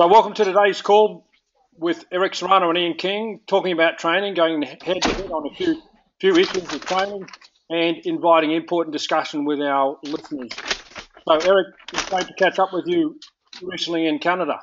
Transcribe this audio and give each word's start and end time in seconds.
So, 0.00 0.06
welcome 0.06 0.32
to 0.34 0.44
today's 0.44 0.80
call 0.80 1.26
with 1.76 2.04
Eric 2.12 2.36
Serrano 2.36 2.68
and 2.68 2.78
Ian 2.78 2.94
King, 2.94 3.40
talking 3.48 3.72
about 3.72 3.98
training, 3.98 4.34
going 4.34 4.62
head 4.62 5.02
to 5.02 5.08
head 5.08 5.28
on 5.32 5.50
a 5.50 5.56
few 5.56 5.82
few 6.20 6.36
issues 6.36 6.72
of 6.72 6.86
training, 6.86 7.28
and 7.68 7.96
inviting 8.04 8.52
input 8.52 8.86
and 8.86 8.92
discussion 8.92 9.44
with 9.44 9.58
our 9.58 9.98
listeners. 10.04 10.50
So, 11.26 11.34
Eric, 11.34 11.74
it's 11.92 12.08
great 12.08 12.28
to 12.28 12.34
catch 12.34 12.60
up 12.60 12.72
with 12.72 12.84
you 12.86 13.18
recently 13.60 14.06
in 14.06 14.20
Canada. 14.20 14.60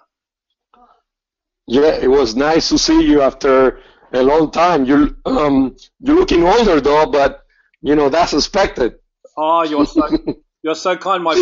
Yeah, 1.67 1.95
it 2.01 2.09
was 2.09 2.37
nice 2.37 2.69
to 2.69 2.77
see 2.77 3.03
you 3.03 3.21
after 3.21 3.81
a 4.13 4.23
long 4.23 4.51
time. 4.51 4.85
You're 4.85 5.17
um, 5.25 5.75
you're 5.99 6.15
looking 6.15 6.45
older 6.45 6.79
though, 6.79 7.07
but 7.07 7.41
you 7.81 7.97
know 7.97 8.07
that's 8.07 8.31
expected. 8.31 8.99
Oh, 9.35 9.63
you're 9.63 9.85
so 9.85 10.07
you're 10.63 10.75
so 10.75 10.95
kind, 10.95 11.25
my 11.25 11.35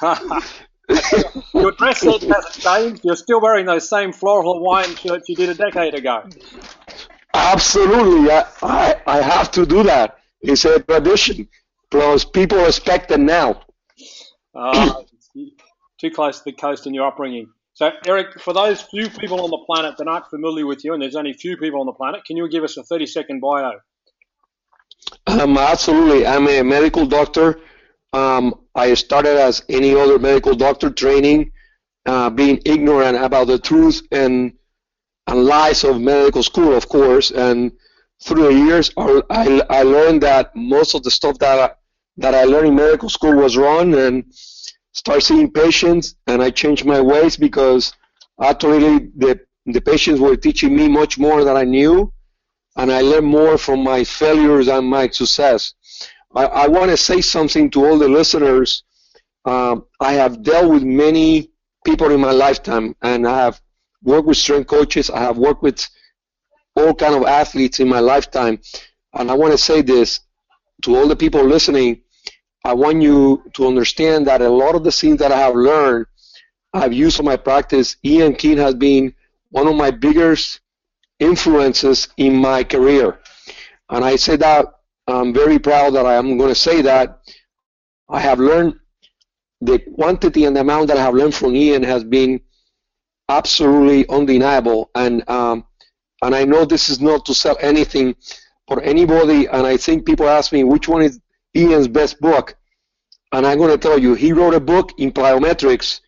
friend. 0.00 0.44
Your 1.54 1.72
dress 1.72 2.02
hasn't 2.02 2.52
changed. 2.52 3.04
You're 3.04 3.16
still 3.16 3.40
wearing 3.40 3.66
those 3.66 3.88
same 3.88 4.12
floral 4.12 4.54
Hawaiian 4.54 4.94
shirts 4.96 5.28
you 5.28 5.36
did 5.36 5.48
a 5.48 5.54
decade 5.54 5.94
ago. 5.94 6.24
Absolutely, 7.32 8.30
I, 8.30 8.46
I, 8.62 9.00
I 9.06 9.22
have 9.22 9.50
to 9.52 9.66
do 9.66 9.82
that. 9.84 10.18
It's 10.40 10.64
a 10.64 10.80
tradition. 10.80 11.48
Plus, 11.90 12.24
people 12.24 12.64
expect 12.66 13.10
it 13.10 13.20
now. 13.20 13.62
Uh, 14.54 15.02
too 16.00 16.10
close 16.10 16.38
to 16.38 16.44
the 16.46 16.52
coast 16.52 16.86
in 16.86 16.94
your 16.94 17.06
upbringing. 17.06 17.48
So, 17.72 17.90
Eric, 18.06 18.40
for 18.40 18.52
those 18.52 18.82
few 18.82 19.08
people 19.08 19.40
on 19.42 19.50
the 19.50 19.64
planet 19.66 19.96
that 19.98 20.06
aren't 20.06 20.28
familiar 20.28 20.66
with 20.66 20.84
you, 20.84 20.92
and 20.92 21.02
there's 21.02 21.16
only 21.16 21.32
few 21.32 21.56
people 21.56 21.80
on 21.80 21.86
the 21.86 21.92
planet, 21.92 22.24
can 22.24 22.36
you 22.36 22.48
give 22.48 22.62
us 22.62 22.76
a 22.76 22.84
30 22.84 23.06
second 23.06 23.40
bio? 23.40 23.72
Um, 25.26 25.58
absolutely. 25.58 26.26
I'm 26.26 26.46
a 26.46 26.62
medical 26.62 27.06
doctor 27.06 27.60
um, 28.12 28.54
I 28.74 28.94
started 28.94 29.36
as 29.36 29.62
any 29.68 29.94
other 29.94 30.18
medical 30.18 30.54
doctor 30.54 30.90
training, 30.90 31.52
uh, 32.06 32.30
being 32.30 32.60
ignorant 32.64 33.16
about 33.16 33.46
the 33.46 33.58
truth 33.58 34.02
and, 34.10 34.52
and 35.26 35.44
lies 35.44 35.84
of 35.84 36.00
medical 36.00 36.42
school, 36.42 36.74
of 36.74 36.88
course. 36.88 37.30
And 37.30 37.72
through 38.22 38.44
the 38.44 38.54
years, 38.54 38.90
I, 38.96 39.62
I 39.70 39.82
learned 39.82 40.22
that 40.22 40.54
most 40.54 40.94
of 40.94 41.02
the 41.02 41.10
stuff 41.10 41.38
that 41.38 41.58
I, 41.58 41.74
that 42.16 42.34
I 42.34 42.44
learned 42.44 42.68
in 42.68 42.74
medical 42.74 43.08
school 43.08 43.34
was 43.36 43.56
wrong, 43.56 43.94
and 43.94 44.24
start 44.92 45.22
seeing 45.22 45.50
patients. 45.50 46.14
And 46.26 46.42
I 46.42 46.50
changed 46.50 46.84
my 46.84 47.00
ways 47.00 47.36
because 47.36 47.92
actually 48.40 49.10
the 49.16 49.40
the 49.66 49.80
patients 49.80 50.20
were 50.20 50.36
teaching 50.36 50.76
me 50.76 50.88
much 50.88 51.18
more 51.18 51.42
than 51.42 51.56
I 51.56 51.64
knew, 51.64 52.12
and 52.76 52.92
I 52.92 53.00
learned 53.00 53.26
more 53.26 53.56
from 53.56 53.82
my 53.82 54.04
failures 54.04 54.68
and 54.68 54.86
my 54.86 55.08
success. 55.08 55.74
I, 56.34 56.44
I 56.44 56.68
want 56.68 56.90
to 56.90 56.96
say 56.96 57.20
something 57.20 57.70
to 57.70 57.84
all 57.86 57.98
the 57.98 58.08
listeners. 58.08 58.82
Um, 59.44 59.86
I 60.00 60.14
have 60.14 60.42
dealt 60.42 60.72
with 60.72 60.82
many 60.82 61.50
people 61.84 62.10
in 62.10 62.20
my 62.20 62.32
lifetime, 62.32 62.96
and 63.02 63.26
I 63.26 63.44
have 63.44 63.60
worked 64.02 64.26
with 64.26 64.36
strength 64.36 64.66
coaches. 64.66 65.10
I 65.10 65.20
have 65.20 65.38
worked 65.38 65.62
with 65.62 65.86
all 66.76 66.94
kind 66.94 67.14
of 67.14 67.24
athletes 67.24 67.78
in 67.78 67.88
my 67.88 68.00
lifetime, 68.00 68.58
and 69.14 69.30
I 69.30 69.34
want 69.34 69.52
to 69.52 69.58
say 69.58 69.82
this 69.82 70.20
to 70.82 70.96
all 70.96 71.06
the 71.06 71.16
people 71.16 71.44
listening. 71.44 72.02
I 72.64 72.72
want 72.72 73.02
you 73.02 73.42
to 73.54 73.66
understand 73.66 74.26
that 74.26 74.40
a 74.40 74.48
lot 74.48 74.74
of 74.74 74.84
the 74.84 74.92
things 74.92 75.18
that 75.18 75.30
I 75.30 75.38
have 75.38 75.54
learned, 75.54 76.06
I've 76.72 76.92
used 76.92 77.20
in 77.20 77.26
my 77.26 77.36
practice. 77.36 77.96
Ian 78.04 78.34
King 78.34 78.56
has 78.58 78.74
been 78.74 79.14
one 79.50 79.68
of 79.68 79.76
my 79.76 79.90
biggest 79.90 80.60
influences 81.20 82.08
in 82.16 82.34
my 82.34 82.64
career, 82.64 83.20
and 83.90 84.04
I 84.04 84.16
say 84.16 84.36
that 84.36 84.66
I'm 85.06 85.34
very 85.34 85.58
proud 85.58 85.94
that 85.94 86.06
I 86.06 86.14
am 86.14 86.38
going 86.38 86.48
to 86.48 86.54
say 86.54 86.82
that 86.82 87.20
I 88.08 88.20
have 88.20 88.38
learned 88.38 88.74
the 89.60 89.78
quantity 89.78 90.44
and 90.44 90.56
the 90.56 90.60
amount 90.60 90.88
that 90.88 90.96
I 90.96 91.02
have 91.02 91.14
learned 91.14 91.34
from 91.34 91.54
Ian 91.56 91.82
has 91.82 92.04
been 92.04 92.40
absolutely 93.28 94.08
undeniable. 94.08 94.90
And 94.94 95.28
um, 95.28 95.64
and 96.22 96.34
I 96.34 96.44
know 96.44 96.64
this 96.64 96.88
is 96.88 97.00
not 97.00 97.26
to 97.26 97.34
sell 97.34 97.56
anything 97.60 98.14
for 98.66 98.80
anybody. 98.82 99.46
And 99.46 99.66
I 99.66 99.76
think 99.76 100.06
people 100.06 100.28
ask 100.28 100.52
me 100.52 100.64
which 100.64 100.88
one 100.88 101.02
is 101.02 101.20
Ian's 101.54 101.88
best 101.88 102.20
book, 102.20 102.56
and 103.32 103.46
I'm 103.46 103.58
going 103.58 103.70
to 103.70 103.78
tell 103.78 103.98
you 103.98 104.14
he 104.14 104.32
wrote 104.32 104.54
a 104.54 104.60
book 104.60 104.92
in 104.98 105.12
plyometrics 105.12 106.00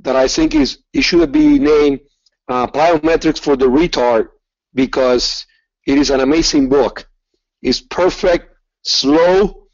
that 0.00 0.16
I 0.16 0.28
think 0.28 0.54
is 0.54 0.78
it 0.92 1.02
should 1.02 1.32
be 1.32 1.58
named 1.58 2.00
uh, 2.48 2.66
Plyometrics 2.66 3.38
for 3.38 3.56
the 3.56 3.66
Retard 3.66 4.28
because 4.74 5.46
it 5.86 5.98
is 5.98 6.10
an 6.10 6.20
amazing 6.20 6.68
book. 6.68 7.08
It's 7.64 7.80
perfect, 7.80 8.54
slow, 8.82 9.66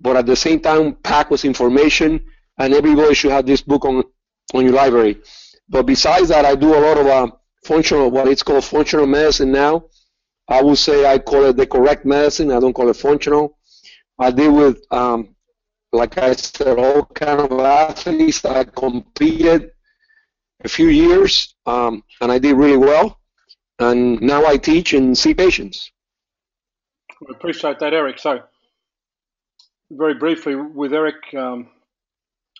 but 0.00 0.16
at 0.16 0.26
the 0.26 0.36
same 0.36 0.60
time 0.60 0.94
packed 1.02 1.30
with 1.32 1.44
information. 1.44 2.20
And 2.58 2.74
everybody 2.74 3.14
should 3.14 3.32
have 3.32 3.46
this 3.46 3.62
book 3.62 3.84
on 3.84 4.04
on 4.54 4.64
your 4.64 4.74
library. 4.74 5.20
But 5.68 5.84
besides 5.86 6.28
that, 6.28 6.44
I 6.44 6.54
do 6.54 6.74
a 6.74 6.82
lot 6.86 6.98
of 6.98 7.06
uh, 7.06 7.30
functional, 7.64 8.10
what 8.10 8.28
it's 8.28 8.42
called 8.42 8.64
functional 8.64 9.06
medicine 9.06 9.52
now. 9.52 9.84
I 10.48 10.62
would 10.62 10.78
say 10.78 11.04
I 11.04 11.18
call 11.18 11.44
it 11.44 11.56
the 11.56 11.66
correct 11.66 12.06
medicine. 12.06 12.50
I 12.50 12.60
don't 12.60 12.72
call 12.72 12.88
it 12.88 12.96
functional. 12.96 13.58
I 14.18 14.30
deal 14.30 14.52
with, 14.54 14.80
um, 14.90 15.36
like 15.92 16.16
I 16.18 16.32
said, 16.32 16.78
all 16.78 17.04
kind 17.04 17.40
of 17.40 17.52
athletes. 17.60 18.44
I 18.44 18.64
competed 18.64 19.70
a 20.64 20.68
few 20.68 20.88
years, 20.88 21.54
um, 21.66 22.02
and 22.20 22.32
I 22.32 22.38
did 22.38 22.56
really 22.56 22.78
well. 22.78 23.20
And 23.78 24.20
now 24.20 24.44
I 24.44 24.56
teach 24.56 24.94
and 24.94 25.16
see 25.16 25.34
patients. 25.34 25.90
I 27.26 27.32
appreciate 27.32 27.78
that, 27.80 27.94
Eric. 27.94 28.18
So, 28.18 28.42
very 29.90 30.14
briefly, 30.14 30.54
with 30.54 30.92
Eric, 30.92 31.16
um, 31.36 31.68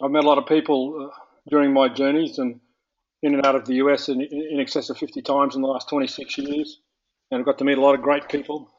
I've 0.02 0.10
met 0.10 0.24
a 0.24 0.26
lot 0.26 0.38
of 0.38 0.46
people 0.46 1.10
uh, 1.10 1.19
during 1.48 1.72
my 1.72 1.88
journeys 1.88 2.38
and 2.38 2.60
in 3.22 3.34
and 3.34 3.44
out 3.44 3.56
of 3.56 3.64
the 3.66 3.74
US 3.74 4.08
in, 4.08 4.20
in 4.20 4.60
excess 4.60 4.91
of 4.91 4.98
50 4.98 5.22
times 5.22 5.56
in 5.56 5.62
the 5.62 5.69
last 5.69 5.88
26 5.88 6.38
years. 6.38 6.80
And 7.30 7.41
I've 7.41 7.46
got 7.46 7.58
to 7.58 7.64
meet 7.64 7.78
a 7.78 7.80
lot 7.80 7.94
of 7.94 8.02
great 8.02 8.28
people 8.28 8.70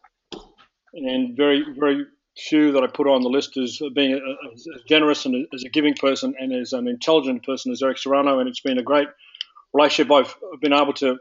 and 0.94 1.35
very, 1.35 1.63
very 1.78 2.06
few 2.38 2.72
that 2.72 2.84
I 2.84 2.88
put 2.88 3.07
on 3.07 3.22
the 3.22 3.29
list 3.29 3.57
as 3.57 3.79
being 3.94 4.13
as 4.53 4.67
generous 4.88 5.25
and 5.25 5.46
as 5.53 5.63
a 5.63 5.69
giving 5.69 5.94
person 5.94 6.34
and 6.40 6.53
as 6.53 6.73
an 6.73 6.88
intelligent 6.88 7.46
person 7.46 7.72
as 7.72 7.84
Eric 7.84 7.97
Serrano. 7.97 8.40
And 8.40 8.47
it's 8.47 8.61
been 8.61 8.79
a 8.79 8.84
great 8.84 9.07
relationship. 9.73 10.11
I've 10.11 10.35
been 10.61 10.73
able 10.73 10.94
to 10.94 11.17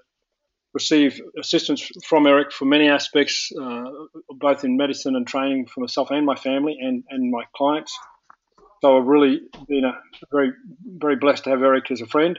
receive 0.75 1.21
assistance 1.39 1.91
from 2.05 2.27
Eric 2.27 2.53
for 2.53 2.65
many 2.65 2.89
aspects, 2.89 3.51
uh, 3.61 3.85
both 4.31 4.65
in 4.65 4.77
medicine 4.77 5.17
and 5.17 5.27
training 5.27 5.67
for 5.67 5.81
myself 5.81 6.11
and 6.11 6.27
my 6.27 6.37
family 6.37 6.79
and, 6.81 7.05
and 7.11 7.31
my 7.31 7.45
clients. 7.57 7.99
So 8.81 8.99
I've 8.99 9.07
really 9.07 9.41
been 9.67 9.85
a, 9.85 9.99
very, 10.31 10.53
very 10.87 11.17
blessed 11.17 11.45
to 11.45 11.51
have 11.51 11.63
Eric 11.63 11.91
as 11.91 12.01
a 12.01 12.07
friend, 12.07 12.39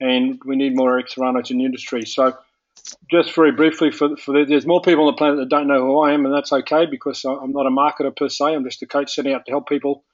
and 0.00 0.40
we 0.44 0.56
need 0.56 0.76
more 0.76 0.92
Eric 0.92 1.08
Serranos 1.08 1.50
in 1.50 1.58
the 1.58 1.64
industry. 1.64 2.04
So 2.04 2.36
just 3.10 3.34
very 3.34 3.52
briefly, 3.52 3.90
for, 3.90 4.16
for 4.16 4.32
the, 4.32 4.44
there's 4.46 4.66
more 4.66 4.82
people 4.82 5.06
on 5.06 5.12
the 5.12 5.16
planet 5.16 5.38
that 5.38 5.48
don't 5.48 5.66
know 5.66 5.80
who 5.80 6.00
I 6.00 6.12
am, 6.12 6.26
and 6.26 6.34
that's 6.34 6.52
okay 6.52 6.86
because 6.86 7.24
I'm 7.24 7.52
not 7.52 7.66
a 7.66 7.70
marketer 7.70 8.14
per 8.14 8.28
se. 8.28 8.54
I'm 8.54 8.64
just 8.64 8.82
a 8.82 8.86
coach 8.86 9.14
setting 9.14 9.32
out 9.32 9.46
to 9.46 9.52
help 9.52 9.68
people. 9.68 10.04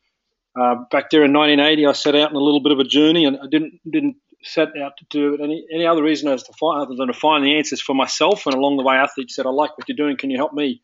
Uh, 0.57 0.77
back 0.93 1.11
there 1.11 1.25
in 1.25 1.33
1980, 1.33 1.87
I 1.87 1.93
set 1.93 2.15
out 2.15 2.31
on 2.31 2.37
a 2.37 2.41
little 2.41 2.61
bit 2.61 2.71
of 2.71 2.79
a 2.79 2.85
journey, 2.85 3.25
and 3.25 3.37
I 3.37 3.47
didn't 3.51 3.81
didn't 3.91 4.17
set 4.44 4.69
out 4.82 4.97
to 4.99 5.05
do 5.10 5.34
it 5.34 5.41
any 5.41 5.66
any 5.72 5.87
other 5.87 6.03
reason 6.03 6.28
as 6.28 6.43
to 6.44 6.53
find 6.53 6.82
other 6.82 6.94
than 6.94 7.09
to 7.09 7.15
find 7.15 7.44
the 7.44 7.56
answers 7.56 7.81
for 7.81 7.94
myself. 7.94 8.47
And 8.47 8.55
along 8.55 8.77
the 8.77 8.82
way, 8.82 8.97
athletes 8.97 9.34
said, 9.34 9.47
"I 9.47 9.50
like 9.50 9.77
what 9.77 9.88
you're 9.88 9.97
doing. 9.97 10.16
Can 10.16 10.31
you 10.31 10.37
help 10.37 10.53
me?" 10.53 10.82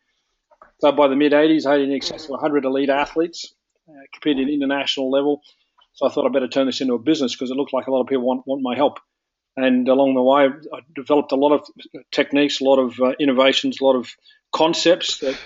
So 0.79 0.91
by 0.91 1.07
the 1.07 1.15
mid 1.15 1.31
'80s, 1.31 1.65
I 1.65 1.73
had 1.73 1.81
in 1.81 1.93
excess 1.93 2.25
of 2.25 2.31
100 2.31 2.65
elite 2.65 2.89
athletes 2.89 3.53
uh, 3.87 3.93
competing 4.13 4.47
at 4.47 4.53
international 4.53 5.11
level. 5.11 5.41
So 5.93 6.07
I 6.07 6.09
thought 6.09 6.25
I'd 6.25 6.33
better 6.33 6.47
turn 6.47 6.65
this 6.65 6.81
into 6.81 6.93
a 6.93 6.99
business 6.99 7.35
because 7.35 7.51
it 7.51 7.55
looked 7.55 7.73
like 7.73 7.87
a 7.87 7.91
lot 7.91 8.01
of 8.01 8.07
people 8.07 8.25
want 8.25 8.47
want 8.47 8.61
my 8.61 8.75
help. 8.75 8.99
And 9.57 9.87
along 9.87 10.15
the 10.15 10.21
way, 10.21 10.45
I 10.45 10.79
developed 10.95 11.33
a 11.33 11.35
lot 11.35 11.51
of 11.51 11.67
techniques, 12.11 12.61
a 12.61 12.63
lot 12.63 12.79
of 12.79 12.99
uh, 13.01 13.13
innovations, 13.19 13.81
a 13.81 13.83
lot 13.83 13.97
of 13.97 14.09
concepts 14.53 15.19
that 15.19 15.37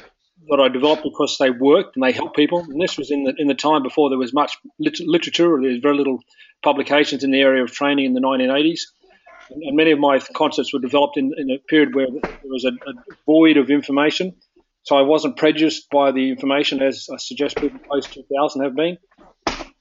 that 0.50 0.60
I 0.60 0.70
developed 0.70 1.04
because 1.04 1.38
they 1.40 1.50
worked 1.50 1.96
and 1.96 2.04
they 2.04 2.12
helped 2.12 2.36
people. 2.36 2.60
And 2.60 2.82
this 2.82 2.98
was 2.98 3.12
in 3.12 3.24
the 3.24 3.34
in 3.38 3.48
the 3.48 3.56
time 3.56 3.84
before 3.84 4.10
there 4.10 4.20
was 4.20 4.34
much 4.34 4.58
lit- 4.80 5.00
literature. 5.00 5.48
There 5.62 5.72
was 5.72 5.80
very 5.82 5.98
little 5.98 6.20
publications 6.64 7.24
in 7.24 7.32
the 7.32 7.42
area 7.42 7.64
of 7.64 7.72
training 7.72 8.06
in 8.06 8.14
the 8.14 8.22
1980s. 8.22 8.82
And, 9.50 9.64
and 9.64 9.76
many 9.78 9.92
of 9.92 10.00
my 10.00 10.20
concepts 10.20 10.74
were 10.74 10.80
developed 10.80 11.18
in, 11.18 11.32
in 11.38 11.52
a 11.52 11.60
period 11.60 11.96
where 11.96 12.08
there 12.08 12.24
was 12.44 12.66
a, 12.66 12.70
a, 12.70 12.94
void 13.26 13.58
of 13.58 13.70
information. 13.70 14.36
So 14.84 14.96
I 14.96 15.02
wasn't 15.02 15.38
prejudiced 15.38 15.90
by 15.90 16.12
the 16.12 16.30
information 16.30 16.82
as 16.82 17.08
I 17.12 17.18
suggest 17.18 17.60
people 17.60 17.80
post 17.92 18.14
2000 18.14 18.64
have 18.64 18.76
been. 18.76 18.98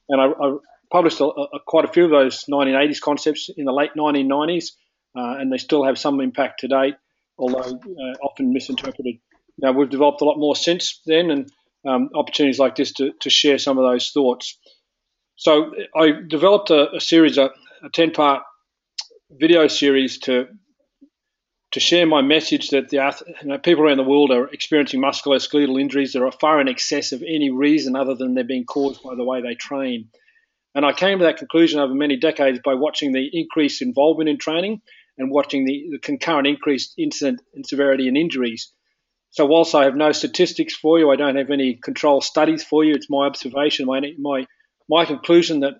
And 0.09 0.21
I, 0.21 0.25
I 0.25 0.57
published 0.91 1.19
a, 1.19 1.25
a, 1.25 1.59
quite 1.65 1.85
a 1.85 1.91
few 1.91 2.05
of 2.05 2.11
those 2.11 2.45
1980s 2.45 3.01
concepts 3.01 3.49
in 3.55 3.65
the 3.65 3.71
late 3.71 3.91
1990s, 3.97 4.71
uh, 5.17 5.39
and 5.39 5.51
they 5.51 5.57
still 5.57 5.83
have 5.83 5.97
some 5.97 6.21
impact 6.21 6.59
today, 6.59 6.93
although 7.37 7.59
uh, 7.59 8.13
often 8.23 8.53
misinterpreted. 8.53 9.17
Now, 9.57 9.71
we've 9.71 9.89
developed 9.89 10.21
a 10.21 10.25
lot 10.25 10.37
more 10.37 10.55
since 10.55 11.01
then, 11.05 11.31
and 11.31 11.51
um, 11.87 12.09
opportunities 12.13 12.59
like 12.59 12.75
this 12.75 12.91
to, 12.93 13.13
to 13.21 13.29
share 13.29 13.57
some 13.57 13.77
of 13.77 13.83
those 13.83 14.11
thoughts. 14.11 14.57
So 15.35 15.71
I 15.95 16.11
developed 16.27 16.69
a, 16.69 16.95
a 16.95 17.01
series, 17.01 17.37
a, 17.37 17.51
10 17.93 18.11
part 18.11 18.43
video 19.29 19.67
series 19.67 20.17
to 20.19 20.47
to 21.71 21.79
share 21.81 22.05
my 22.05 22.21
message 22.21 22.69
that 22.69 22.87
the 22.87 22.97
you 23.41 23.49
know, 23.49 23.57
people 23.57 23.83
around 23.83 23.97
the 23.97 24.03
world 24.03 24.31
are 24.31 24.47
experiencing 24.47 25.01
musculoskeletal 25.01 25.79
injuries 25.79 26.13
that 26.13 26.23
are 26.23 26.31
far 26.31 26.61
in 26.61 26.69
excess 26.69 27.11
of 27.11 27.21
any 27.21 27.49
reason 27.49 27.97
other 27.97 28.15
than 28.15 28.33
they're 28.33 28.45
being 28.45 28.63
caused 28.63 29.03
by 29.03 29.13
the 29.13 29.25
way 29.25 29.41
they 29.41 29.55
train. 29.55 30.07
And 30.73 30.85
I 30.85 30.93
came 30.93 31.19
to 31.19 31.25
that 31.25 31.37
conclusion 31.37 31.81
over 31.81 31.93
many 31.93 32.15
decades 32.15 32.59
by 32.63 32.75
watching 32.75 33.11
the 33.11 33.29
increased 33.31 33.81
involvement 33.81 34.29
in 34.29 34.37
training 34.37 34.81
and 35.17 35.29
watching 35.29 35.65
the, 35.65 35.87
the 35.91 35.99
concurrent 35.99 36.47
increased 36.47 36.93
incident 36.97 37.41
and 37.53 37.67
severity 37.67 38.07
in 38.07 38.15
injuries. 38.15 38.71
So 39.35 39.45
whilst 39.45 39.75
I 39.75 39.83
have 39.83 39.97
no 39.97 40.13
statistics 40.13 40.73
for 40.73 40.97
you, 40.97 41.11
I 41.11 41.17
don't 41.17 41.35
have 41.35 41.49
any 41.51 41.73
control 41.73 42.21
studies 42.21 42.63
for 42.63 42.85
you. 42.85 42.95
It's 42.95 43.09
my 43.09 43.25
observation, 43.25 43.85
my 43.85 43.99
my 44.17 44.45
my 44.87 45.03
conclusion 45.03 45.59
that 45.59 45.73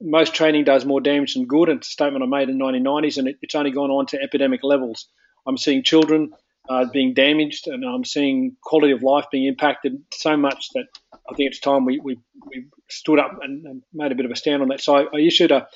most 0.00 0.36
training 0.36 0.62
does 0.62 0.84
more 0.84 1.00
damage 1.00 1.34
than 1.34 1.46
good. 1.46 1.68
It's 1.68 1.88
a 1.88 1.90
statement 1.90 2.22
I 2.22 2.28
made 2.28 2.48
in 2.48 2.58
the 2.58 2.64
1990s, 2.64 3.18
and 3.18 3.26
it, 3.26 3.38
it's 3.42 3.56
only 3.56 3.72
gone 3.72 3.90
on 3.90 4.06
to 4.06 4.22
epidemic 4.22 4.60
levels. 4.62 5.08
I'm 5.48 5.58
seeing 5.58 5.82
children 5.82 6.30
uh, 6.68 6.84
being 6.92 7.12
damaged, 7.12 7.66
and 7.66 7.84
I'm 7.84 8.04
seeing 8.04 8.56
quality 8.62 8.92
of 8.92 9.02
life 9.02 9.24
being 9.32 9.48
impacted 9.48 10.00
so 10.14 10.36
much 10.36 10.68
that 10.74 10.86
I 11.12 11.34
think 11.34 11.50
it's 11.50 11.58
time 11.58 11.84
we, 11.84 11.98
we, 11.98 12.20
we 12.46 12.66
stood 12.88 13.18
up 13.18 13.38
and, 13.42 13.66
and, 13.66 13.82
made 13.92 14.12
a 14.12 14.14
bit 14.14 14.26
of 14.26 14.30
a 14.30 14.36
stand 14.36 14.62
on 14.62 14.68
that. 14.68 14.80
So 14.80 14.94
I, 14.94 15.06
I 15.12 15.18
issued 15.18 15.50
a, 15.50 15.66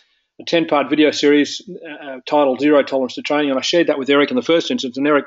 a 0.40 0.44
10 0.46 0.66
part 0.66 0.88
video 0.88 1.10
series 1.10 1.60
uh, 1.68 2.20
titled 2.24 2.60
Zero 2.60 2.84
Tolerance 2.84 3.16
to 3.16 3.22
Training, 3.22 3.50
and 3.50 3.58
I 3.58 3.62
shared 3.62 3.88
that 3.88 3.98
with 3.98 4.10
Eric 4.10 4.30
in 4.30 4.36
the 4.36 4.42
first 4.42 4.70
instance. 4.70 4.96
And 4.96 5.08
Eric 5.08 5.24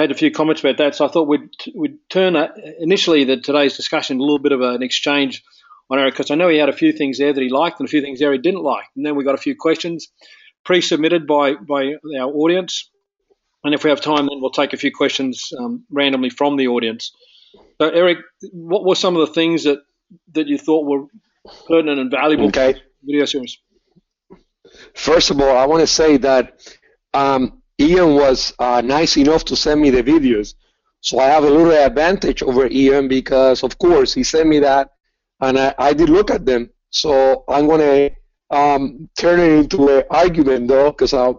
had 0.00 0.10
a 0.10 0.14
few 0.14 0.30
comments 0.30 0.60
about 0.60 0.78
that. 0.78 0.94
So 0.94 1.04
I 1.04 1.08
thought 1.08 1.28
we'd 1.28 1.50
we'd 1.74 1.98
turn 2.08 2.36
uh, 2.36 2.48
initially 2.78 3.24
the 3.24 3.36
today's 3.36 3.76
discussion 3.76 4.18
a 4.18 4.22
little 4.22 4.38
bit 4.38 4.52
of 4.52 4.60
an 4.60 4.82
exchange 4.82 5.42
on 5.90 5.98
Eric 5.98 6.14
because 6.14 6.30
I 6.30 6.34
know 6.34 6.48
he 6.48 6.58
had 6.58 6.68
a 6.68 6.74
few 6.74 6.92
things 6.92 7.18
there 7.18 7.32
that 7.32 7.42
he 7.42 7.48
liked 7.48 7.80
and 7.80 7.88
a 7.88 7.90
few 7.90 8.00
things 8.00 8.20
there 8.20 8.32
he 8.32 8.38
didn't 8.38 8.62
like. 8.62 8.86
And 8.96 9.04
then 9.04 9.16
we 9.16 9.24
got 9.24 9.34
a 9.34 9.38
few 9.38 9.56
questions 9.56 10.08
pre-submitted 10.64 11.26
by 11.26 11.54
by 11.54 11.94
our 12.18 12.30
audience. 12.30 12.90
And 13.62 13.74
if 13.74 13.84
we 13.84 13.90
have 13.90 14.00
time, 14.00 14.26
then 14.26 14.40
we'll 14.40 14.50
take 14.50 14.72
a 14.72 14.78
few 14.78 14.90
questions 14.92 15.52
um, 15.58 15.84
randomly 15.90 16.30
from 16.30 16.56
the 16.56 16.68
audience. 16.68 17.12
So, 17.80 17.88
Eric, 17.88 18.18
what 18.52 18.84
were 18.84 18.94
some 18.94 19.16
of 19.16 19.26
the 19.26 19.34
things 19.34 19.64
that, 19.64 19.80
that 20.32 20.46
you 20.46 20.56
thought 20.56 20.86
were 20.86 21.06
pertinent 21.66 22.00
and 22.00 22.10
valuable 22.10 22.46
okay. 22.48 22.80
video 23.04 23.26
series? 23.26 23.58
First 24.94 25.30
of 25.30 25.40
all, 25.40 25.56
I 25.56 25.66
want 25.66 25.80
to 25.80 25.86
say 25.86 26.16
that 26.18 26.60
um, 27.12 27.59
Ian 27.80 28.14
was 28.14 28.52
uh, 28.58 28.82
nice 28.84 29.16
enough 29.16 29.44
to 29.46 29.56
send 29.56 29.80
me 29.80 29.88
the 29.90 30.02
videos. 30.02 30.54
So 31.00 31.18
I 31.18 31.26
have 31.28 31.44
a 31.44 31.50
little 31.50 31.72
advantage 31.72 32.42
over 32.42 32.66
Ian 32.66 33.08
because, 33.08 33.62
of 33.62 33.78
course, 33.78 34.12
he 34.12 34.22
sent 34.22 34.48
me 34.48 34.58
that, 34.58 34.90
and 35.40 35.58
I, 35.58 35.74
I 35.78 35.94
did 35.94 36.10
look 36.10 36.30
at 36.30 36.44
them. 36.44 36.68
So 36.90 37.44
I'm 37.48 37.66
going 37.66 37.80
to 37.80 38.56
um, 38.56 39.08
turn 39.16 39.40
it 39.40 39.52
into 39.52 39.88
an 39.88 40.04
argument, 40.10 40.68
though, 40.68 40.90
because 40.90 41.14
I, 41.14 41.32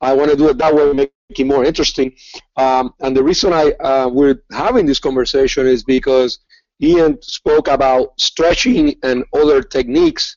I 0.00 0.14
want 0.14 0.30
to 0.30 0.36
do 0.36 0.48
it 0.48 0.58
that 0.58 0.72
way, 0.72 0.92
make 0.92 1.12
it 1.30 1.44
more 1.44 1.64
interesting. 1.64 2.14
Um, 2.56 2.94
and 3.00 3.16
the 3.16 3.24
reason 3.24 3.52
I 3.52 3.72
uh, 3.80 4.08
we're 4.08 4.42
having 4.52 4.86
this 4.86 5.00
conversation 5.00 5.66
is 5.66 5.82
because 5.82 6.38
Ian 6.80 7.20
spoke 7.20 7.66
about 7.66 8.18
stretching 8.18 8.94
and 9.02 9.24
other 9.34 9.60
techniques, 9.60 10.36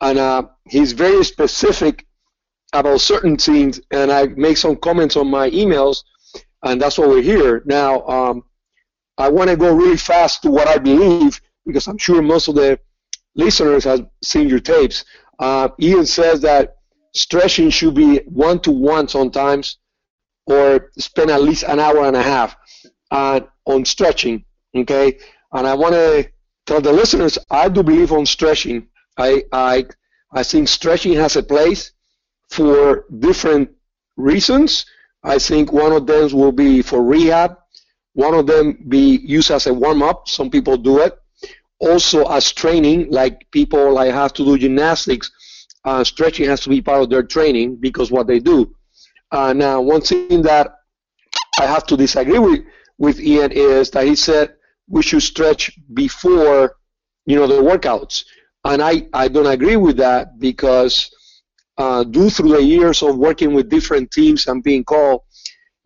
and 0.00 0.18
uh, 0.18 0.42
he's 0.68 0.92
very 0.92 1.24
specific 1.24 2.06
about 2.72 3.00
certain 3.00 3.36
things, 3.36 3.80
and 3.90 4.10
I 4.12 4.26
make 4.26 4.56
some 4.56 4.76
comments 4.76 5.16
on 5.16 5.28
my 5.30 5.50
emails, 5.50 6.02
and 6.62 6.80
that's 6.80 6.98
why 6.98 7.06
we're 7.06 7.22
here. 7.22 7.62
Now, 7.66 8.06
um, 8.06 8.44
I 9.18 9.28
want 9.28 9.50
to 9.50 9.56
go 9.56 9.74
really 9.74 9.96
fast 9.96 10.42
to 10.42 10.50
what 10.50 10.68
I 10.68 10.78
believe 10.78 11.40
because 11.66 11.86
I'm 11.86 11.98
sure 11.98 12.22
most 12.22 12.48
of 12.48 12.54
the 12.54 12.78
listeners 13.34 13.84
have 13.84 14.06
seen 14.22 14.48
your 14.48 14.60
tapes. 14.60 15.04
Uh, 15.38 15.68
Ian 15.80 16.06
says 16.06 16.40
that 16.42 16.76
stretching 17.14 17.70
should 17.70 17.94
be 17.94 18.18
one 18.26 18.60
to 18.60 18.70
one 18.70 19.08
sometimes, 19.08 19.78
or 20.46 20.90
spend 20.98 21.30
at 21.30 21.42
least 21.42 21.64
an 21.64 21.80
hour 21.80 22.04
and 22.06 22.16
a 22.16 22.22
half 22.22 22.56
uh, 23.10 23.40
on 23.66 23.84
stretching. 23.84 24.44
Okay, 24.76 25.18
and 25.52 25.66
I 25.66 25.74
want 25.74 25.94
to 25.94 26.30
tell 26.66 26.80
the 26.80 26.92
listeners 26.92 27.38
I 27.50 27.68
do 27.68 27.82
believe 27.82 28.12
on 28.12 28.26
stretching. 28.26 28.88
I 29.18 29.44
I 29.52 29.86
I 30.32 30.42
think 30.44 30.68
stretching 30.68 31.14
has 31.14 31.36
a 31.36 31.42
place 31.42 31.92
for 32.50 33.06
different 33.18 33.70
reasons. 34.16 34.84
I 35.22 35.38
think 35.38 35.72
one 35.72 35.92
of 35.92 36.06
them 36.06 36.30
will 36.32 36.52
be 36.52 36.82
for 36.82 37.02
rehab. 37.02 37.56
One 38.14 38.34
of 38.34 38.46
them 38.46 38.84
be 38.88 39.20
used 39.22 39.50
as 39.50 39.66
a 39.66 39.74
warm 39.74 40.02
up. 40.02 40.28
Some 40.28 40.50
people 40.50 40.76
do 40.76 40.98
it. 41.00 41.16
Also 41.78 42.24
as 42.26 42.52
training, 42.52 43.10
like 43.10 43.46
people 43.50 43.94
like 43.94 44.12
have 44.12 44.32
to 44.34 44.44
do 44.44 44.58
gymnastics. 44.58 45.30
Uh, 45.84 46.04
stretching 46.04 46.46
has 46.46 46.60
to 46.60 46.68
be 46.68 46.82
part 46.82 47.02
of 47.02 47.08
their 47.08 47.22
training 47.22 47.76
because 47.76 48.10
what 48.10 48.26
they 48.26 48.38
do. 48.38 48.74
Uh, 49.32 49.52
now, 49.52 49.80
one 49.80 50.02
thing 50.02 50.42
that 50.42 50.74
I 51.58 51.66
have 51.66 51.86
to 51.86 51.96
disagree 51.96 52.38
with 52.38 52.60
with 52.98 53.18
Ian 53.18 53.52
is 53.52 53.90
that 53.92 54.06
he 54.06 54.14
said 54.14 54.54
we 54.88 55.02
should 55.02 55.22
stretch 55.22 55.70
before, 55.94 56.76
you 57.24 57.36
know, 57.36 57.46
the 57.46 57.54
workouts, 57.54 58.24
and 58.64 58.82
I 58.82 59.06
I 59.14 59.28
don't 59.28 59.46
agree 59.46 59.76
with 59.76 59.96
that 59.98 60.38
because 60.38 61.10
uh, 61.80 62.04
due 62.04 62.28
through 62.28 62.50
the 62.50 62.62
years 62.62 63.02
of 63.02 63.16
working 63.16 63.54
with 63.54 63.70
different 63.70 64.10
teams 64.10 64.46
and 64.46 64.62
being 64.62 64.84
called, 64.84 65.22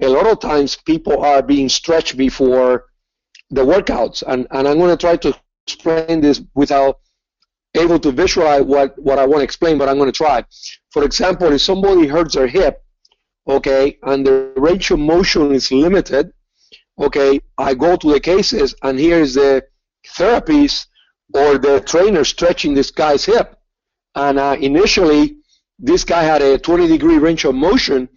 a 0.02 0.08
lot 0.08 0.26
of 0.26 0.40
times 0.40 0.76
people 0.92 1.24
are 1.24 1.40
being 1.40 1.68
stretched 1.68 2.16
before 2.16 2.86
the 3.50 3.64
workouts. 3.64 4.24
And, 4.26 4.48
and 4.50 4.66
I'm 4.66 4.78
going 4.78 4.90
to 4.90 4.96
try 5.06 5.16
to 5.18 5.32
explain 5.66 6.20
this 6.20 6.42
without 6.54 6.98
able 7.76 8.00
to 8.00 8.10
visualize 8.10 8.62
what, 8.62 8.98
what 8.98 9.20
I 9.20 9.26
want 9.26 9.40
to 9.40 9.44
explain, 9.44 9.78
but 9.78 9.88
I'm 9.88 9.98
going 9.98 10.10
to 10.10 10.22
try. 10.24 10.44
For 10.90 11.04
example, 11.04 11.52
if 11.52 11.60
somebody 11.60 12.08
hurts 12.08 12.34
their 12.34 12.48
hip, 12.48 12.82
okay, 13.46 13.96
and 14.02 14.26
the 14.26 14.52
range 14.56 14.90
of 14.90 14.98
motion 14.98 15.52
is 15.52 15.70
limited, 15.70 16.32
okay, 16.98 17.40
I 17.56 17.74
go 17.74 17.96
to 17.96 18.12
the 18.12 18.20
cases, 18.20 18.74
and 18.82 18.98
here 18.98 19.20
is 19.20 19.34
the 19.34 19.62
therapist 20.08 20.88
or 21.32 21.56
the 21.58 21.80
trainer 21.82 22.24
stretching 22.24 22.74
this 22.74 22.90
guy's 22.90 23.24
hip. 23.24 23.56
And 24.16 24.40
uh, 24.40 24.56
initially, 24.60 25.36
this 25.78 26.04
guy 26.04 26.22
had 26.22 26.42
a 26.42 26.58
20 26.58 26.86
degree 26.88 27.18
range 27.18 27.44
of 27.44 27.54
motion, 27.54 28.08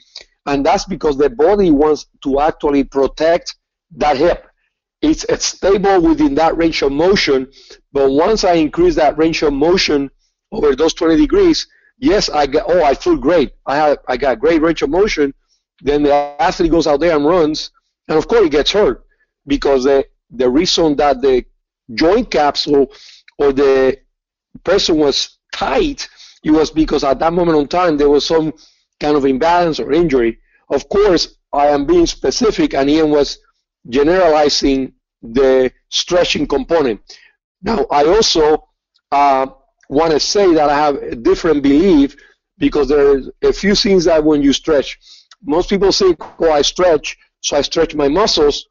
and 0.46 0.66
that's 0.66 0.86
because 0.86 1.18
the 1.18 1.30
body 1.30 1.72
wants 1.72 2.06
to 2.24 2.40
actually 2.40 2.84
protect 2.84 3.56
that 3.96 4.18
hip. 4.18 4.48
It's, 5.02 5.24
it's 5.26 5.46
stable 5.46 6.02
within 6.02 6.36
that 6.36 6.58
range 6.58 6.82
of 6.82 6.92
motion, 6.92 7.52
but 7.92 8.10
once 8.10 8.44
I 8.44 8.54
increase 8.54 8.96
that 8.96 9.18
range 9.18 9.44
of 9.44 9.54
motion 9.54 10.10
over 10.52 10.76
those 10.76 10.94
20 10.94 11.18
degrees, 11.18 11.68
yes, 12.00 12.30
I 12.30 12.48
got, 12.48 12.66
oh, 12.68 12.84
I 12.84 12.94
feel 12.94 13.18
great. 13.18 13.52
I 13.66 13.76
have, 13.76 13.98
I 14.08 14.18
got 14.18 14.40
great 14.40 14.62
range 14.62 14.82
of 14.82 14.90
motion. 14.90 15.34
Then 15.82 16.04
the 16.04 16.14
athlete 16.14 16.72
goes 16.72 16.88
out 16.88 17.00
there 17.00 17.16
and 17.16 17.26
runs, 17.26 17.72
and 18.08 18.18
of 18.18 18.28
course 18.28 18.44
he 18.44 18.50
gets 18.50 18.72
hurt 18.72 19.06
because 19.46 19.84
the, 19.84 20.06
the 20.32 20.50
reason 20.50 20.96
that 20.96 21.22
the 21.22 21.46
joint 21.94 22.32
capsule 22.32 22.92
or 23.38 23.54
the 23.54 23.98
person 24.64 24.98
was 24.98 25.38
tight 25.54 26.10
it 26.44 26.52
was 26.52 26.72
because 26.72 27.04
at 27.04 27.20
that 27.20 27.34
moment 27.34 27.58
in 27.58 27.68
time 27.68 27.98
there 27.98 28.10
was 28.10 28.26
some 28.26 28.54
kind 29.00 29.16
of 29.16 29.26
imbalance 29.26 29.80
or 29.80 29.92
injury. 29.92 30.40
Of 30.70 30.88
course, 30.90 31.38
I 31.54 31.68
am 31.68 31.86
being 31.86 32.06
specific, 32.06 32.74
and 32.74 32.90
Ian 32.90 33.10
was 33.10 33.40
generalizing 33.90 34.94
the 35.22 35.72
stretching 35.90 36.48
component. 36.48 37.02
Now, 37.62 37.86
I 37.90 38.06
also 38.06 38.68
uh, 39.12 39.48
want 39.90 40.12
to 40.12 40.20
say 40.20 40.54
that 40.54 40.70
I 40.70 40.76
have 40.76 40.96
a 40.96 41.16
different 41.16 41.64
belief 41.64 42.16
because 42.58 42.88
there 42.90 43.16
are 43.16 43.22
a 43.44 43.54
few 43.54 43.76
things 43.76 44.06
that 44.06 44.24
when 44.24 44.42
you 44.42 44.54
stretch, 44.54 44.98
most 45.44 45.70
people 45.70 45.92
say, 45.92 46.16
"Oh, 46.40 46.52
I 46.52 46.62
stretch, 46.62 47.18
so 47.42 47.58
I 47.58 47.62
stretch 47.62 47.96
my 47.96 48.08
muscles," 48.08 48.68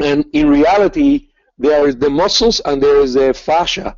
and 0.00 0.24
in 0.32 0.48
reality, 0.48 1.28
there 1.58 1.88
is 1.88 1.96
the 1.96 2.10
muscles 2.10 2.60
and 2.60 2.82
there 2.82 2.98
is 3.00 3.14
the 3.14 3.34
fascia, 3.34 3.96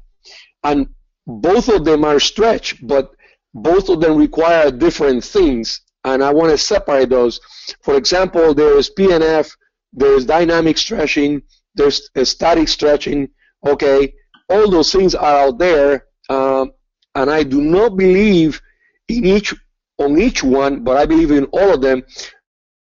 and 0.65 0.89
both 1.27 1.69
of 1.69 1.85
them 1.85 2.05
are 2.05 2.21
stretch, 2.21 2.85
but 2.87 3.11
both 3.55 3.89
of 3.89 4.01
them 4.01 4.17
require 4.17 4.71
different 4.71 5.25
things, 5.25 5.81
and 6.05 6.23
I 6.23 6.33
want 6.33 6.51
to 6.51 6.59
separate 6.59 7.11
those. 7.11 7.41
For 7.83 7.97
example, 7.97 8.55
there 8.55 8.77
is 8.77 8.91
PNF, 8.91 9.51
there 9.93 10.15
is 10.15 10.25
dynamic 10.25 10.79
stretching, 10.79 11.43
there's 11.75 12.09
static 12.25 12.69
stretching. 12.69 13.29
Okay, 13.67 14.15
all 14.49 14.71
those 14.71 14.93
things 14.93 15.15
are 15.15 15.49
out 15.49 15.59
there, 15.59 16.07
um, 16.29 16.73
and 17.15 17.31
I 17.31 17.43
do 17.43 17.61
not 17.61 17.97
believe 17.97 18.61
in 19.09 19.25
each 19.25 19.55
on 19.99 20.19
each 20.19 20.43
one, 20.43 20.83
but 20.83 20.97
I 20.97 21.05
believe 21.07 21.31
in 21.31 21.45
all 21.47 21.75
of 21.75 21.83
them. 21.83 22.03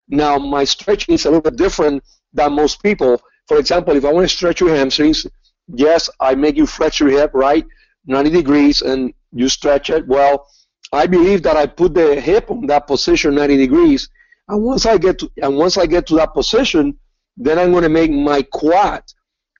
Now, 0.07 0.37
my 0.37 0.63
stretching 0.63 1.15
is 1.15 1.25
a 1.25 1.29
little 1.29 1.41
bit 1.41 1.57
different 1.57 2.03
than 2.33 2.53
most 2.53 2.81
people. 2.81 3.21
For 3.47 3.57
example, 3.57 3.95
if 3.95 4.05
I 4.05 4.13
want 4.13 4.29
to 4.29 4.35
stretch 4.35 4.61
your 4.61 4.73
hamstrings, 4.73 5.27
yes, 5.67 6.09
I 6.19 6.35
make 6.35 6.55
you 6.55 6.65
flex 6.65 6.99
your 6.99 7.09
hip, 7.09 7.31
right? 7.33 7.65
90 8.05 8.29
degrees 8.29 8.81
and 8.81 9.13
you 9.31 9.49
stretch 9.49 9.89
it, 9.89 10.07
well, 10.07 10.47
I 10.91 11.05
believe 11.05 11.43
that 11.43 11.55
I 11.55 11.65
put 11.67 11.93
the 11.93 12.19
hip 12.19 12.49
on 12.49 12.65
that 12.67 12.87
position 12.87 13.35
90 13.35 13.57
degrees, 13.57 14.09
and 14.47 14.63
once 14.63 14.85
I 14.85 14.97
get 14.97 15.19
to 15.19 15.31
and 15.41 15.55
once 15.55 15.77
I 15.77 15.85
get 15.85 16.07
to 16.07 16.15
that 16.15 16.33
position, 16.33 16.97
then 17.37 17.59
I'm 17.59 17.71
going 17.71 17.83
to 17.83 17.89
make 17.89 18.11
my 18.11 18.41
quad 18.41 19.03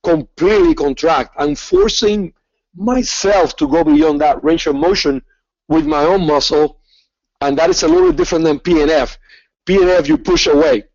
completely 0.03 0.73
contract. 0.73 1.35
I'm 1.37 1.55
forcing 1.55 2.33
myself 2.75 3.55
to 3.57 3.67
go 3.67 3.83
beyond 3.83 4.21
that 4.21 4.43
range 4.43 4.65
of 4.65 4.75
motion 4.75 5.21
with 5.67 5.85
my 5.85 6.03
own 6.03 6.25
muscle, 6.25 6.79
and 7.41 7.57
that 7.57 7.69
is 7.69 7.83
a 7.83 7.87
little 7.87 8.11
different 8.11 8.45
than 8.45 8.59
PNF. 8.59 9.17
PNF 9.67 10.07
you 10.07 10.17
push 10.17 10.47
away. 10.47 10.85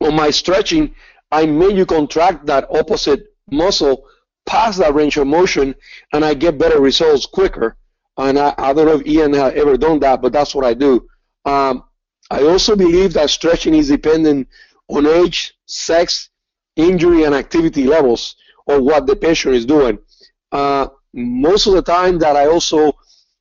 On 0.00 0.14
my 0.14 0.30
stretching, 0.30 0.94
I 1.30 1.46
make 1.46 1.76
you 1.76 1.86
contract 1.86 2.46
that 2.46 2.66
opposite 2.70 3.26
muscle 3.50 4.08
past 4.46 4.78
that 4.78 4.94
range 4.94 5.16
of 5.16 5.26
motion 5.26 5.74
and 6.12 6.24
I 6.24 6.34
get 6.34 6.58
better 6.58 6.80
results 6.80 7.26
quicker. 7.26 7.76
And 8.16 8.38
I, 8.38 8.54
I 8.58 8.72
don't 8.72 8.86
know 8.86 9.00
if 9.00 9.06
Ian 9.06 9.32
has 9.34 9.54
ever 9.54 9.76
done 9.76 9.98
that, 10.00 10.22
but 10.22 10.32
that's 10.32 10.54
what 10.54 10.64
I 10.64 10.74
do. 10.74 11.06
Um, 11.44 11.84
I 12.30 12.42
also 12.44 12.76
believe 12.76 13.12
that 13.14 13.30
stretching 13.30 13.74
is 13.74 13.88
dependent 13.88 14.48
on 14.88 15.06
age, 15.06 15.54
sex, 15.66 16.30
injury, 16.76 17.24
and 17.24 17.34
activity 17.34 17.84
levels 17.84 18.36
of 18.66 18.82
what 18.82 19.06
the 19.06 19.16
patient 19.16 19.54
is 19.54 19.66
doing. 19.66 19.98
Uh, 20.52 20.88
most 21.12 21.66
of 21.66 21.74
the 21.74 21.82
time 21.82 22.18
that 22.18 22.36
I 22.36 22.46
also 22.46 22.92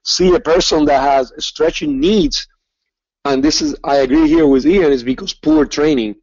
see 0.04 0.34
a 0.36 0.40
person 0.40 0.86
that 0.86 1.02
has 1.02 1.32
stretching 1.40 2.00
needs, 2.00 2.48
and 3.26 3.44
this 3.44 3.62
is 3.62 3.76
I 3.84 3.98
agree 3.98 4.28
here 4.28 4.48
with 4.48 4.66
Ian, 4.66 4.92
is 4.92 5.04
because 5.04 5.34
poor 5.34 5.66
training. 5.66 6.16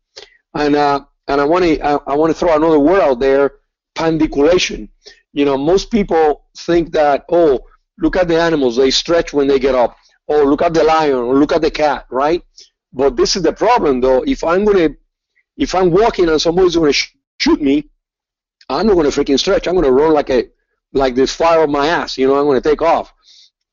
And 0.55 0.77
uh, 0.77 1.05
and 1.29 1.41
I 1.41 1.45
want 1.45 1.65
to 1.65 1.81
I, 1.81 1.95
I 2.07 2.15
want 2.15 2.31
to 2.31 2.39
throw 2.39 2.55
another 2.55 2.79
word 2.79 3.01
out 3.01 3.21
there, 3.21 3.60
pandiculation. 3.95 4.89
You 5.33 5.45
know, 5.45 5.57
most 5.57 5.91
people 5.91 6.47
think 6.57 6.93
that 6.93 7.25
oh, 7.31 7.61
look 7.99 8.17
at 8.17 8.29
the 8.29 8.41
animals, 8.41 8.77
they 8.77 8.91
stretch 8.91 9.33
when 9.33 9.47
they 9.47 9.59
get 9.59 9.75
up. 9.75 9.97
Oh, 10.29 10.45
look 10.45 10.63
at 10.63 10.75
the 10.75 10.85
lion, 10.85 11.15
or 11.15 11.37
look 11.37 11.53
at 11.53 11.63
the 11.63 11.71
cat, 11.71 12.07
right? 12.11 12.43
But 12.93 13.17
this 13.17 13.37
is 13.37 13.43
the 13.43 13.53
problem, 13.53 14.01
though. 14.01 14.23
If 14.23 14.43
I'm 14.45 14.65
gonna, 14.65 14.91
if 15.57 15.75
I'm 15.75 15.91
walking 15.91 16.29
and 16.29 16.41
somebody's 16.41 16.77
gonna 16.77 16.93
sh- 16.93 17.15
shoot 17.39 17.61
me, 17.61 17.89
I'm 18.69 18.87
not 18.87 18.95
gonna 18.95 19.09
freaking 19.09 19.39
stretch. 19.39 19.67
I'm 19.67 19.75
gonna 19.75 19.91
run 19.91 20.13
like 20.13 20.31
a, 20.31 20.49
like 20.93 21.15
this 21.15 21.35
fire 21.35 21.63
on 21.63 21.73
my 21.73 21.89
ass. 21.89 22.17
You 22.19 22.29
know, 22.29 22.37
I'm 22.37 22.47
gonna 22.47 22.61
take 22.61 22.83
off. 22.83 23.13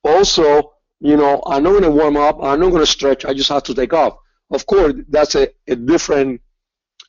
Also, 0.03 0.73
you 0.99 1.17
know, 1.17 1.43
I'm 1.45 1.63
not 1.63 1.73
gonna 1.73 1.91
warm 1.91 2.17
up. 2.17 2.39
I'm 2.41 2.59
not 2.59 2.71
gonna 2.71 2.85
stretch. 2.85 3.25
I 3.25 3.33
just 3.33 3.49
have 3.49 3.63
to 3.63 3.75
take 3.75 3.93
off. 3.93 4.17
Of 4.51 4.65
course, 4.65 4.93
that's 5.09 5.35
a, 5.35 5.49
a 5.67 5.75
different 5.75 6.41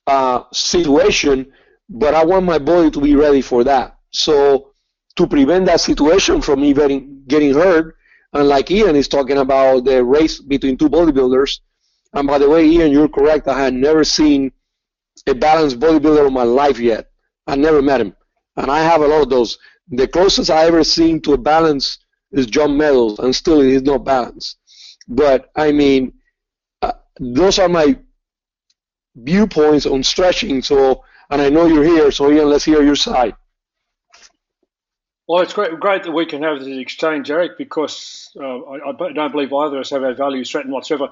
uh, 0.07 0.45
situation, 0.53 1.53
but 1.89 2.15
I 2.15 2.25
want 2.25 2.45
my 2.45 2.59
body 2.59 2.91
to 2.91 3.01
be 3.01 3.15
ready 3.15 3.41
for 3.41 3.65
that. 3.65 3.99
So 4.11 4.73
to 5.17 5.27
prevent 5.27 5.67
that 5.67 5.81
situation 5.81 6.41
from 6.43 6.61
me 6.61 6.73
getting 6.73 7.55
hurt, 7.55 7.97
and 8.33 8.49
like 8.49 8.71
Ian 8.71 8.97
is 8.97 9.09
talking 9.09 9.39
about 9.39 9.85
the 9.85 10.05
race 10.05 10.41
between 10.41 10.77
two 10.77 10.89
bodybuilders. 10.89 11.61
And 12.13 12.27
by 12.27 12.39
the 12.39 12.49
way, 12.49 12.67
Ian, 12.67 12.93
you're 12.93 13.09
correct. 13.09 13.49
I 13.49 13.59
had 13.59 13.75
never 13.75 14.05
seen 14.05 14.53
a 15.27 15.35
balanced 15.35 15.81
bodybuilder 15.81 16.27
in 16.27 16.33
my 16.33 16.43
life 16.43 16.79
yet. 16.79 17.11
I 17.47 17.57
never 17.57 17.83
met 17.83 18.01
him, 18.01 18.15
and 18.57 18.71
I 18.71 18.81
have 18.81 19.01
a 19.01 19.07
lot 19.07 19.23
of 19.23 19.31
those. 19.31 19.59
The 19.91 20.07
closest 20.07 20.51
I 20.51 20.67
ever 20.67 20.85
seen 20.85 21.21
to 21.23 21.33
a 21.33 21.39
balance 21.39 21.99
is 22.33 22.47
John 22.47 22.77
Meadows, 22.77 23.19
and 23.19 23.35
still 23.35 23.61
he's 23.61 23.83
not 23.83 24.05
balanced. 24.05 24.59
But 25.09 25.51
I 25.57 25.73
mean, 25.73 26.13
uh, 26.83 26.93
those 27.19 27.59
are 27.59 27.69
my 27.69 27.99
viewpoints 29.17 29.87
on 29.87 30.03
stretching. 30.03 30.63
So, 30.63 31.03
and 31.31 31.43
I 31.43 31.49
know 31.49 31.67
you're 31.67 31.85
here, 31.85 32.11
so 32.11 32.31
Ian, 32.31 32.49
let's 32.49 32.65
hear 32.65 32.83
your 32.83 32.97
side. 32.97 33.35
Well, 35.29 35.43
it's 35.43 35.53
great, 35.53 35.79
great 35.79 36.05
that 36.05 36.13
we 36.13 36.25
can 36.25 36.43
have 36.43 36.59
this 36.59 36.79
exchange, 36.79 37.31
Eric, 37.31 37.59
because 37.59 38.31
uh, 38.41 38.45
I, 38.45 38.89
I, 38.89 39.13
don't 39.13 39.31
believe 39.31 39.53
either 39.53 39.77
of 39.77 39.81
us 39.83 39.91
have 39.91 40.03
our 40.03 40.15
values 40.15 40.51
threatened 40.51 40.73
whatsoever. 40.73 41.11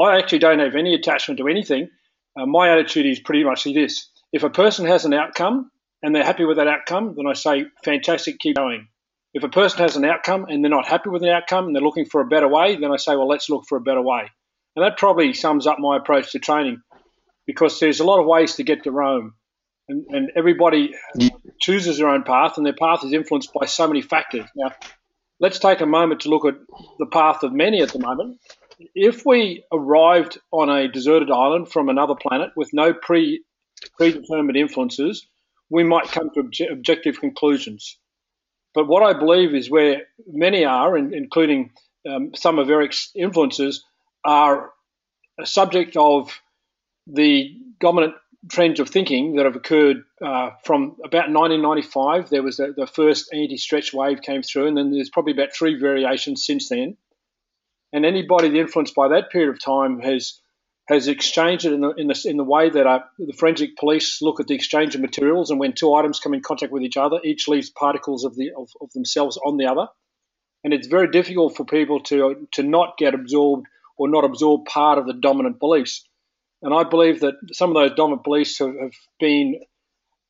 I 0.00 0.18
actually 0.18 0.38
don't 0.38 0.60
have 0.60 0.76
any 0.76 0.94
attachment 0.94 1.38
to 1.38 1.48
anything. 1.48 1.90
Uh, 2.38 2.46
my 2.46 2.70
attitude 2.70 3.06
is 3.06 3.18
pretty 3.18 3.42
much 3.42 3.64
this: 3.64 4.08
if 4.32 4.44
a 4.44 4.50
person 4.50 4.86
has 4.86 5.04
an 5.04 5.14
outcome 5.14 5.70
and 6.02 6.14
they're 6.14 6.24
happy 6.24 6.44
with 6.44 6.58
that 6.58 6.68
outcome, 6.68 7.14
then 7.16 7.26
I 7.26 7.32
say, 7.32 7.66
fantastic, 7.84 8.38
keep 8.38 8.56
going. 8.56 8.88
If 9.34 9.42
a 9.42 9.48
person 9.48 9.80
has 9.80 9.96
an 9.96 10.04
outcome 10.04 10.46
and 10.48 10.62
they're 10.62 10.70
not 10.70 10.86
happy 10.86 11.10
with 11.10 11.22
an 11.22 11.28
outcome 11.28 11.66
and 11.66 11.74
they're 11.74 11.82
looking 11.82 12.06
for 12.06 12.20
a 12.20 12.26
better 12.26 12.48
way, 12.48 12.76
then 12.76 12.90
I 12.90 12.96
say, 12.96 13.16
well, 13.16 13.28
let's 13.28 13.50
look 13.50 13.64
for 13.68 13.78
a 13.78 13.80
better 13.80 14.02
way. 14.02 14.30
And 14.74 14.84
that 14.84 14.96
probably 14.96 15.34
sums 15.34 15.66
up 15.66 15.78
my 15.78 15.96
approach 15.96 16.32
to 16.32 16.38
training 16.38 16.82
because 17.46 17.80
there's 17.80 18.00
a 18.00 18.04
lot 18.04 18.20
of 18.20 18.26
ways 18.26 18.54
to 18.56 18.62
get 18.62 18.84
to 18.84 18.90
Rome. 18.90 19.34
And, 19.90 20.06
and 20.10 20.32
everybody 20.36 20.94
chooses 21.60 21.98
their 21.98 22.08
own 22.08 22.22
path, 22.22 22.56
and 22.56 22.64
their 22.64 22.72
path 22.74 23.04
is 23.04 23.12
influenced 23.12 23.52
by 23.52 23.66
so 23.66 23.88
many 23.88 24.02
factors. 24.02 24.46
Now, 24.54 24.72
let's 25.40 25.58
take 25.58 25.80
a 25.80 25.86
moment 25.86 26.20
to 26.20 26.28
look 26.28 26.44
at 26.44 26.54
the 27.00 27.06
path 27.06 27.42
of 27.42 27.52
many 27.52 27.82
at 27.82 27.92
the 27.92 27.98
moment. 27.98 28.38
If 28.94 29.26
we 29.26 29.64
arrived 29.72 30.38
on 30.52 30.70
a 30.70 30.86
deserted 30.86 31.30
island 31.30 31.72
from 31.72 31.88
another 31.88 32.14
planet 32.14 32.50
with 32.54 32.70
no 32.72 32.94
pre 32.94 33.42
predetermined 33.98 34.56
influences, 34.56 35.26
we 35.70 35.82
might 35.82 36.04
come 36.04 36.30
to 36.34 36.42
obje- 36.44 36.70
objective 36.70 37.18
conclusions. 37.18 37.98
But 38.74 38.86
what 38.86 39.02
I 39.02 39.18
believe 39.18 39.54
is 39.54 39.70
where 39.70 40.02
many 40.26 40.64
are, 40.64 40.96
including 40.96 41.72
um, 42.08 42.30
some 42.36 42.60
of 42.60 42.70
Eric's 42.70 43.10
influences, 43.16 43.84
are 44.24 44.70
a 45.38 45.46
subject 45.46 45.96
of 45.96 46.40
the 47.06 47.56
dominant 47.80 48.14
trends 48.48 48.80
of 48.80 48.88
thinking 48.88 49.36
that 49.36 49.44
have 49.44 49.56
occurred 49.56 50.04
uh, 50.22 50.50
from 50.64 50.96
about 51.04 51.30
1995. 51.30 52.30
There 52.30 52.42
was 52.42 52.58
a, 52.58 52.72
the 52.72 52.86
first 52.86 53.32
anti-stretch 53.32 53.92
wave 53.92 54.22
came 54.22 54.42
through, 54.42 54.66
and 54.66 54.76
then 54.76 54.90
there's 54.90 55.10
probably 55.10 55.32
about 55.32 55.54
three 55.54 55.78
variations 55.78 56.44
since 56.44 56.68
then. 56.68 56.96
And 57.92 58.06
anybody 58.06 58.58
influenced 58.58 58.94
by 58.94 59.08
that 59.08 59.30
period 59.30 59.50
of 59.50 59.60
time 59.60 60.00
has 60.00 60.40
has 60.88 61.06
exchanged 61.06 61.66
it 61.66 61.72
in 61.72 61.80
the 61.80 61.90
in 61.90 62.06
the, 62.08 62.22
in 62.24 62.36
the 62.36 62.44
way 62.44 62.68
that 62.70 62.86
uh, 62.86 63.00
the 63.18 63.32
forensic 63.32 63.76
police 63.76 64.20
look 64.22 64.40
at 64.40 64.46
the 64.46 64.54
exchange 64.54 64.94
of 64.94 65.00
materials, 65.00 65.50
and 65.50 65.60
when 65.60 65.72
two 65.72 65.94
items 65.94 66.18
come 66.18 66.34
in 66.34 66.40
contact 66.40 66.72
with 66.72 66.82
each 66.82 66.96
other, 66.96 67.18
each 67.22 67.46
leaves 67.46 67.70
particles 67.70 68.24
of 68.24 68.34
the 68.36 68.52
of, 68.56 68.70
of 68.80 68.90
themselves 68.92 69.38
on 69.44 69.56
the 69.56 69.66
other, 69.66 69.86
and 70.64 70.72
it's 70.72 70.86
very 70.86 71.10
difficult 71.10 71.56
for 71.56 71.64
people 71.64 72.00
to 72.00 72.48
to 72.52 72.62
not 72.62 72.96
get 72.96 73.14
absorbed 73.14 73.66
or 73.96 74.08
not 74.08 74.24
absorb 74.24 74.64
part 74.64 74.98
of 74.98 75.06
the 75.06 75.12
dominant 75.12 75.60
beliefs. 75.60 76.08
And 76.62 76.74
I 76.74 76.84
believe 76.84 77.20
that 77.20 77.34
some 77.52 77.70
of 77.70 77.74
those 77.74 77.96
dominant 77.96 78.24
beliefs 78.24 78.58
have, 78.58 78.74
have 78.78 78.92
been 79.18 79.60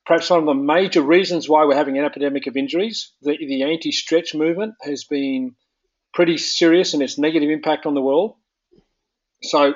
perhaps 0.05 0.29
one 0.29 0.39
of 0.39 0.45
the 0.45 0.53
major 0.53 1.01
reasons 1.01 1.47
why 1.47 1.65
we're 1.65 1.75
having 1.75 1.97
an 1.97 2.05
epidemic 2.05 2.47
of 2.47 2.57
injuries. 2.57 3.11
The, 3.21 3.37
the 3.37 3.63
anti 3.63 3.91
stretch 3.91 4.33
movement 4.33 4.75
has 4.81 5.03
been 5.03 5.55
pretty 6.13 6.37
serious 6.37 6.93
in 6.93 7.01
its 7.01 7.17
negative 7.17 7.49
impact 7.49 7.85
on 7.85 7.93
the 7.93 8.01
world. 8.01 8.35
So, 9.43 9.73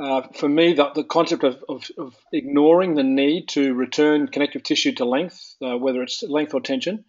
uh, 0.00 0.22
for 0.34 0.48
me, 0.48 0.72
the, 0.72 0.90
the 0.94 1.04
concept 1.04 1.44
of, 1.44 1.62
of, 1.68 1.84
of, 1.98 2.16
ignoring 2.32 2.94
the 2.94 3.02
need 3.02 3.48
to 3.48 3.74
return 3.74 4.28
connective 4.28 4.62
tissue 4.62 4.92
to 4.92 5.04
length, 5.04 5.54
uh, 5.62 5.76
whether 5.76 6.02
it's 6.02 6.22
length 6.22 6.54
or 6.54 6.60
tension, 6.60 7.04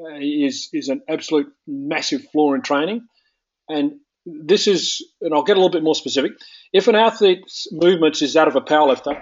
uh, 0.00 0.16
is, 0.20 0.68
is 0.72 0.88
an 0.88 1.02
absolute 1.08 1.52
massive 1.66 2.24
flaw 2.32 2.54
in 2.54 2.62
training. 2.62 3.06
And 3.68 4.00
this 4.24 4.66
is, 4.66 5.04
and 5.20 5.34
I'll 5.34 5.42
get 5.42 5.56
a 5.56 5.60
little 5.60 5.70
bit 5.70 5.82
more 5.82 5.94
specific. 5.94 6.32
If 6.72 6.88
an 6.88 6.94
athlete's 6.94 7.66
movements 7.72 8.22
is 8.22 8.34
that 8.34 8.48
of 8.48 8.56
a 8.56 8.60
powerlifter, 8.60 9.20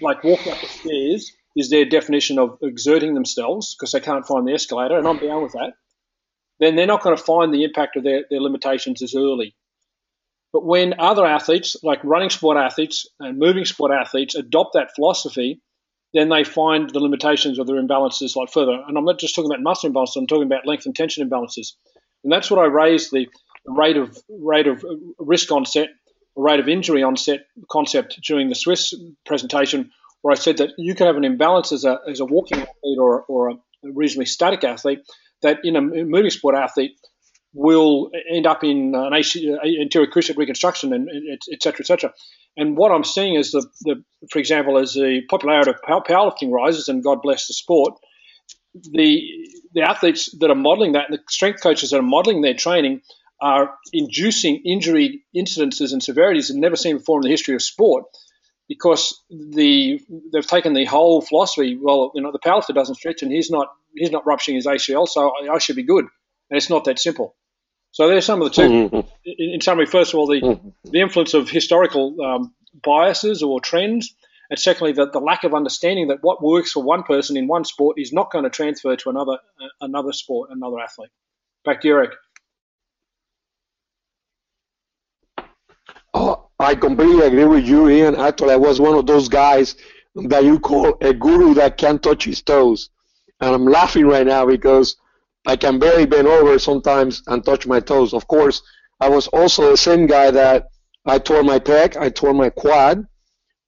like 0.00 0.22
walking 0.22 0.52
up 0.52 0.60
the 0.60 0.66
stairs 0.66 1.32
is 1.56 1.70
their 1.70 1.84
definition 1.84 2.38
of 2.38 2.58
exerting 2.62 3.14
themselves 3.14 3.74
because 3.74 3.92
they 3.92 4.00
can't 4.00 4.26
find 4.26 4.46
the 4.46 4.52
escalator, 4.52 4.96
and 4.96 5.06
I'm 5.06 5.18
down 5.18 5.42
with 5.42 5.52
that, 5.52 5.72
then 6.60 6.76
they're 6.76 6.86
not 6.86 7.02
going 7.02 7.16
to 7.16 7.22
find 7.22 7.52
the 7.52 7.64
impact 7.64 7.96
of 7.96 8.04
their, 8.04 8.24
their 8.30 8.40
limitations 8.40 9.02
as 9.02 9.14
early. 9.14 9.54
But 10.52 10.64
when 10.66 11.00
other 11.00 11.24
athletes, 11.24 11.76
like 11.82 12.04
running 12.04 12.30
sport 12.30 12.58
athletes 12.58 13.06
and 13.18 13.38
moving 13.38 13.64
sport 13.64 13.90
athletes, 13.90 14.34
adopt 14.34 14.74
that 14.74 14.94
philosophy, 14.94 15.62
then 16.12 16.28
they 16.28 16.44
find 16.44 16.90
the 16.90 17.00
limitations 17.00 17.58
of 17.58 17.66
their 17.66 17.80
imbalances 17.82 18.36
like 18.36 18.50
further. 18.50 18.78
And 18.86 18.98
I'm 18.98 19.04
not 19.04 19.18
just 19.18 19.34
talking 19.34 19.50
about 19.50 19.62
muscle 19.62 19.90
imbalances, 19.90 20.16
I'm 20.16 20.26
talking 20.26 20.46
about 20.46 20.66
length 20.66 20.84
and 20.84 20.94
tension 20.94 21.26
imbalances. 21.26 21.72
And 22.22 22.30
that's 22.30 22.50
what 22.50 22.60
I 22.60 22.66
raised 22.66 23.12
the 23.12 23.28
rate 23.66 23.96
of 23.96 24.18
rate 24.28 24.66
of 24.66 24.84
uh, 24.84 24.94
risk 25.18 25.50
onset, 25.52 25.88
rate 26.36 26.60
of 26.60 26.68
injury 26.68 27.02
onset 27.02 27.46
concept 27.70 28.20
during 28.22 28.48
the 28.48 28.54
SWIS 28.54 28.94
presentation, 29.24 29.90
where 30.22 30.32
I 30.32 30.36
said 30.36 30.58
that 30.58 30.70
you 30.78 30.94
can 30.94 31.06
have 31.06 31.16
an 31.16 31.24
imbalance 31.24 31.72
as 31.72 31.84
a, 31.84 31.98
as 32.08 32.20
a 32.20 32.24
walking 32.24 32.58
athlete 32.58 32.98
or, 32.98 33.22
or 33.22 33.50
a 33.50 33.56
reasonably 33.82 34.26
static 34.26 34.64
athlete, 34.64 35.00
that 35.42 35.58
in 35.64 35.76
a 35.76 35.80
moving 35.80 36.30
sport 36.30 36.54
athlete 36.54 36.92
will 37.54 38.10
end 38.32 38.46
up 38.46 38.64
in 38.64 38.94
an 38.94 39.12
AC, 39.12 39.52
uh, 39.52 39.82
anterior 39.82 40.10
cruciate 40.10 40.38
reconstruction 40.38 40.92
and 40.92 41.08
et 41.52 41.62
cetera, 41.62 41.80
et 41.80 41.86
cetera. 41.86 42.12
And 42.56 42.76
what 42.76 42.92
I'm 42.92 43.04
seeing 43.04 43.34
is 43.34 43.50
the, 43.50 43.66
the 43.82 44.04
for 44.30 44.38
example, 44.38 44.78
as 44.78 44.94
the 44.94 45.22
popularity 45.28 45.70
of 45.70 45.82
powerlifting 45.82 46.50
rises, 46.50 46.88
and 46.88 47.02
God 47.02 47.20
bless 47.22 47.46
the 47.46 47.54
sport, 47.54 47.94
the 48.74 49.22
the 49.74 49.82
athletes 49.82 50.34
that 50.38 50.50
are 50.50 50.54
modeling 50.54 50.92
that, 50.92 51.10
and 51.10 51.18
the 51.18 51.22
strength 51.28 51.62
coaches 51.62 51.90
that 51.90 51.98
are 51.98 52.02
modeling 52.02 52.42
their 52.42 52.54
training 52.54 53.00
are 53.42 53.74
inducing 53.92 54.62
injury 54.64 55.24
incidences 55.36 55.92
and 55.92 56.02
severities 56.02 56.48
that 56.48 56.56
never 56.56 56.76
seen 56.76 56.98
before 56.98 57.18
in 57.18 57.24
the 57.24 57.28
history 57.28 57.56
of 57.56 57.62
sport 57.62 58.04
because 58.68 59.20
the 59.28 60.00
they've 60.32 60.46
taken 60.46 60.72
the 60.72 60.84
whole 60.84 61.20
philosophy. 61.20 61.76
Well, 61.80 62.12
you 62.14 62.22
know, 62.22 62.30
the 62.30 62.38
powerlifter 62.38 62.74
doesn't 62.74 62.94
stretch, 62.94 63.22
and 63.22 63.32
he's 63.32 63.50
not 63.50 63.68
he's 63.94 64.12
not 64.12 64.24
rupturing 64.26 64.54
his 64.54 64.66
ACL, 64.66 65.08
so 65.08 65.30
I, 65.30 65.54
I 65.54 65.58
should 65.58 65.76
be 65.76 65.82
good. 65.82 66.06
And 66.50 66.56
it's 66.56 66.70
not 66.70 66.84
that 66.84 66.98
simple. 66.98 67.34
So 67.90 68.08
there's 68.08 68.24
some 68.24 68.40
of 68.40 68.48
the 68.48 68.54
2 68.54 68.62
mm-hmm. 68.62 68.96
in, 69.24 69.50
in, 69.54 69.60
summary, 69.60 69.84
first 69.84 70.14
of 70.14 70.20
all, 70.20 70.26
the 70.26 70.40
mm-hmm. 70.40 70.68
the 70.84 71.00
influence 71.00 71.34
of 71.34 71.50
historical 71.50 72.16
um, 72.24 72.54
biases 72.82 73.42
or 73.42 73.60
trends, 73.60 74.14
and 74.48 74.58
secondly, 74.58 74.92
the, 74.92 75.10
the 75.10 75.18
lack 75.18 75.44
of 75.44 75.52
understanding 75.52 76.08
that 76.08 76.18
what 76.22 76.42
works 76.42 76.72
for 76.72 76.82
one 76.82 77.02
person 77.02 77.36
in 77.36 77.48
one 77.48 77.64
sport 77.64 77.98
is 77.98 78.12
not 78.12 78.30
going 78.30 78.44
to 78.44 78.50
transfer 78.50 78.94
to 78.94 79.10
another 79.10 79.38
uh, 79.60 79.68
another 79.80 80.12
sport, 80.12 80.50
another 80.52 80.78
athlete. 80.78 81.10
Back 81.64 81.82
to 81.82 81.88
Eric. 81.88 82.12
I 86.62 86.74
completely 86.76 87.26
agree 87.26 87.44
with 87.44 87.66
you, 87.66 87.88
Ian. 87.90 88.16
Actually, 88.16 88.52
I 88.54 88.56
was 88.56 88.80
one 88.80 88.94
of 88.96 89.06
those 89.06 89.28
guys 89.28 89.76
that 90.14 90.44
you 90.44 90.58
call 90.60 90.96
a 91.02 91.12
guru 91.12 91.54
that 91.54 91.76
can't 91.78 92.02
touch 92.02 92.24
his 92.24 92.42
toes. 92.42 92.90
and 93.40 93.54
I'm 93.54 93.66
laughing 93.66 94.06
right 94.06 94.26
now 94.26 94.46
because 94.46 94.96
I 95.46 95.56
can 95.56 95.78
barely 95.80 96.06
bend 96.06 96.28
over 96.28 96.58
sometimes 96.58 97.22
and 97.26 97.44
touch 97.44 97.66
my 97.66 97.80
toes. 97.80 98.14
Of 98.14 98.28
course, 98.28 98.62
I 99.00 99.08
was 99.08 99.26
also 99.28 99.70
the 99.70 99.76
same 99.76 100.06
guy 100.06 100.30
that 100.30 100.68
I 101.06 101.18
tore 101.18 101.42
my 101.42 101.58
pec, 101.58 101.96
I 101.96 102.10
tore 102.10 102.34
my 102.34 102.50
quad, 102.50 103.06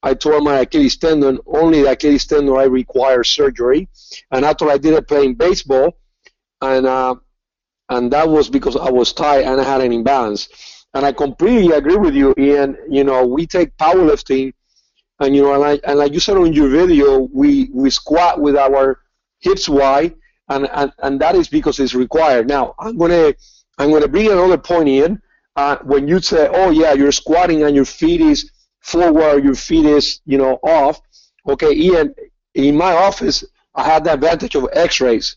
I 0.03 0.15
tore 0.15 0.41
my 0.41 0.61
Achilles 0.61 0.97
tendon. 0.97 1.41
Only 1.47 1.83
the 1.83 1.93
Achilles 1.93 2.27
tendon 2.27 2.57
I 2.57 2.65
require 2.65 3.25
surgery, 3.25 3.89
and 4.31 4.45
after 4.45 4.71
I 4.71 4.79
did 4.79 4.95
it 4.95 5.09
playing 5.09 5.35
baseball, 5.35 5.99
and 6.63 6.87
uh, 6.87 7.17
and 7.89 8.13
that 8.13 8.29
was 8.29 8.49
because 8.49 8.77
I 8.77 8.91
was 8.91 9.13
tight 9.13 9.43
and 9.45 9.61
I 9.61 9.65
had 9.65 9.81
an 9.83 9.93
imbalance. 9.93 10.49
And 10.95 11.05
I 11.05 11.13
completely 11.13 11.73
agree 11.77 11.97
with 11.97 12.15
you, 12.15 12.35
Ian. 12.39 12.77
You 12.89 13.05
know, 13.05 13.27
we 13.27 13.47
take 13.47 13.77
powerlifting, 13.77 14.53
and 15.21 15.35
you 15.37 15.43
know, 15.43 15.53
and 15.53 15.61
like, 15.61 15.81
and 15.85 15.99
like 15.99 16.13
you 16.13 16.21
said 16.21 16.37
on 16.37 16.53
your 16.53 16.69
video, 16.69 17.21
we 17.33 17.71
we 17.73 17.91
squat 17.91 18.41
with 18.41 18.57
our 18.57 19.01
hips 19.41 19.69
wide, 19.69 20.15
and, 20.49 20.69
and 20.75 20.93
and 21.01 21.21
that 21.21 21.35
is 21.35 21.49
because 21.49 21.81
it's 21.81 21.95
required. 21.95 22.49
Now, 22.49 22.75
I'm 22.79 22.97
gonna 22.99 23.35
I'm 23.79 23.91
gonna 23.91 24.09
bring 24.09 24.31
another 24.31 24.59
point 24.59 24.89
in. 24.89 25.21
Uh, 25.57 25.77
when 25.85 26.09
you 26.09 26.21
say, 26.21 26.49
oh 26.53 26.71
yeah, 26.71 26.93
you're 26.95 27.13
squatting 27.13 27.63
and 27.63 27.77
your 27.77 27.85
feet 27.85 28.21
is 28.21 28.51
forward, 28.81 29.45
your 29.45 29.55
feet 29.55 29.87
is 29.87 30.21
you 30.27 30.39
know 30.39 30.59
off. 30.63 31.01
Okay, 31.49 31.73
Ian, 31.73 32.15
in 32.55 32.77
my 32.77 32.95
office, 32.95 33.45
I 33.75 33.85
had 33.85 34.05
the 34.05 34.13
advantage 34.15 34.55
of 34.55 34.69
X-rays, 34.73 35.37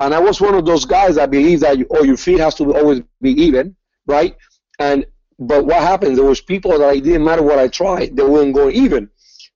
and 0.00 0.14
I 0.14 0.18
was 0.20 0.40
one 0.40 0.54
of 0.54 0.64
those 0.64 0.84
guys 0.84 1.16
that 1.16 1.30
believe 1.30 1.60
that 1.60 1.78
oh 1.90 2.02
your 2.04 2.16
feet 2.16 2.40
has 2.40 2.54
to 2.56 2.74
always 2.74 3.02
be 3.20 3.30
even, 3.32 3.76
right? 4.06 4.36
And 4.78 5.06
but 5.38 5.66
what 5.66 5.82
happened? 5.82 6.16
There 6.16 6.24
was 6.24 6.40
people 6.40 6.78
that 6.78 6.96
it 6.96 7.04
didn't 7.04 7.24
matter 7.24 7.42
what 7.42 7.58
I 7.58 7.68
tried, 7.68 8.16
they 8.16 8.22
wouldn't 8.22 8.54
go 8.54 8.70
even. 8.70 9.10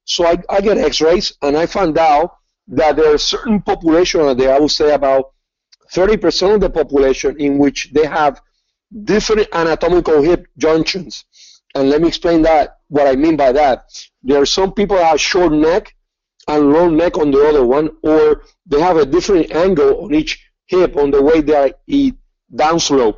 So 0.04 0.26
I, 0.26 0.36
I 0.48 0.60
get 0.60 0.78
X-rays, 0.78 1.32
and 1.42 1.56
I 1.56 1.66
found 1.66 1.98
out 1.98 2.36
that 2.68 2.96
there 2.96 3.12
are 3.14 3.18
certain 3.18 3.60
population 3.60 4.20
out 4.20 4.38
there. 4.38 4.54
I 4.54 4.60
would 4.60 4.70
say 4.70 4.94
about 4.94 5.32
30% 5.92 6.54
of 6.54 6.60
the 6.60 6.70
population 6.70 7.36
in 7.40 7.58
which 7.58 7.90
they 7.92 8.06
have 8.06 8.40
different 9.04 9.48
anatomical 9.52 10.22
hip 10.22 10.46
junctions. 10.58 11.24
And 11.74 11.90
let 11.90 12.00
me 12.00 12.08
explain 12.08 12.42
that. 12.42 12.78
What 12.88 13.06
I 13.06 13.16
mean 13.16 13.36
by 13.36 13.52
that, 13.52 13.84
there 14.22 14.40
are 14.40 14.46
some 14.46 14.72
people 14.72 14.96
that 14.96 15.06
have 15.06 15.20
short 15.20 15.52
neck 15.52 15.94
and 16.48 16.72
long 16.72 16.96
neck 16.96 17.18
on 17.18 17.32
the 17.32 17.44
other 17.44 17.66
one, 17.66 17.90
or 18.02 18.42
they 18.66 18.80
have 18.80 18.96
a 18.96 19.06
different 19.06 19.50
angle 19.50 20.04
on 20.04 20.14
each 20.14 20.50
hip 20.66 20.96
on 20.96 21.10
the 21.10 21.20
way 21.22 21.40
they 21.40 21.54
are 21.54 21.70
eh, 21.90 22.10
downslope. 22.54 23.16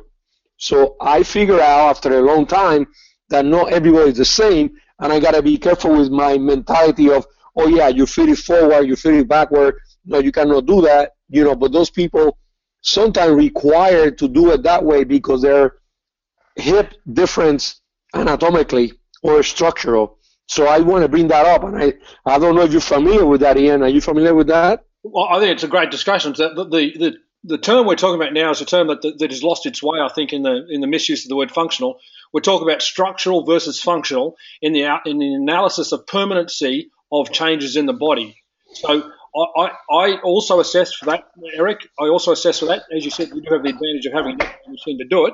So 0.59 0.97
I 1.01 1.23
figure 1.23 1.59
out 1.59 1.89
after 1.89 2.19
a 2.19 2.21
long 2.21 2.45
time 2.45 2.85
that 3.29 3.45
not 3.45 3.71
everybody 3.71 4.11
is 4.11 4.17
the 4.17 4.25
same, 4.25 4.71
and 4.99 5.11
I 5.11 5.19
gotta 5.19 5.41
be 5.41 5.57
careful 5.57 5.97
with 5.97 6.11
my 6.11 6.37
mentality 6.37 7.09
of, 7.09 7.25
oh 7.55 7.67
yeah, 7.67 7.87
you 7.87 8.05
fit 8.05 8.29
it 8.29 8.37
forward, 8.37 8.83
you 8.83 8.95
fit 8.97 9.15
it 9.15 9.27
backward. 9.27 9.75
No, 10.05 10.19
you 10.19 10.31
cannot 10.33 10.65
do 10.65 10.81
that, 10.81 11.13
you 11.29 11.45
know. 11.45 11.55
But 11.55 11.71
those 11.71 11.89
people 11.89 12.37
sometimes 12.81 13.33
required 13.33 14.17
to 14.17 14.27
do 14.27 14.51
it 14.51 14.63
that 14.63 14.83
way 14.83 15.05
because 15.05 15.41
their 15.41 15.75
hip 16.55 16.93
difference 17.11 17.81
anatomically 18.13 18.93
or 19.23 19.43
structural. 19.43 20.17
So 20.47 20.67
I 20.67 20.79
want 20.79 21.03
to 21.03 21.09
bring 21.09 21.29
that 21.29 21.45
up, 21.45 21.63
and 21.63 21.81
I 21.81 21.93
I 22.25 22.37
don't 22.37 22.55
know 22.55 22.63
if 22.63 22.71
you're 22.73 22.81
familiar 22.81 23.25
with 23.25 23.41
that, 23.41 23.57
Ian. 23.57 23.81
Are 23.83 23.89
you 23.89 24.01
familiar 24.01 24.35
with 24.35 24.47
that? 24.47 24.83
Well, 25.03 25.27
I 25.29 25.39
think 25.39 25.51
it's 25.53 25.63
a 25.63 25.67
great 25.69 25.91
discussion. 25.91 26.33
The, 26.33 26.49
the, 26.53 26.97
the 26.97 27.17
the 27.43 27.57
term 27.57 27.85
we're 27.85 27.95
talking 27.95 28.19
about 28.21 28.33
now 28.33 28.51
is 28.51 28.61
a 28.61 28.65
term 28.65 28.87
that, 28.87 29.01
that 29.01 29.31
has 29.31 29.43
lost 29.43 29.65
its 29.65 29.81
way, 29.81 29.99
I 29.99 30.09
think, 30.09 30.33
in 30.33 30.43
the 30.43 30.65
in 30.69 30.81
the 30.81 30.87
misuse 30.87 31.25
of 31.25 31.29
the 31.29 31.35
word 31.35 31.51
functional. 31.51 31.99
We're 32.33 32.41
talking 32.41 32.67
about 32.67 32.81
structural 32.81 33.45
versus 33.45 33.79
functional 33.79 34.35
in 34.61 34.73
the 34.73 34.83
in 35.05 35.19
the 35.19 35.33
analysis 35.33 35.91
of 35.91 36.05
permanency 36.07 36.91
of 37.11 37.31
changes 37.31 37.75
in 37.75 37.85
the 37.85 37.93
body. 37.93 38.37
So 38.73 39.11
I, 39.35 39.71
I 39.91 40.19
also 40.23 40.59
assess 40.59 40.93
for 40.93 41.05
that, 41.05 41.25
Eric. 41.53 41.87
I 41.99 42.07
also 42.07 42.31
assess 42.31 42.59
for 42.59 42.65
that. 42.67 42.83
As 42.95 43.05
you 43.05 43.11
said, 43.11 43.29
you 43.29 43.41
do 43.41 43.53
have 43.53 43.63
the 43.63 43.69
advantage 43.69 44.05
of 44.05 44.13
having 44.13 44.39
a 44.41 44.69
machine 44.69 44.97
to 44.99 45.05
do 45.05 45.27
it. 45.27 45.33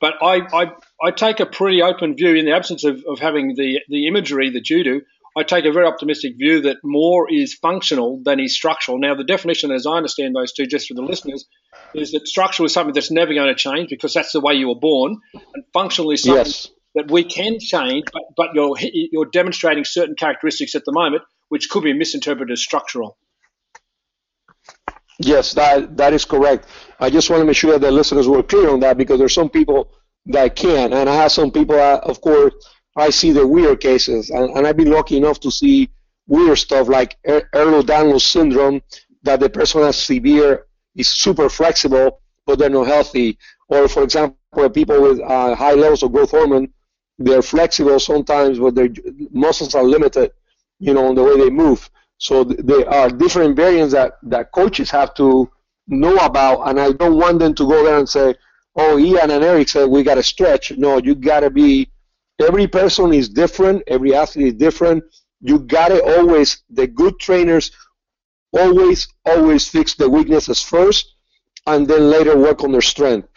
But 0.00 0.14
I, 0.20 0.40
I, 0.52 0.72
I 1.02 1.10
take 1.12 1.40
a 1.40 1.46
pretty 1.46 1.80
open 1.80 2.16
view 2.16 2.34
in 2.34 2.44
the 2.44 2.52
absence 2.52 2.84
of, 2.84 3.04
of 3.06 3.20
having 3.20 3.54
the, 3.54 3.80
the 3.88 4.08
imagery 4.08 4.50
that 4.50 4.68
you 4.68 4.82
do. 4.82 5.02
I 5.36 5.44
take 5.44 5.64
a 5.64 5.72
very 5.72 5.86
optimistic 5.86 6.34
view 6.36 6.62
that 6.62 6.78
more 6.84 7.32
is 7.32 7.54
functional 7.54 8.20
than 8.22 8.38
is 8.38 8.54
structural. 8.54 8.98
Now, 8.98 9.14
the 9.14 9.24
definition, 9.24 9.72
as 9.72 9.86
I 9.86 9.92
understand 9.92 10.34
those 10.36 10.52
two, 10.52 10.66
just 10.66 10.88
for 10.88 10.94
the 10.94 11.02
listeners, 11.02 11.46
is 11.94 12.12
that 12.12 12.28
structural 12.28 12.66
is 12.66 12.74
something 12.74 12.92
that's 12.92 13.10
never 13.10 13.32
going 13.32 13.48
to 13.48 13.54
change 13.54 13.88
because 13.88 14.12
that's 14.12 14.32
the 14.32 14.40
way 14.40 14.54
you 14.54 14.68
were 14.68 14.78
born, 14.78 15.16
and 15.54 15.64
functional 15.72 16.10
is 16.10 16.22
something 16.22 16.44
yes. 16.44 16.70
that 16.94 17.10
we 17.10 17.24
can 17.24 17.58
change, 17.60 18.04
but, 18.12 18.22
but 18.36 18.48
you're 18.54 18.76
you're 18.80 19.30
demonstrating 19.32 19.84
certain 19.84 20.14
characteristics 20.14 20.74
at 20.74 20.84
the 20.84 20.92
moment 20.92 21.22
which 21.48 21.68
could 21.68 21.84
be 21.84 21.92
misinterpreted 21.92 22.50
as 22.50 22.62
structural. 22.62 23.18
Yes, 25.18 25.52
that 25.52 25.98
that 25.98 26.14
is 26.14 26.24
correct. 26.24 26.66
I 26.98 27.10
just 27.10 27.28
want 27.28 27.42
to 27.42 27.44
make 27.44 27.56
sure 27.56 27.72
that 27.72 27.80
the 27.80 27.90
listeners 27.90 28.26
were 28.26 28.42
clear 28.42 28.70
on 28.70 28.80
that 28.80 28.96
because 28.96 29.18
there's 29.18 29.34
some 29.34 29.50
people 29.50 29.92
that 30.26 30.56
can, 30.56 30.94
and 30.94 31.10
I 31.10 31.14
have 31.14 31.32
some 31.32 31.50
people, 31.50 31.76
that, 31.76 32.04
of 32.04 32.20
course 32.20 32.54
I 32.96 33.10
see 33.10 33.32
the 33.32 33.46
weird 33.46 33.80
cases, 33.80 34.30
and, 34.30 34.50
and 34.56 34.66
I've 34.66 34.76
been 34.76 34.90
lucky 34.90 35.16
enough 35.16 35.40
to 35.40 35.50
see 35.50 35.88
weird 36.26 36.58
stuff 36.58 36.88
like 36.88 37.16
er-, 37.28 37.48
Ehlers-Danlos 37.54 38.22
syndrome, 38.22 38.82
that 39.22 39.40
the 39.40 39.48
person 39.48 39.82
has 39.82 39.96
severe, 39.96 40.66
is 40.94 41.08
super 41.08 41.48
flexible, 41.48 42.20
but 42.46 42.58
they're 42.58 42.68
not 42.68 42.86
healthy. 42.86 43.38
Or, 43.68 43.88
for 43.88 44.02
example, 44.02 44.36
people 44.70 45.00
with 45.00 45.20
uh, 45.20 45.54
high 45.54 45.72
levels 45.72 46.02
of 46.02 46.12
growth 46.12 46.32
hormone, 46.32 46.68
they're 47.18 47.42
flexible 47.42 47.98
sometimes, 47.98 48.58
but 48.58 48.74
their 48.74 48.88
muscles 49.30 49.74
are 49.74 49.84
limited, 49.84 50.32
you 50.78 50.92
know, 50.92 51.08
in 51.08 51.14
the 51.14 51.22
way 51.22 51.38
they 51.38 51.50
move. 51.50 51.88
So 52.18 52.44
th- 52.44 52.60
there 52.62 52.88
are 52.88 53.08
different 53.08 53.56
variants 53.56 53.94
that, 53.94 54.14
that 54.24 54.52
coaches 54.52 54.90
have 54.90 55.14
to 55.14 55.50
know 55.86 56.16
about, 56.16 56.68
and 56.68 56.80
I 56.80 56.92
don't 56.92 57.16
want 57.16 57.38
them 57.38 57.54
to 57.54 57.66
go 57.66 57.84
there 57.84 57.98
and 57.98 58.08
say, 58.08 58.34
oh, 58.76 58.98
Ian 58.98 59.30
and 59.30 59.44
Eric 59.44 59.68
said 59.68 59.86
we 59.88 60.02
got 60.02 60.16
to 60.16 60.22
stretch. 60.22 60.72
No, 60.72 60.98
you 60.98 61.14
got 61.14 61.40
to 61.40 61.50
be 61.50 61.88
every 62.42 62.66
person 62.66 63.12
is 63.12 63.28
different, 63.28 63.82
every 63.86 64.14
athlete 64.14 64.48
is 64.48 64.54
different. 64.54 65.04
You 65.40 65.58
gotta 65.60 66.02
always 66.02 66.62
the 66.70 66.86
good 66.86 67.18
trainers 67.18 67.70
always 68.52 69.08
always 69.24 69.68
fix 69.68 69.94
the 69.94 70.08
weaknesses 70.08 70.62
first 70.62 71.14
and 71.66 71.88
then 71.88 72.10
later 72.10 72.36
work 72.36 72.62
on 72.62 72.72
their 72.72 72.82
strength. 72.82 73.28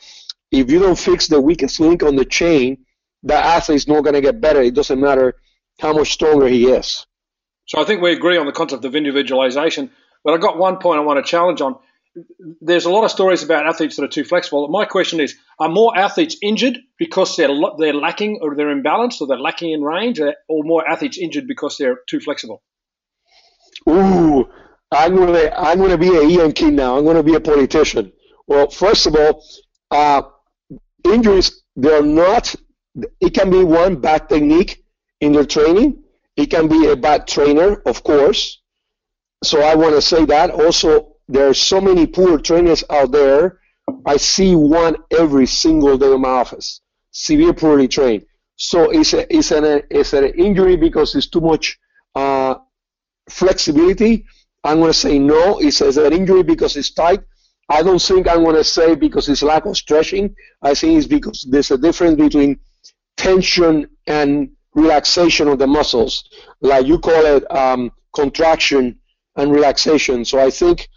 If 0.51 0.69
you 0.69 0.79
don't 0.79 0.99
fix 0.99 1.27
the 1.27 1.41
weakest 1.41 1.79
link 1.79 2.03
on 2.03 2.15
the 2.15 2.25
chain, 2.25 2.85
the 3.23 3.35
athlete 3.35 3.77
is 3.77 3.87
not 3.87 4.03
gonna 4.03 4.21
get 4.21 4.41
better. 4.41 4.61
It 4.61 4.75
doesn't 4.75 4.99
matter 4.99 5.35
how 5.79 5.93
much 5.93 6.11
stronger 6.11 6.47
he 6.47 6.67
is. 6.67 7.05
So 7.67 7.81
I 7.81 7.83
think 7.85 8.01
we 8.01 8.11
agree 8.11 8.37
on 8.37 8.45
the 8.45 8.51
concept 8.51 8.85
of 8.85 8.95
individualization. 8.95 9.91
But 10.23 10.33
I 10.33 10.37
got 10.37 10.57
one 10.57 10.77
point 10.77 10.99
I 10.99 11.03
want 11.03 11.23
to 11.23 11.29
challenge 11.29 11.61
on 11.61 11.77
there's 12.61 12.85
a 12.85 12.89
lot 12.89 13.03
of 13.03 13.11
stories 13.11 13.43
about 13.43 13.67
athletes 13.67 13.95
that 13.95 14.03
are 14.03 14.07
too 14.09 14.23
flexible. 14.23 14.67
My 14.69 14.85
question 14.85 15.19
is: 15.19 15.35
Are 15.59 15.69
more 15.69 15.97
athletes 15.97 16.37
injured 16.41 16.77
because 16.97 17.35
they're 17.35 17.49
they're 17.77 17.93
lacking 17.93 18.39
or 18.41 18.55
they're 18.55 18.73
imbalanced 18.73 19.21
or 19.21 19.27
they're 19.27 19.39
lacking 19.39 19.71
in 19.71 19.81
range, 19.81 20.19
or, 20.19 20.33
more 20.49 20.87
athletes 20.87 21.17
injured 21.17 21.47
because 21.47 21.77
they're 21.77 21.99
too 22.09 22.19
flexible? 22.19 22.61
Ooh, 23.89 24.47
I'm 24.91 25.15
gonna 25.15 25.51
I'm 25.55 25.79
gonna 25.79 25.97
be 25.97 26.15
a 26.39 26.51
King 26.53 26.75
now. 26.75 26.97
I'm 26.97 27.05
gonna 27.05 27.23
be 27.23 27.35
a 27.35 27.39
politician. 27.39 28.11
Well, 28.47 28.69
first 28.69 29.07
of 29.07 29.15
all, 29.15 29.43
uh, 29.91 30.23
injuries 31.03 31.63
they're 31.75 32.03
not. 32.03 32.55
It 33.19 33.33
can 33.33 33.49
be 33.49 33.63
one 33.63 33.97
bad 33.97 34.29
technique 34.29 34.85
in 35.19 35.33
their 35.33 35.45
training. 35.45 36.03
It 36.37 36.47
can 36.47 36.67
be 36.67 36.87
a 36.87 36.95
bad 36.95 37.27
trainer, 37.27 37.81
of 37.85 38.03
course. 38.03 38.61
So 39.43 39.61
I 39.61 39.75
want 39.75 39.95
to 39.95 40.01
say 40.01 40.25
that 40.25 40.51
also 40.51 41.14
there 41.27 41.47
are 41.49 41.53
so 41.53 41.81
many 41.81 42.05
poor 42.05 42.37
trainers 42.37 42.83
out 42.89 43.11
there. 43.11 43.59
I 44.05 44.17
see 44.17 44.55
one 44.55 44.97
every 45.11 45.45
single 45.45 45.97
day 45.97 46.11
in 46.11 46.21
my 46.21 46.29
office, 46.29 46.81
severe 47.11 47.53
poorly 47.53 47.87
trained. 47.87 48.25
So 48.57 48.89
it's 48.91 49.13
it's 49.13 49.51
an 49.51 49.83
it's 49.89 50.13
an 50.13 50.25
injury 50.25 50.77
because 50.77 51.15
it's 51.15 51.27
too 51.27 51.41
much 51.41 51.77
uh, 52.15 52.55
flexibility. 53.29 54.25
I'm 54.63 54.79
going 54.79 54.91
to 54.91 54.97
say 54.97 55.19
no. 55.19 55.59
It's, 55.59 55.81
it's 55.81 55.97
an 55.97 56.13
injury 56.13 56.43
because 56.43 56.75
it's 56.75 56.91
tight. 56.91 57.21
I 57.69 57.83
don't 57.83 58.01
think 58.01 58.27
I'm 58.27 58.43
going 58.43 58.55
to 58.55 58.63
say 58.63 58.95
because 58.95 59.27
it's 59.29 59.43
lack 59.43 59.65
of 59.65 59.77
stretching. 59.77 60.35
I 60.61 60.73
think 60.73 60.97
it's 60.97 61.07
because 61.07 61.45
there's 61.49 61.71
a 61.71 61.77
difference 61.77 62.15
between 62.15 62.59
tension 63.17 63.87
and 64.07 64.51
relaxation 64.73 65.47
of 65.47 65.57
the 65.57 65.67
muscles, 65.67 66.29
like 66.61 66.85
you 66.85 66.99
call 66.99 67.25
it 67.25 67.49
um, 67.55 67.91
contraction 68.13 68.99
and 69.35 69.51
relaxation. 69.51 70.25
So 70.25 70.39
I 70.39 70.49
think 70.49 70.87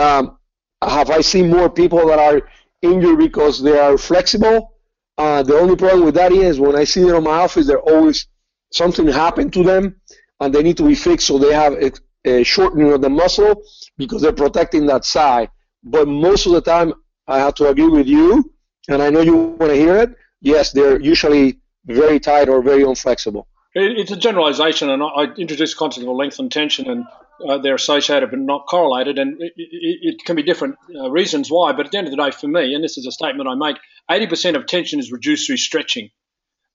um, 0.00 0.38
have 0.82 1.10
I 1.10 1.20
seen 1.20 1.50
more 1.50 1.68
people 1.68 2.06
that 2.08 2.18
are 2.18 2.42
injured 2.82 3.18
because 3.18 3.62
they 3.62 3.78
are 3.78 3.98
flexible? 3.98 4.74
Uh, 5.18 5.42
the 5.42 5.58
only 5.58 5.76
problem 5.76 6.04
with 6.04 6.14
that 6.14 6.32
is 6.32 6.58
when 6.58 6.74
I 6.74 6.84
see 6.84 7.02
them 7.02 7.16
in 7.16 7.24
my 7.24 7.38
office, 7.46 7.66
they're 7.66 7.88
always 7.94 8.26
something 8.72 9.06
happened 9.06 9.52
to 9.52 9.62
them 9.62 10.00
and 10.40 10.54
they 10.54 10.62
need 10.62 10.78
to 10.78 10.86
be 10.86 10.94
fixed, 10.94 11.26
so 11.26 11.38
they 11.38 11.52
have 11.52 11.74
a, 11.74 11.92
a 12.24 12.42
shortening 12.42 12.92
of 12.92 13.02
the 13.02 13.10
muscle 13.10 13.62
because 13.98 14.22
they're 14.22 14.32
protecting 14.32 14.86
that 14.86 15.04
side. 15.04 15.50
But 15.84 16.08
most 16.08 16.46
of 16.46 16.52
the 16.52 16.62
time, 16.62 16.94
I 17.26 17.38
have 17.38 17.54
to 17.56 17.68
agree 17.68 17.88
with 17.88 18.06
you, 18.06 18.50
and 18.88 19.02
I 19.02 19.10
know 19.10 19.20
you 19.20 19.36
want 19.36 19.70
to 19.72 19.76
hear 19.76 19.96
it. 19.96 20.10
Yes, 20.40 20.72
they're 20.72 21.00
usually 21.00 21.60
very 21.84 22.18
tight 22.18 22.48
or 22.48 22.62
very 22.62 22.82
unflexible. 22.82 23.44
It's 23.74 24.10
a 24.10 24.16
generalization, 24.16 24.90
and 24.90 25.02
I 25.02 25.24
introduced 25.36 25.74
the 25.74 25.78
concept 25.78 26.06
of 26.06 26.16
length 26.16 26.38
and 26.38 26.50
tension, 26.50 26.88
and 26.88 27.04
uh, 27.48 27.58
they're 27.58 27.74
associated 27.74 28.30
but 28.30 28.38
not 28.38 28.66
correlated, 28.66 29.18
and 29.18 29.40
it, 29.40 29.52
it, 29.56 29.98
it 30.02 30.24
can 30.24 30.36
be 30.36 30.42
different 30.42 30.76
uh, 30.94 31.10
reasons 31.10 31.50
why. 31.50 31.72
But 31.72 31.86
at 31.86 31.92
the 31.92 31.98
end 31.98 32.06
of 32.06 32.10
the 32.10 32.22
day, 32.22 32.30
for 32.30 32.48
me, 32.48 32.74
and 32.74 32.82
this 32.84 32.98
is 32.98 33.06
a 33.06 33.12
statement 33.12 33.48
I 33.48 33.54
make, 33.54 33.76
80% 34.10 34.56
of 34.56 34.66
tension 34.66 34.98
is 34.98 35.12
reduced 35.12 35.46
through 35.46 35.58
stretching. 35.58 36.10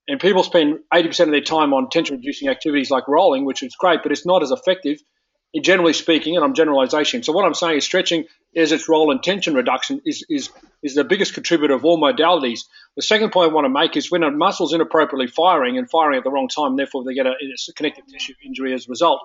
And 0.08 0.20
people 0.20 0.44
spend 0.44 0.80
80% 0.94 1.22
of 1.22 1.32
their 1.32 1.42
time 1.42 1.74
on 1.74 1.90
tension 1.90 2.18
reducing 2.18 2.48
activities 2.48 2.92
like 2.92 3.08
rolling, 3.08 3.46
which 3.46 3.64
is 3.64 3.76
great, 3.76 4.02
but 4.04 4.12
it's 4.12 4.26
not 4.26 4.44
as 4.44 4.52
effective, 4.52 5.00
generally 5.62 5.94
speaking, 5.94 6.36
and 6.36 6.46
I'm 6.46 6.54
generalization. 6.54 7.24
So 7.24 7.34
what 7.34 7.46
I'm 7.46 7.56
saying 7.56 7.78
is 7.78 7.86
stretching 7.86 8.26
as 8.56 8.72
its 8.72 8.88
role 8.88 9.12
in 9.12 9.20
tension 9.22 9.56
reduction 9.56 10.02
is, 10.06 10.24
is, 10.30 10.50
is 10.84 10.96
the 10.96 11.04
biggest 11.04 11.34
contributor 11.34 11.74
of 11.74 11.84
all 11.84 12.00
modalities. 12.00 12.62
The 12.96 13.02
second 13.02 13.32
point 13.32 13.50
I 13.50 13.54
want 13.54 13.66
to 13.66 13.70
make 13.70 13.98
is 13.98 14.12
when 14.12 14.24
a 14.24 14.32
muscle's 14.32 14.74
inappropriately 14.74 15.28
firing 15.28 15.78
and 15.78 15.90
firing 15.90 16.18
at 16.18 16.24
the 16.24 16.32
wrong 16.32 16.50
time, 16.50 16.76
therefore 16.76 17.04
they 17.04 17.16
get 17.16 17.26
a, 17.26 17.32
a 17.32 17.74
connective 17.74 18.06
tissue 18.08 18.34
injury 18.46 18.74
as 18.74 18.88
a 18.88 18.90
result, 18.90 19.22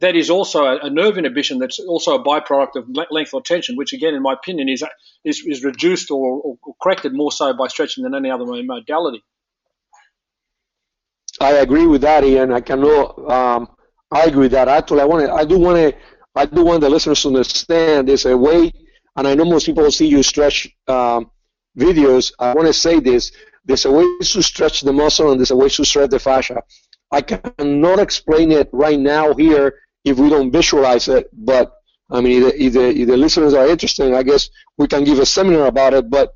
that 0.00 0.14
is 0.14 0.30
also 0.30 0.64
a, 0.64 0.90
nerve 0.90 1.18
inhibition 1.18 1.58
that's 1.58 1.78
also 1.80 2.14
a 2.14 2.22
byproduct 2.22 2.76
of 2.76 2.88
length 3.10 3.34
or 3.34 3.42
tension, 3.42 3.76
which 3.76 3.92
again, 3.92 4.14
in 4.14 4.22
my 4.22 4.32
opinion, 4.32 4.68
is 4.68 4.84
is, 5.24 5.42
is 5.44 5.64
reduced 5.64 6.10
or, 6.10 6.40
or, 6.40 6.74
corrected 6.80 7.12
more 7.12 7.32
so 7.32 7.52
by 7.52 7.66
stretching 7.66 8.04
than 8.04 8.14
any 8.14 8.30
other 8.30 8.44
modality. 8.44 9.22
I 11.40 11.52
agree 11.52 11.86
with 11.86 12.02
that, 12.02 12.24
Ian. 12.24 12.52
I 12.52 12.60
cannot 12.60 13.30
um, 13.30 13.68
argue 14.10 14.40
with 14.40 14.52
that. 14.52 14.68
Actually, 14.68 15.00
I 15.00 15.04
want. 15.04 15.30
I 15.30 15.44
do 15.44 15.58
want 15.58 15.76
to. 15.76 15.98
I 16.34 16.46
do 16.46 16.64
want 16.64 16.80
the 16.80 16.90
listeners 16.90 17.22
to 17.22 17.28
understand 17.28 18.08
there's 18.08 18.24
a 18.24 18.36
way, 18.36 18.72
and 19.16 19.26
I 19.26 19.34
know 19.34 19.44
most 19.44 19.66
people 19.66 19.90
see 19.90 20.06
you 20.06 20.22
stretch 20.22 20.68
um, 20.86 21.30
videos. 21.76 22.32
I 22.38 22.54
want 22.54 22.68
to 22.68 22.72
say 22.72 23.00
this: 23.00 23.32
there's 23.64 23.84
a 23.84 23.90
way 23.90 24.04
to 24.20 24.42
stretch 24.42 24.82
the 24.82 24.92
muscle, 24.92 25.30
and 25.32 25.40
there's 25.40 25.50
a 25.50 25.56
way 25.56 25.68
to 25.68 25.84
stretch 25.84 26.10
the 26.10 26.20
fascia. 26.20 26.62
I 27.10 27.22
cannot 27.22 27.98
explain 27.98 28.52
it 28.52 28.68
right 28.72 28.98
now 28.98 29.34
here 29.34 29.74
if 30.04 30.18
we 30.18 30.28
don't 30.28 30.50
visualize 30.50 31.08
it. 31.08 31.28
But 31.32 31.72
I 32.10 32.20
mean, 32.20 32.42
the, 32.42 32.62
if 32.62 32.72
the 33.06 33.16
listeners 33.16 33.54
are 33.54 33.66
interested, 33.66 34.14
I 34.14 34.22
guess 34.22 34.48
we 34.78 34.86
can 34.86 35.04
give 35.04 35.18
a 35.18 35.26
seminar 35.26 35.66
about 35.66 35.94
it. 35.94 36.08
But 36.10 36.34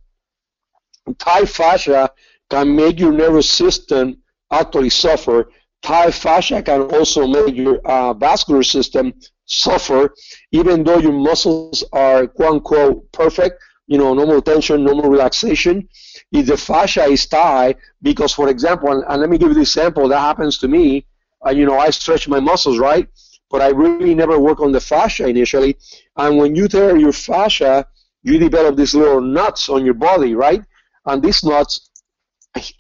tight 1.19 1.49
fascia 1.49 2.11
can 2.51 2.75
make 2.77 3.01
your 3.01 3.13
nervous 3.13 3.49
system 3.51 4.19
actually 4.53 4.91
suffer. 4.91 5.51
Tight 5.83 6.15
fascia 6.15 6.63
can 6.63 6.83
also 6.83 7.27
make 7.27 7.57
your 7.57 7.81
uh, 7.87 8.13
vascular 8.15 8.63
system 8.63 9.13
suffer, 9.47 10.15
even 10.53 10.85
though 10.85 10.99
your 10.99 11.13
muscles 11.13 11.83
are 11.93 12.27
quote 12.27 12.53
unquote 12.55 13.11
perfect. 13.13 13.57
You 13.89 13.99
know, 13.99 14.15
normal 14.15 14.41
tension, 14.41 14.85
normal 14.85 15.11
relaxation. 15.11 15.89
If 16.31 16.47
the 16.47 16.57
fascia 16.57 17.05
is 17.05 17.27
tight, 17.27 17.77
because 18.01 18.33
for 18.33 18.49
example, 18.49 18.91
and, 18.93 19.05
and 19.09 19.21
let 19.21 19.29
me 19.29 19.39
give 19.39 19.49
you 19.49 19.55
this 19.55 19.77
example 19.77 20.09
that 20.09 20.21
happens 20.21 20.59
to 20.59 20.69
me. 20.69 21.05
Uh, 21.45 21.51
you 21.51 21.67
know, 21.67 21.77
I 21.79 21.91
stretch 21.91 22.29
my 22.29 22.39
muscles, 22.39 22.79
right? 22.79 23.09
But 23.53 23.61
I 23.61 23.69
really 23.69 24.15
never 24.15 24.41
work 24.41 24.61
on 24.61 24.73
the 24.73 24.81
fascia 24.81 25.29
initially. 25.29 25.77
And 26.17 26.39
when 26.39 26.57
you 26.57 26.67
tear 26.67 26.97
your 26.97 27.13
fascia, 27.13 27.87
you 28.23 28.39
develop 28.39 28.77
these 28.77 28.95
little 28.95 29.21
knots 29.21 29.69
on 29.69 29.85
your 29.85 29.95
body, 29.95 30.35
right? 30.35 30.63
And 31.05 31.23
these 31.23 31.45
knots 31.45 31.91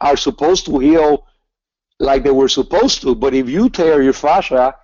are 0.01 0.17
supposed 0.17 0.65
to 0.67 0.79
heal 0.79 1.27
like 2.01 2.25
they 2.25 2.31
were 2.31 2.49
supposed 2.49 3.03
to. 3.03 3.15
But 3.15 3.35
if 3.35 3.51
you 3.51 3.69
tear 3.69 4.03
your 4.03 4.15
fascia, 4.15 4.75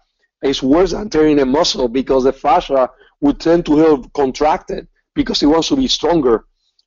it's 0.42 0.62
worse 0.62 0.92
than 0.92 1.09
tearing 1.09 1.40
a 1.40 1.46
muscle 1.46 1.88
because 1.88 2.24
the 2.24 2.35
fascia 2.35 2.90
would 3.22 3.40
tend 3.40 3.64
to 3.66 3.77
heal 3.77 4.05
contracted 4.11 4.87
because 5.14 5.42
it 5.42 5.46
wants 5.46 5.68
to 5.68 5.77
be 5.77 5.88
stronger. 5.88 6.44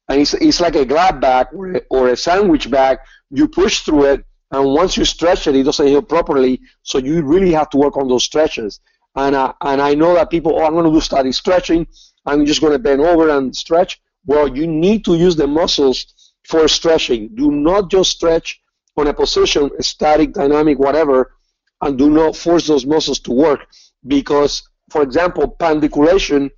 And 0.09 0.21
it's, 0.21 0.35
it's 0.35 0.61
like 0.61 0.75
a 0.75 0.85
grab 0.85 1.19
bag 1.19 1.47
or 1.53 1.73
a, 1.73 1.81
or 1.89 2.09
a 2.09 2.15
sandwich 2.15 2.69
bag. 2.69 2.99
You 3.31 3.47
push 3.47 3.81
through 3.81 4.05
it, 4.05 4.25
and 4.51 4.65
once 4.65 4.97
you 4.97 5.05
stretch 5.05 5.47
it, 5.47 5.55
it 5.55 5.63
doesn't 5.63 5.87
heal 5.87 6.01
properly. 6.01 6.61
So 6.83 6.97
you 6.97 7.23
really 7.23 7.51
have 7.53 7.69
to 7.71 7.77
work 7.77 7.97
on 7.97 8.07
those 8.07 8.23
stretches. 8.23 8.81
And 9.15 9.35
uh, 9.35 9.53
and 9.61 9.81
I 9.81 9.93
know 9.93 10.13
that 10.13 10.29
people, 10.29 10.57
oh, 10.57 10.65
I'm 10.65 10.73
going 10.73 10.85
to 10.85 10.91
do 10.91 11.01
static 11.01 11.33
stretching. 11.33 11.87
I'm 12.25 12.45
just 12.45 12.61
going 12.61 12.73
to 12.73 12.79
bend 12.79 13.01
over 13.01 13.29
and 13.29 13.55
stretch. 13.55 14.01
Well, 14.25 14.47
you 14.47 14.67
need 14.67 15.05
to 15.05 15.15
use 15.15 15.35
the 15.35 15.47
muscles 15.47 16.05
for 16.47 16.67
stretching. 16.67 17.29
Do 17.35 17.51
not 17.51 17.89
just 17.89 18.11
stretch 18.11 18.61
on 18.97 19.07
a 19.07 19.13
position, 19.13 19.69
static, 19.81 20.33
dynamic, 20.33 20.79
whatever, 20.79 21.33
and 21.81 21.97
do 21.97 22.09
not 22.09 22.35
force 22.35 22.67
those 22.67 22.85
muscles 22.85 23.19
to 23.21 23.31
work. 23.31 23.65
Because, 24.05 24.63
for 24.89 25.01
example, 25.01 25.47
pandiculation, 25.47 26.49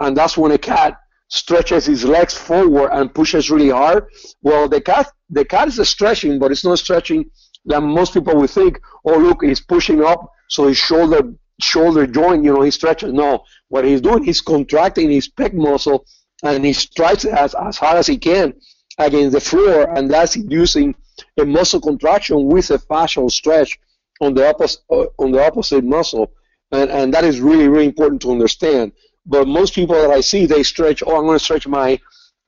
and 0.00 0.16
that's 0.16 0.36
when 0.36 0.52
a 0.52 0.58
cat 0.58 0.98
stretches 1.28 1.86
his 1.86 2.04
legs 2.04 2.34
forward 2.34 2.90
and 2.92 3.14
pushes 3.14 3.50
really 3.50 3.70
hard. 3.70 4.06
Well, 4.42 4.68
the 4.68 4.80
cat 4.80 5.10
the 5.30 5.44
cat 5.44 5.68
is 5.68 5.88
stretching, 5.88 6.38
but 6.38 6.50
it's 6.52 6.64
not 6.64 6.78
stretching 6.78 7.30
that 7.66 7.80
most 7.80 8.14
people 8.14 8.36
would 8.36 8.50
think. 8.50 8.80
Oh, 9.04 9.18
look, 9.18 9.42
he's 9.42 9.60
pushing 9.60 10.02
up, 10.04 10.30
so 10.48 10.68
his 10.68 10.76
shoulder 10.76 11.32
shoulder 11.60 12.06
joint, 12.06 12.44
you 12.44 12.52
know, 12.52 12.62
he 12.62 12.70
stretches. 12.70 13.12
No, 13.12 13.44
what 13.68 13.84
he's 13.84 14.00
doing, 14.00 14.24
he's 14.24 14.40
contracting 14.40 15.10
his 15.10 15.28
pec 15.28 15.52
muscle 15.54 16.04
and 16.42 16.64
he 16.64 16.72
strikes 16.72 17.24
as, 17.24 17.54
as 17.54 17.76
hard 17.78 17.98
as 17.98 18.06
he 18.06 18.18
can 18.18 18.52
against 18.98 19.32
the 19.32 19.40
floor, 19.40 19.90
and 19.96 20.10
that's 20.10 20.36
inducing 20.36 20.94
a 21.38 21.44
muscle 21.44 21.80
contraction 21.80 22.46
with 22.46 22.70
a 22.70 22.78
fascial 22.78 23.30
stretch 23.30 23.78
on 24.20 24.34
the 24.34 24.48
opposite 24.48 24.82
uh, 24.90 25.06
on 25.18 25.32
the 25.32 25.44
opposite 25.44 25.84
muscle, 25.84 26.32
and 26.72 26.90
and 26.90 27.14
that 27.14 27.24
is 27.24 27.40
really 27.40 27.68
really 27.68 27.86
important 27.86 28.20
to 28.22 28.32
understand. 28.32 28.92
But 29.24 29.46
most 29.46 29.74
people 29.74 29.94
that 29.94 30.10
I 30.10 30.20
see, 30.20 30.46
they 30.46 30.62
stretch. 30.62 31.02
Oh, 31.06 31.16
I'm 31.16 31.26
going 31.26 31.38
to 31.38 31.44
stretch 31.44 31.66
my 31.66 31.98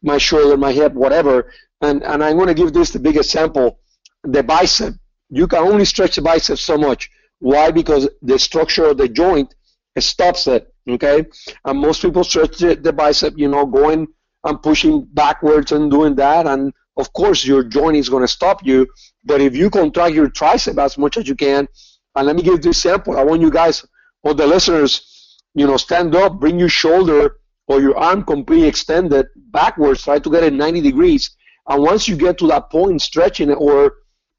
my 0.02 0.18
shoulder, 0.18 0.56
my 0.56 0.72
hip, 0.72 0.92
whatever, 0.92 1.52
and 1.80 2.02
and 2.02 2.22
I'm 2.22 2.36
going 2.36 2.48
to 2.48 2.54
give 2.54 2.72
this 2.72 2.90
the 2.90 2.98
biggest 2.98 3.30
example, 3.30 3.78
the 4.22 4.42
bicep. 4.42 4.94
You 5.34 5.48
can 5.48 5.60
only 5.60 5.84
stretch 5.84 6.16
the 6.16 6.22
bicep 6.22 6.58
so 6.58 6.78
much. 6.78 7.10
Why? 7.40 7.70
Because 7.70 8.08
the 8.22 8.38
structure 8.38 8.86
of 8.86 8.98
the 8.98 9.08
joint 9.08 9.54
stops 9.98 10.46
it. 10.46 10.72
Okay, 10.88 11.24
and 11.64 11.78
most 11.78 12.02
people 12.02 12.24
stretch 12.24 12.58
the, 12.58 12.74
the 12.76 12.92
bicep, 12.92 13.34
you 13.36 13.48
know, 13.48 13.64
going 13.64 14.06
and 14.44 14.62
pushing 14.62 15.06
backwards 15.12 15.72
and 15.72 15.90
doing 15.90 16.14
that, 16.16 16.46
and 16.46 16.72
of 16.98 17.12
course 17.14 17.44
your 17.44 17.64
joint 17.64 17.96
is 17.96 18.08
going 18.08 18.22
to 18.22 18.28
stop 18.28 18.64
you. 18.64 18.86
But 19.24 19.40
if 19.40 19.56
you 19.56 19.70
contract 19.70 20.14
your 20.14 20.28
tricep 20.28 20.78
as 20.78 20.98
much 20.98 21.16
as 21.16 21.26
you 21.26 21.34
can, 21.34 21.66
and 22.14 22.26
let 22.26 22.36
me 22.36 22.42
give 22.42 22.54
you 22.54 22.58
this 22.58 22.84
example. 22.84 23.18
I 23.18 23.24
want 23.24 23.40
you 23.40 23.50
guys, 23.50 23.84
or 24.22 24.34
the 24.34 24.46
listeners, 24.46 25.40
you 25.54 25.66
know, 25.66 25.76
stand 25.76 26.14
up, 26.14 26.38
bring 26.38 26.58
your 26.58 26.68
shoulder 26.68 27.38
or 27.66 27.80
your 27.80 27.96
arm 27.96 28.22
completely 28.24 28.68
extended 28.68 29.26
backwards, 29.36 30.04
try 30.04 30.18
to 30.18 30.30
get 30.30 30.44
it 30.44 30.52
90 30.52 30.80
degrees. 30.82 31.30
And 31.66 31.82
once 31.82 32.06
you 32.06 32.16
get 32.16 32.38
to 32.38 32.46
that 32.48 32.70
point, 32.70 33.00
stretching 33.00 33.50
it, 33.50 33.54
or 33.54 33.94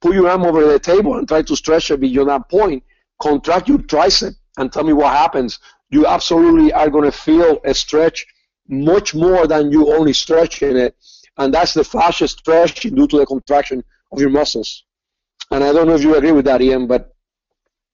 put 0.05 0.15
your 0.15 0.29
arm 0.29 0.43
over 0.43 0.63
the 0.65 0.77
table 0.77 1.17
and 1.17 1.27
try 1.27 1.41
to 1.41 1.55
stretch 1.55 1.89
it 1.89 1.99
beyond 1.99 2.29
that 2.29 2.47
point, 2.49 2.83
contract 3.19 3.67
your 3.67 3.79
tricep 3.79 4.35
and 4.57 4.71
tell 4.71 4.83
me 4.83 4.93
what 4.93 5.11
happens. 5.11 5.59
You 5.89 6.05
absolutely 6.05 6.71
are 6.73 6.89
going 6.89 7.05
to 7.05 7.11
feel 7.11 7.59
a 7.65 7.73
stretch 7.73 8.25
much 8.67 9.15
more 9.15 9.47
than 9.47 9.71
you 9.71 9.93
only 9.93 10.13
stretching 10.13 10.77
it, 10.77 10.95
and 11.37 11.53
that's 11.53 11.73
the 11.73 11.83
fascia 11.83 12.27
stretching 12.27 12.95
due 12.95 13.07
to 13.07 13.17
the 13.17 13.25
contraction 13.25 13.83
of 14.11 14.19
your 14.19 14.29
muscles. 14.29 14.83
And 15.51 15.63
I 15.63 15.73
don't 15.73 15.87
know 15.87 15.95
if 15.95 16.03
you 16.03 16.15
agree 16.15 16.31
with 16.31 16.45
that, 16.45 16.61
Ian, 16.61 16.87
but 16.87 17.13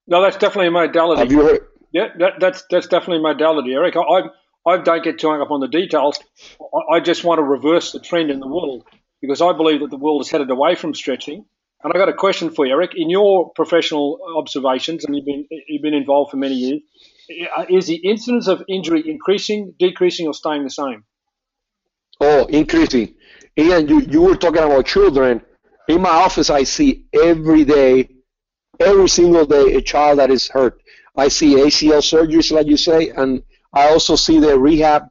no, 0.08 0.22
that's 0.22 0.38
definitely 0.38 0.68
a 0.68 0.72
modality. 0.72 1.22
Have 1.22 1.32
you 1.32 1.44
heard? 1.44 1.68
Yeah, 1.92 2.08
that, 2.20 2.34
that's 2.40 2.64
that's 2.70 2.88
definitely 2.88 3.18
a 3.18 3.34
modality, 3.34 3.74
Eric. 3.74 3.96
I 3.98 4.30
I 4.66 4.78
don't 4.78 5.04
get 5.04 5.20
too 5.20 5.30
hung 5.30 5.42
up 5.42 5.52
on 5.52 5.60
the 5.60 5.68
details. 5.68 6.20
I, 6.62 6.96
I 6.96 7.00
just 7.00 7.24
want 7.24 7.40
to 7.40 7.44
reverse 7.44 7.92
the 7.92 8.00
trend 8.00 8.32
in 8.32 8.40
the 8.40 8.48
world 8.48 8.86
because 9.22 9.42
I 9.42 9.54
believe 9.54 9.82
that 9.82 9.90
the 9.90 9.98
world 9.98 10.22
is 10.22 10.30
headed 10.30 10.50
away 10.50 10.76
from 10.76 10.94
stretching 10.94 11.46
and 11.84 11.94
I've 11.94 12.00
got 12.00 12.10
a 12.10 12.14
question 12.14 12.50
for 12.52 12.66
you, 12.66 12.74
Eric. 12.74 12.92
In 12.96 13.10
your 13.10 13.52
professional 13.52 14.20
observations, 14.38 15.06
and 15.06 15.16
you've 15.16 15.26
been 15.26 15.48
you've 15.68 15.82
been 15.82 15.94
involved 15.94 16.32
for 16.32 16.38
many 16.38 16.56
years, 16.56 16.82
is 17.70 17.88
the 17.88 17.96
incidence 17.96 18.48
of 18.48 18.64
injury 18.68 19.04
increasing, 19.08 19.74
decreasing, 19.80 20.28
or 20.28 20.34
staying 20.34 20.64
the 20.64 20.70
same? 20.70 21.04
Oh, 22.20 22.46
increasing. 22.46 23.16
Ian, 23.58 23.88
you, 23.88 24.02
you 24.02 24.22
were 24.22 24.36
talking 24.36 24.64
about 24.64 24.86
children. 24.86 25.42
In 25.88 26.02
my 26.02 26.10
office, 26.10 26.50
I 26.50 26.64
see 26.64 27.06
every 27.14 27.66
day, 27.66 28.10
every 28.80 29.10
single 29.10 29.46
day, 29.46 29.76
a 29.76 29.82
child 29.82 30.20
that 30.20 30.30
is 30.30 30.48
hurt. 30.48 30.82
I 31.16 31.28
see 31.28 31.56
ACL 31.56 32.02
surgeries, 32.02 32.52
like 32.52 32.68
you 32.68 32.78
say, 32.78 33.10
and 33.10 33.44
I 33.74 33.90
also 33.90 34.16
see 34.16 34.40
the 34.40 34.58
rehab 34.58 35.04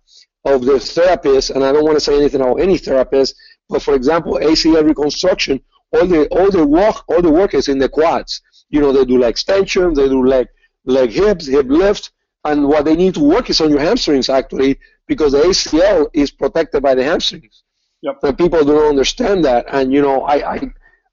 of 0.45 0.65
the 0.65 0.81
therapist, 0.81 1.51
and 1.51 1.65
I 1.65 1.73
don't 1.73 1.85
want 1.85 1.97
to 1.97 2.01
say 2.01 2.17
anything 2.17 2.41
about 2.41 2.61
any 2.61 2.79
therapist, 2.79 3.35
but 3.69 3.83
for 3.83 3.95
example, 3.95 4.35
ACL 4.35 4.85
reconstruction 4.85 5.61
all 5.93 6.07
the 6.07 6.27
all 6.29 6.51
the 6.51 6.67
work 6.67 7.05
all 7.09 7.23
the 7.23 7.31
work 7.31 7.55
is 7.55 7.69
in 7.69 7.79
the 7.79 7.89
quads. 7.89 8.43
You 8.69 8.81
know, 8.81 8.93
they 8.93 9.05
do 9.05 9.19
leg 9.19 9.31
extensions, 9.31 9.99
they 9.99 10.09
do 10.09 10.25
leg 10.25 10.49
leg 10.85 11.11
hips, 11.11 11.47
hip 11.47 11.67
lifts, 11.69 12.11
and 12.45 12.67
what 12.69 12.85
they 12.85 12.97
need 12.97 13.15
to 13.15 13.21
work 13.21 13.51
is 13.51 13.61
on 13.61 13.71
your 13.71 13.81
hamstrings 13.81 14.29
actually, 14.29 14.79
because 15.07 15.33
the 15.33 15.39
ACL 15.39 16.07
is 16.13 16.31
protected 16.31 16.83
by 16.83 16.95
the 16.95 17.05
hamstrings. 17.05 17.63
Yep. 18.03 18.19
And 18.23 18.39
people 18.39 18.65
don't 18.65 18.89
understand 18.89 19.45
that. 19.45 19.67
And 19.69 19.93
you 19.93 20.01
know, 20.01 20.23
I, 20.23 20.55
I, 20.55 20.61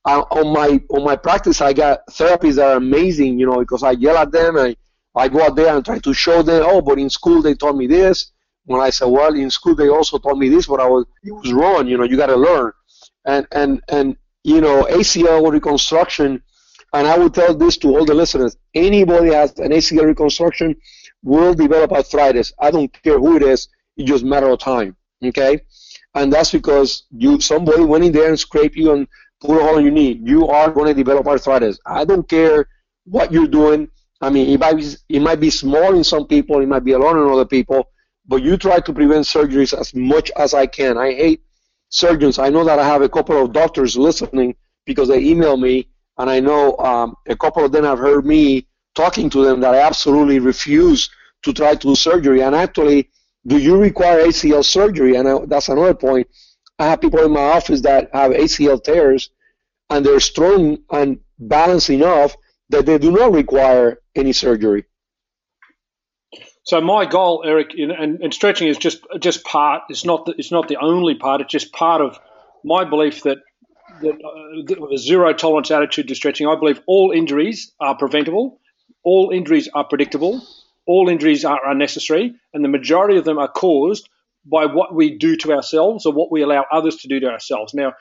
I 0.06 0.20
on 0.20 0.54
my 0.54 0.82
on 0.90 1.04
my 1.04 1.16
practice, 1.16 1.60
I 1.62 1.74
got 1.74 2.00
therapies 2.12 2.56
that 2.56 2.68
are 2.72 2.78
amazing. 2.78 3.40
You 3.40 3.48
know, 3.48 3.60
because 3.60 3.84
I 3.84 3.92
yell 3.92 4.18
at 4.18 4.32
them, 4.32 4.56
and 4.56 4.76
I 5.16 5.28
go 5.28 5.44
out 5.44 5.56
there 5.56 5.76
and 5.76 5.84
try 5.84 6.00
to 6.00 6.14
show 6.14 6.42
them. 6.42 6.64
Oh, 6.66 6.82
but 6.82 7.00
in 7.00 7.10
school 7.10 7.42
they 7.42 7.56
taught 7.56 7.76
me 7.76 7.88
this. 7.88 8.32
When 8.66 8.82
I 8.82 8.90
said, 8.90 9.06
well, 9.06 9.34
in 9.34 9.50
school 9.50 9.76
they 9.76 9.88
also 9.88 10.18
taught 10.18 10.38
me 10.38 10.50
this, 10.50 10.68
but 10.68 10.80
I 10.80 10.88
was 10.88 11.06
it 11.24 11.32
was 11.32 11.52
wrong. 11.52 11.88
You 11.88 11.98
know, 11.98 12.04
you 12.04 12.18
got 12.18 12.28
to 12.28 12.36
learn. 12.36 12.72
And 13.26 13.46
and 13.52 13.82
and 13.90 14.16
you 14.48 14.62
know, 14.62 14.84
ACL 14.90 15.52
reconstruction, 15.52 16.42
and 16.94 17.06
I 17.06 17.18
will 17.18 17.30
tell 17.30 17.54
this 17.54 17.76
to 17.80 17.90
all 17.90 18.06
the 18.06 18.14
listeners, 18.14 18.56
anybody 18.74 19.34
has 19.34 19.52
an 19.60 19.72
ACL 19.72 20.06
reconstruction, 20.06 20.74
will 21.22 21.54
develop 21.54 21.92
arthritis. 21.92 22.54
I 22.58 22.72
don't 22.72 22.92
care 23.04 23.20
who 23.20 23.36
it 23.36 23.44
is, 23.44 23.68
it's 23.98 24.10
just 24.10 24.24
a 24.24 24.26
matter 24.26 24.48
of 24.48 24.60
time. 24.60 24.96
Okay? 25.22 25.60
And 26.16 26.32
that's 26.32 26.54
because 26.54 27.08
you 27.12 27.42
somebody 27.42 27.84
went 27.84 28.06
in 28.06 28.14
there 28.14 28.30
and 28.30 28.40
scraped 28.40 28.78
you 28.78 28.94
and 28.94 29.06
put 29.42 29.60
a 29.60 29.64
hole 29.64 29.80
in 29.80 29.84
your 29.84 29.94
knee. 29.94 30.22
You 30.24 30.48
are 30.48 30.72
going 30.72 30.88
to 30.88 30.94
develop 30.94 31.28
arthritis. 31.28 31.78
I 31.86 32.06
don't 32.06 32.28
care 32.30 32.70
what 33.04 33.34
you're 33.34 33.48
doing. 33.48 33.90
I 34.22 34.30
mean, 34.30 34.48
it 34.50 34.62
might 34.62 34.78
be, 34.78 34.86
it 35.10 35.22
might 35.22 35.42
be 35.42 35.50
small 35.50 35.94
in 35.94 36.06
some 36.06 36.26
people, 36.26 36.62
it 36.62 36.70
might 36.70 36.86
be 36.86 36.94
a 36.94 37.00
lot 37.00 37.18
in 37.18 37.30
other 37.30 37.46
people, 37.46 37.90
but 38.26 38.42
you 38.42 38.56
try 38.56 38.80
to 38.80 38.94
prevent 38.94 39.26
surgeries 39.26 39.78
as 39.78 39.94
much 39.94 40.32
as 40.38 40.54
I 40.54 40.68
can. 40.68 40.98
I 40.98 41.12
hate 41.14 41.42
surgeons. 41.90 42.40
I 42.40 42.50
know 42.50 42.64
that 42.64 42.80
I 42.80 42.86
have 42.86 43.02
a 43.02 43.10
couple 43.10 43.42
of 43.42 43.54
doctors 43.54 43.98
listening 43.98 44.56
because 44.86 45.08
they 45.08 45.20
email 45.20 45.58
me, 45.58 45.88
and 46.18 46.30
I 46.30 46.40
know 46.40 46.78
um, 46.78 47.16
a 47.28 47.36
couple 47.36 47.64
of 47.64 47.72
them 47.72 47.84
have 47.84 48.00
heard 48.00 48.26
me 48.26 48.68
talking 48.96 49.30
to 49.30 49.44
them 49.44 49.60
that 49.62 49.76
I 49.76 49.80
absolutely 49.80 50.40
refuse 50.40 51.10
to 51.44 51.54
try 51.54 51.76
to 51.76 51.88
do 51.88 51.96
surgery. 51.96 52.42
And 52.42 52.56
actually, 52.56 53.10
do 53.46 53.58
you 53.58 53.78
require 53.78 54.26
ACL 54.26 54.66
surgery? 54.66 55.16
And 55.16 55.28
I, 55.28 55.46
that's 55.46 55.70
another 55.70 55.94
point. 55.94 56.28
I 56.80 56.88
have 56.88 57.02
people 57.02 57.24
in 57.24 57.32
my 57.32 57.44
office 57.44 57.82
that 57.82 58.10
have 58.14 58.32
ACL 58.32 58.84
tears, 58.84 59.30
and 59.90 60.06
they're 60.06 60.20
strong 60.20 60.80
and 60.92 61.20
balanced 61.40 61.90
enough 61.90 62.36
that 62.70 62.86
they 62.86 62.98
do 62.98 63.12
not 63.12 63.32
require 63.32 64.00
any 64.16 64.34
surgery. 64.34 64.86
So 66.68 66.82
my 66.82 67.06
goal, 67.06 67.44
Eric, 67.46 67.76
in, 67.78 67.92
and, 67.92 68.22
and, 68.22 68.34
stretching 68.34 68.68
is 68.68 68.78
just 68.78 69.00
just 69.22 69.46
part. 69.46 69.84
It's 69.88 70.04
not 70.04 70.26
the, 70.26 70.34
it's 70.38 70.52
not 70.52 70.68
the 70.68 70.76
only 70.76 71.16
part. 71.16 71.40
It's 71.40 71.50
just 71.50 71.72
part 71.72 72.02
of 72.02 72.20
my 72.62 72.84
belief 72.84 73.24
that 73.24 73.38
that 74.02 74.16
uh, 74.22 74.98
zero 74.98 75.32
tolerance 75.32 75.72
attitude 75.72 76.10
to 76.10 76.16
stretching. 76.16 76.46
I 76.46 76.60
believe 76.60 76.82
all 76.86 77.12
injuries 77.12 77.72
are 77.80 77.96
preventable, 77.96 78.60
all 79.04 79.32
injuries 79.32 79.70
are 79.74 79.86
predictable, 79.86 80.46
all 80.86 81.08
injuries 81.08 81.46
are 81.46 81.58
unnecessary, 81.66 82.36
and 82.54 82.66
the 82.66 82.70
majority 82.70 83.18
of 83.18 83.24
them 83.24 83.38
are 83.38 83.48
caused 83.48 84.10
by 84.46 84.66
what 84.66 84.94
we 84.94 85.18
do 85.18 85.38
to 85.38 85.54
ourselves 85.54 86.06
or 86.06 86.12
what 86.12 86.34
we 86.34 86.42
allow 86.42 86.66
others 86.70 86.98
to 86.98 87.08
do 87.08 87.22
to 87.22 87.28
ourselves. 87.28 87.74
Now, 87.74 87.94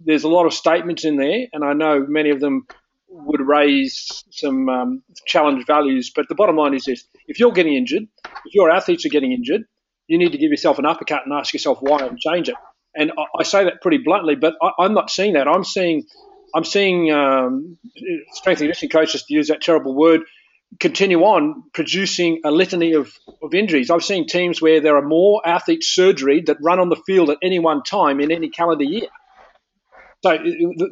there's 0.00 0.24
a 0.24 0.28
lot 0.28 0.44
of 0.44 0.52
statements 0.52 1.04
in 1.04 1.18
there, 1.18 1.46
and 1.52 1.64
I 1.64 1.72
know 1.72 2.04
many 2.08 2.30
of 2.30 2.40
them 2.40 2.66
would 3.10 3.40
raise 3.40 4.24
some 4.30 4.68
um, 4.68 5.02
challenge 5.24 5.66
values. 5.66 6.10
But 6.12 6.28
the 6.28 6.34
bottom 6.34 6.56
line 6.56 6.74
is 6.74 6.84
this: 6.84 7.04
if 7.28 7.38
you're 7.38 7.52
getting 7.52 7.74
injured, 7.74 8.04
if 8.44 8.54
your 8.54 8.70
athletes 8.70 9.06
are 9.06 9.10
getting 9.10 9.32
injured, 9.32 9.62
you 10.06 10.18
need 10.18 10.32
to 10.32 10.38
give 10.38 10.50
yourself 10.50 10.78
an 10.78 10.86
uppercut 10.86 11.22
and 11.24 11.32
ask 11.32 11.52
yourself 11.52 11.78
why 11.80 12.04
and 12.04 12.18
change 12.18 12.48
it. 12.48 12.56
And 12.96 13.12
I, 13.12 13.40
I 13.40 13.42
say 13.44 13.64
that 13.64 13.80
pretty 13.82 13.98
bluntly, 13.98 14.34
but 14.34 14.54
I, 14.60 14.84
am 14.84 14.94
not 14.94 15.10
seeing 15.10 15.34
that. 15.34 15.46
I'm 15.46 15.64
seeing, 15.64 16.04
I'm 16.54 16.64
seeing 16.64 17.12
um, 17.12 17.78
strength 18.32 18.60
and 18.60 18.68
conditioning 18.68 18.90
coaches 18.90 19.22
to 19.24 19.34
use 19.34 19.48
that 19.48 19.60
terrible 19.60 19.94
word 19.94 20.22
continue 20.80 21.20
on 21.20 21.64
producing 21.72 22.40
a 22.44 22.50
litany 22.50 22.92
of, 22.92 23.12
of 23.42 23.54
injuries. 23.54 23.90
I've 23.90 24.04
seen 24.04 24.26
teams 24.26 24.60
where 24.60 24.80
there 24.80 24.96
are 24.96 25.06
more 25.06 25.40
athletes 25.46 25.88
surgery 25.88 26.42
that 26.42 26.58
run 26.60 26.78
on 26.78 26.88
the 26.88 27.00
field 27.06 27.30
at 27.30 27.38
any 27.42 27.58
one 27.58 27.82
time 27.82 28.20
in 28.20 28.30
any 28.30 28.50
calendar 28.50 28.84
year. 28.84 29.08
So 30.22 30.36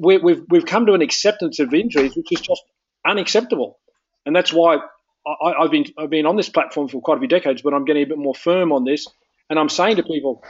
we, 0.01 0.18
we've 0.18 0.42
we've 0.49 0.64
come 0.64 0.87
to 0.87 0.92
an 0.92 1.03
acceptance 1.03 1.59
of 1.59 1.75
injuries, 1.75 2.16
which 2.16 2.31
is 2.31 2.40
just 2.40 2.62
unacceptable, 3.05 3.79
and 4.25 4.35
that's 4.35 4.53
why 4.53 4.79
I, 5.27 5.62
have 5.62 5.71
been 5.71 5.87
I've 5.99 6.11
been 6.11 6.27
on 6.27 6.37
this 6.37 6.49
platform 6.49 6.89
for 6.89 7.01
quite 7.01 7.17
a 7.17 7.21
few 7.21 7.29
decades, 7.29 7.62
but 7.62 7.75
I'm 7.75 7.85
getting 7.85 8.05
a 8.05 8.07
bit 8.07 8.19
more 8.19 8.35
firm 8.35 8.73
on 8.73 8.85
this, 8.85 9.07
and 9.51 9.59
I'm 9.59 9.69
saying 9.69 9.97
to 9.97 10.03
people, 10.03 10.45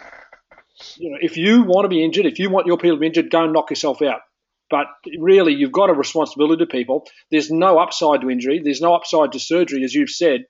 you 0.97 1.11
know, 1.11 1.19
if 1.21 1.37
you 1.37 1.63
want 1.63 1.85
to 1.85 1.89
be 1.89 2.05
injured, 2.05 2.27
if 2.27 2.39
you 2.39 2.51
want 2.51 2.67
your 2.67 2.77
people 2.77 2.97
to 2.97 3.01
be 3.01 3.07
injured, 3.07 3.31
go 3.31 3.45
and 3.45 3.53
knock 3.53 3.71
yourself 3.71 4.03
out. 4.03 4.21
But 4.69 4.87
really, 5.19 5.55
you've 5.55 5.73
got 5.73 5.91
a 5.91 5.95
responsibility 5.95 6.65
to 6.65 6.67
people. 6.67 7.07
There's 7.31 7.51
no 7.51 7.79
upside 7.79 8.21
to 8.21 8.31
injury. 8.31 8.61
There's 8.63 8.81
no 8.81 8.95
upside 8.95 9.33
to 9.33 9.39
surgery, 9.39 9.85
as 9.85 9.95
you've 9.95 10.11
said. 10.11 10.45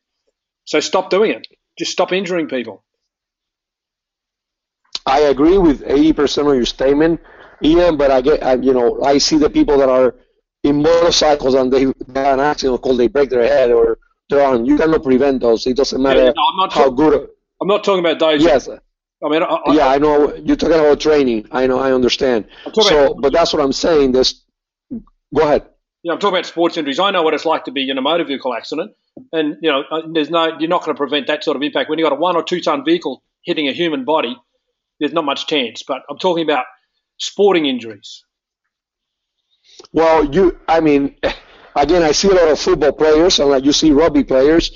So 0.65 0.81
stop 0.81 1.11
doing 1.11 1.33
it. 1.33 1.47
Just 1.79 1.93
stop 1.93 2.13
injuring 2.13 2.49
people. 2.49 2.83
I 5.05 5.21
agree 5.21 5.59
with 5.59 5.83
80% 5.83 6.51
of 6.51 6.57
your 6.57 6.65
statement. 6.65 7.21
Ian, 7.63 7.97
but 7.97 8.11
I 8.11 8.23
get, 8.23 8.43
I, 8.43 8.55
you 8.55 8.73
know, 8.73 9.03
I 9.03 9.19
see 9.19 9.37
the 9.37 9.51
people 9.51 9.79
that 9.79 9.89
are 9.89 10.17
in 10.65 10.83
motorcycles 10.83 11.55
and 11.55 11.73
they 11.73 11.83
have 11.83 11.95
an 12.09 12.41
accident 12.41 12.83
called 12.83 12.99
they 12.99 13.07
break 13.07 13.31
their 13.31 13.47
head 13.47 13.71
or 13.71 13.99
arm. 14.33 14.65
You 14.65 14.77
cannot 14.77 15.03
prevent 15.03 15.41
those. 15.41 15.67
It 15.67 15.77
doesn't 15.77 16.01
matter 16.01 16.25
yeah, 16.25 16.33
no, 16.37 16.53
how 16.61 16.67
talk, 16.67 16.97
good. 16.97 17.29
I'm 17.61 17.69
not 17.69 17.85
talking 17.85 18.01
about 18.01 18.19
those. 18.19 18.43
Yes. 18.43 18.69
I 18.69 19.29
mean, 19.29 19.43
I, 19.43 19.47
I, 19.47 19.73
yeah, 19.73 19.89
I 19.89 19.99
know 19.99 20.35
you're 20.35 20.57
talking 20.57 20.79
about 20.79 21.01
training. 21.01 21.49
I 21.51 21.67
know, 21.67 21.79
I 21.79 21.93
understand. 21.93 22.47
So, 22.75 23.07
about, 23.07 23.23
but 23.23 23.33
that's 23.33 23.53
what 23.53 23.63
I'm 23.63 23.73
saying. 23.73 24.13
This, 24.13 24.43
go 25.35 25.43
ahead. 25.43 25.67
Yeah, 26.03 26.13
I'm 26.13 26.19
talking 26.19 26.37
about 26.37 26.47
sports 26.47 26.77
injuries. 26.77 26.99
I 26.99 27.11
know 27.11 27.23
what 27.23 27.35
it's 27.35 27.47
like 27.47 27.65
to 27.65 27.73
be 27.73 27.89
in 27.89 27.97
a 27.99 28.03
motor 28.03 28.25
vehicle 28.25 28.55
accident, 28.55 28.93
and 29.33 29.57
you 29.63 29.71
know, 29.71 29.83
uh, 29.91 30.03
there's 30.13 30.31
no, 30.31 30.59
you're 30.59 30.69
not 30.69 30.85
going 30.85 30.95
to 30.95 30.99
prevent 30.99 31.27
that 31.29 31.43
sort 31.43 31.57
of 31.57 31.63
impact 31.63 31.89
when 31.89 31.99
you've 31.99 32.09
got 32.09 32.17
a 32.17 32.21
one 32.21 32.37
or 32.37 32.43
two 32.43 32.61
ton 32.61 32.85
vehicle 32.85 33.23
hitting 33.43 33.69
a 33.69 33.73
human 33.73 34.05
body. 34.05 34.37
There's 35.01 35.13
not 35.13 35.25
much 35.25 35.47
chance. 35.47 35.83
But 35.83 36.03
I'm 36.11 36.19
talking 36.19 36.45
about 36.45 36.67
sporting 37.19 37.67
injuries? 37.67 38.25
Well, 39.93 40.25
you, 40.35 40.59
I 40.69 40.81
mean, 40.81 41.17
again, 41.77 42.03
I 42.03 42.13
see 42.13 42.29
a 42.29 42.35
lot 42.35 42.49
of 42.49 42.59
football 42.59 42.93
players, 42.93 43.39
and 43.39 43.51
like 43.51 43.65
you 43.65 43.73
see 43.73 43.93
rugby 43.93 44.25
players. 44.25 44.71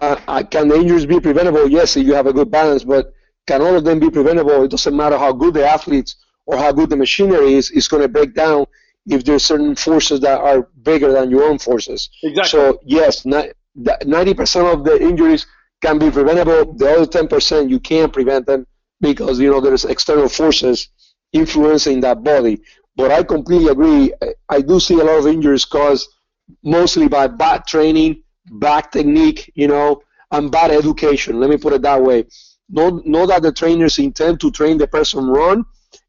Uh, 0.00 0.42
can 0.50 0.68
the 0.68 0.76
injuries 0.76 1.06
be 1.06 1.20
preventable? 1.20 1.68
Yes, 1.68 1.96
if 1.96 2.06
you 2.06 2.14
have 2.14 2.26
a 2.26 2.32
good 2.32 2.50
balance, 2.50 2.84
but 2.84 3.12
can 3.46 3.62
all 3.62 3.76
of 3.76 3.84
them 3.84 3.98
be 3.98 4.10
preventable? 4.10 4.64
It 4.64 4.70
doesn't 4.70 4.94
matter 4.94 5.16
how 5.16 5.32
good 5.32 5.54
the 5.54 5.66
athletes 5.66 6.16
or 6.44 6.58
how 6.58 6.72
good 6.72 6.90
the 6.90 6.96
machinery 6.96 7.54
is. 7.54 7.70
It's 7.70 7.88
going 7.88 8.02
to 8.02 8.08
break 8.08 8.34
down 8.34 8.66
if 9.06 9.24
there's 9.24 9.44
certain 9.44 9.74
forces 9.74 10.20
that 10.20 10.40
are 10.40 10.68
bigger 10.82 11.12
than 11.12 11.30
your 11.30 11.44
own 11.44 11.58
forces. 11.58 12.10
Exactly. 12.22 12.50
So 12.50 12.78
yes, 12.84 13.24
90% 13.24 14.72
of 14.72 14.84
the 14.84 15.00
injuries 15.00 15.46
can 15.80 15.98
be 15.98 16.10
preventable. 16.10 16.74
The 16.74 16.90
other 16.90 17.06
10% 17.06 17.70
you 17.70 17.80
can't 17.80 18.12
prevent 18.12 18.46
them 18.46 18.66
because 19.00 19.38
you 19.38 19.50
know 19.50 19.60
there's 19.60 19.84
external 19.84 20.28
forces 20.28 20.88
influencing 21.32 22.00
that 22.00 22.24
body. 22.24 22.60
But 22.96 23.12
I 23.12 23.22
completely 23.22 23.68
agree. 23.68 24.12
I 24.48 24.60
do 24.60 24.80
see 24.80 24.98
a 25.00 25.04
lot 25.04 25.18
of 25.18 25.26
injuries 25.26 25.64
caused 25.64 26.08
mostly 26.62 27.08
by 27.08 27.26
bad 27.26 27.66
training, 27.66 28.22
bad 28.50 28.92
technique, 28.92 29.52
you 29.54 29.68
know, 29.68 30.02
and 30.30 30.50
bad 30.50 30.70
education. 30.70 31.40
Let 31.40 31.50
me 31.50 31.56
put 31.56 31.72
it 31.72 31.82
that 31.82 32.02
way. 32.02 32.26
Not, 32.68 33.06
not 33.06 33.26
that 33.26 33.42
the 33.42 33.52
trainers 33.52 33.98
intend 33.98 34.40
to 34.40 34.50
train 34.50 34.78
the 34.78 34.86
person 34.86 35.26
wrong, 35.26 35.64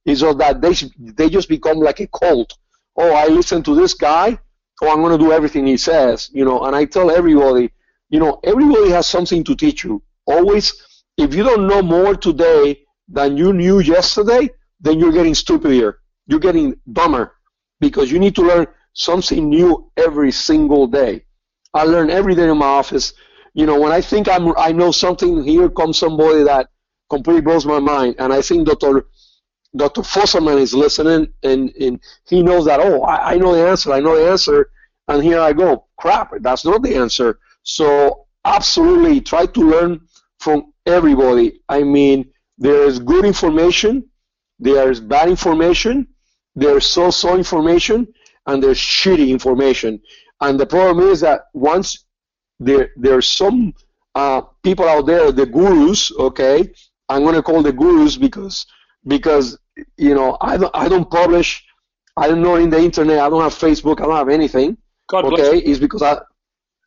is 0.06 0.21
that 0.21 0.62
they 0.62 0.73
they 1.13 1.30
just 1.30 1.50
become 1.50 1.80
like 1.80 2.00
a 2.00 2.08
cult. 2.08 2.54
Oh, 2.95 3.13
I 3.13 3.28
listen 3.28 3.62
to 3.63 3.76
this 3.76 3.93
guy. 3.93 4.39
Oh, 4.82 4.89
I'm 4.89 5.02
going 5.02 5.17
to 5.17 5.23
do 5.23 5.32
everything 5.32 5.67
he 5.67 5.78
says, 5.78 6.30
you 6.34 6.45
know. 6.45 6.63
And 6.63 6.76
I 6.76 6.86
tell 6.86 7.12
everybody, 7.12 7.71
you 8.10 8.19
know, 8.19 8.39
everybody 8.43 8.89
has 8.89 9.06
something 9.06 9.43
to 9.43 9.56
teach 9.56 9.84
you. 9.84 10.02
Always, 10.26 10.73
if 11.17 11.34
you 11.36 11.43
don't 11.43 11.67
know 11.67 11.82
more 11.82 12.15
today 12.15 12.86
than 13.08 13.38
you 13.38 13.54
knew 13.54 13.80
yesterday, 13.80 14.50
then 14.80 15.00
you're 15.00 15.12
getting 15.12 15.36
stupider. 15.36 16.00
You're 16.28 16.39
getting 16.39 16.76
dumber 16.91 17.34
because 17.80 18.12
you 18.12 18.19
need 18.19 18.36
to 18.36 18.41
learn 18.41 18.67
something 18.97 19.47
new 19.47 19.89
every 19.95 20.31
single 20.31 20.88
day. 20.88 21.23
I 21.73 21.83
learn 21.83 22.10
every 22.10 22.36
day 22.36 22.49
in 22.49 22.57
my 22.57 22.65
office. 22.65 23.13
You 23.53 23.65
know, 23.65 23.79
when 23.79 23.91
I 23.91 24.01
think 24.01 24.27
I'm, 24.27 24.53
I 24.57 24.71
know 24.71 24.91
something, 24.91 25.43
here 25.43 25.69
comes 25.69 25.97
somebody 25.97 26.43
that 26.43 26.67
completely 27.10 27.41
blows 27.41 27.65
my 27.65 27.79
mind. 27.79 28.15
And 28.19 28.33
I 28.33 28.41
think 28.41 28.67
Dr. 28.67 29.05
Dr. 29.75 30.01
Fosselman 30.01 30.60
is 30.60 30.73
listening, 30.73 31.27
and, 31.43 31.69
and 31.79 31.99
he 32.27 32.41
knows 32.41 32.65
that, 32.65 32.79
oh, 32.79 33.03
I, 33.03 33.33
I 33.33 33.38
know 33.38 33.53
the 33.53 33.67
answer, 33.67 33.93
I 33.93 33.99
know 33.99 34.15
the 34.17 34.29
answer, 34.31 34.71
and 35.07 35.21
here 35.21 35.39
I 35.39 35.53
go. 35.53 35.86
Crap, 35.97 36.31
that's 36.41 36.65
not 36.65 36.81
the 36.81 36.95
answer. 36.95 37.39
So, 37.63 38.25
absolutely, 38.45 39.21
try 39.21 39.45
to 39.45 39.62
learn 39.62 40.01
from 40.39 40.73
everybody. 40.86 41.60
I 41.69 41.83
mean, 41.83 42.31
there 42.57 42.83
is 42.83 42.97
good 42.97 43.25
information, 43.25 44.10
there's 44.57 44.99
bad 44.99 45.29
information, 45.29 46.07
there's 46.55 46.88
so-so 46.88 47.36
information, 47.36 48.07
and 48.47 48.63
there's 48.63 48.79
shitty 48.79 49.29
information. 49.29 50.01
And 50.41 50.60
the 50.60 50.65
problem 50.65 51.07
is 51.07 51.19
that 51.21 51.41
once 51.53 52.05
there 52.60 52.89
there's 52.95 53.27
some 53.27 53.73
uh, 54.15 54.41
people 54.63 54.88
out 54.88 55.05
there, 55.05 55.31
the 55.31 55.45
gurus, 55.45 56.12
okay, 56.17 56.71
I'm 57.10 57.23
gonna 57.23 57.43
call 57.43 57.62
the 57.62 57.73
gurus 57.73 58.17
because 58.17 58.65
because 59.05 59.57
you 59.97 60.15
know 60.15 60.38
I 60.41 60.57
don't 60.57 60.75
I 60.75 60.89
don't 60.89 61.10
publish, 61.10 61.63
I 62.15 62.27
don't 62.27 62.41
know 62.41 62.55
in 62.55 62.69
the 62.69 62.79
internet, 62.79 63.19
I 63.19 63.29
don't 63.29 63.41
have 63.41 63.53
Facebook, 63.53 64.01
I 64.01 64.05
don't 64.05 64.15
have 64.15 64.29
anything. 64.29 64.77
God 65.07 65.25
okay, 65.25 65.60
is 65.60 65.79
because 65.79 66.01
I, 66.01 66.17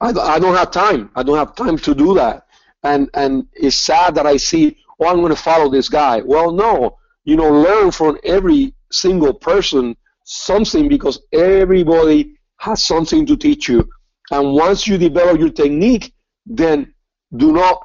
I 0.01 0.11
I 0.11 0.39
don't 0.39 0.57
have 0.57 0.71
time. 0.71 1.11
I 1.15 1.23
don't 1.23 1.39
have 1.39 1.55
time 1.55 1.79
to 1.79 1.95
do 1.95 2.15
that. 2.15 2.47
And 2.83 3.09
and 3.15 3.47
it's 3.53 3.77
sad 3.77 4.15
that 4.15 4.27
I 4.27 4.37
see, 4.37 4.77
oh, 4.99 5.09
I'm 5.09 5.19
going 5.19 5.35
to 5.35 5.43
follow 5.43 5.71
this 5.71 5.89
guy. 5.89 6.23
Well, 6.23 6.51
no, 6.51 6.99
you 7.25 7.37
know, 7.37 7.51
learn 7.51 7.91
from 7.91 8.19
every 8.25 8.75
single 8.91 9.35
person 9.35 9.97
something 10.33 10.89
because 10.89 11.21
everybody 11.33 12.35
has 12.59 12.83
something 12.83 13.27
to 13.27 13.37
teach 13.37 13.69
you. 13.69 13.89
And 14.31 14.55
once 14.55 14.87
you 14.87 14.99
develop 14.99 15.41
your 15.41 15.51
technique, 15.51 16.13
then 16.47 16.95
do 17.37 17.53
not 17.53 17.81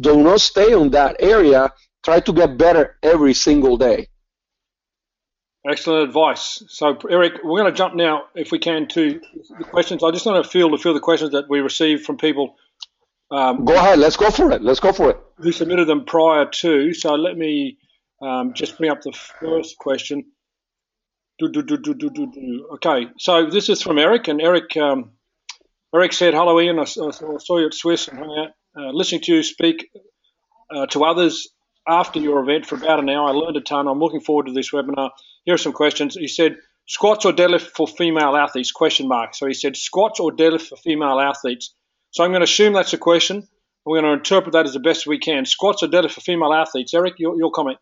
do 0.00 0.22
not 0.22 0.40
stay 0.40 0.72
on 0.74 0.90
that 0.90 1.16
area. 1.20 1.70
Try 2.02 2.20
to 2.20 2.32
get 2.32 2.58
better 2.58 2.96
every 3.02 3.34
single 3.34 3.76
day. 3.76 4.08
Excellent 5.64 6.08
advice. 6.08 6.64
So, 6.68 6.98
Eric, 7.08 7.34
we're 7.44 7.60
going 7.60 7.72
to 7.72 7.76
jump 7.76 7.94
now, 7.94 8.24
if 8.34 8.50
we 8.50 8.58
can, 8.58 8.88
to 8.88 9.20
the 9.58 9.64
questions. 9.64 10.02
I 10.02 10.10
just 10.10 10.26
want 10.26 10.44
to 10.44 10.50
field 10.50 10.74
a 10.74 10.78
few 10.78 10.90
of 10.90 10.96
the 10.96 11.00
questions 11.00 11.30
that 11.32 11.48
we 11.48 11.60
received 11.60 12.04
from 12.04 12.16
people 12.16 12.56
Um, 13.30 13.64
go 13.64 13.74
ahead. 13.74 13.98
Let's 13.98 14.16
go 14.16 14.30
for 14.30 14.52
it. 14.52 14.62
Let's 14.62 14.80
go 14.80 14.92
for 14.92 15.10
it. 15.10 15.18
Who 15.38 15.52
submitted 15.52 15.86
them 15.88 16.04
prior 16.04 16.46
to? 16.46 16.92
So 16.92 17.14
let 17.14 17.36
me 17.36 17.78
um, 18.20 18.52
just 18.52 18.76
bring 18.76 18.90
up 18.90 19.00
the 19.00 19.12
first 19.12 19.78
question. 19.78 20.24
Do, 21.38 21.48
do, 21.50 21.62
do, 21.62 22.68
okay, 22.74 23.08
so 23.18 23.50
this 23.50 23.68
is 23.68 23.82
from 23.82 23.98
Eric, 23.98 24.28
and 24.28 24.40
Eric 24.40 24.76
um, 24.76 25.12
Eric 25.94 26.12
said, 26.12 26.34
"Hello, 26.34 26.60
Ian. 26.60 26.78
I, 26.78 26.82
I, 26.82 26.84
saw 26.84 27.58
you 27.58 27.66
at 27.66 27.74
SWIS 27.74 28.08
and 28.08 28.18
hung 28.18 28.38
out, 28.38 28.80
uh, 28.80 28.90
listening 28.92 29.22
to 29.22 29.34
you 29.34 29.42
speak 29.42 29.90
uh, 30.74 30.86
to 30.86 31.04
others 31.04 31.48
after 31.86 32.20
your 32.20 32.42
event 32.42 32.66
for 32.66 32.76
about 32.76 33.00
an 33.00 33.08
hour. 33.08 33.28
I 33.28 33.32
learned 33.32 33.56
a 33.56 33.60
ton. 33.60 33.88
I'm 33.88 33.98
looking 33.98 34.20
forward 34.20 34.46
to 34.46 34.52
this 34.52 34.70
webinar. 34.70 35.10
Here 35.44 35.54
are 35.54 35.58
some 35.58 35.72
questions. 35.72 36.14
He 36.14 36.28
said, 36.28 36.56
squats 36.86 37.24
or 37.24 37.32
deadlift 37.32 37.62
for 37.62 37.86
female 37.86 38.36
athletes? 38.36 38.72
Question 38.72 39.08
mark. 39.08 39.34
So 39.34 39.46
he 39.46 39.54
said, 39.54 39.76
squats 39.76 40.20
or 40.20 40.30
deadlift 40.30 40.68
for 40.68 40.76
female 40.76 41.20
athletes. 41.20 41.74
So 42.10 42.24
I'm 42.24 42.30
going 42.30 42.40
to 42.40 42.44
assume 42.44 42.72
that's 42.72 42.92
a 42.92 42.98
question. 42.98 43.48
We're 43.84 44.00
going 44.00 44.12
to 44.12 44.18
interpret 44.18 44.52
that 44.52 44.66
as 44.66 44.74
the 44.74 44.80
best 44.80 45.06
we 45.06 45.18
can. 45.18 45.44
Squats 45.44 45.82
or 45.82 45.88
deadlift 45.88 46.12
for 46.12 46.20
female 46.20 46.52
athletes? 46.52 46.94
Eric, 46.94 47.14
your, 47.18 47.36
your 47.36 47.50
comment. 47.50 47.78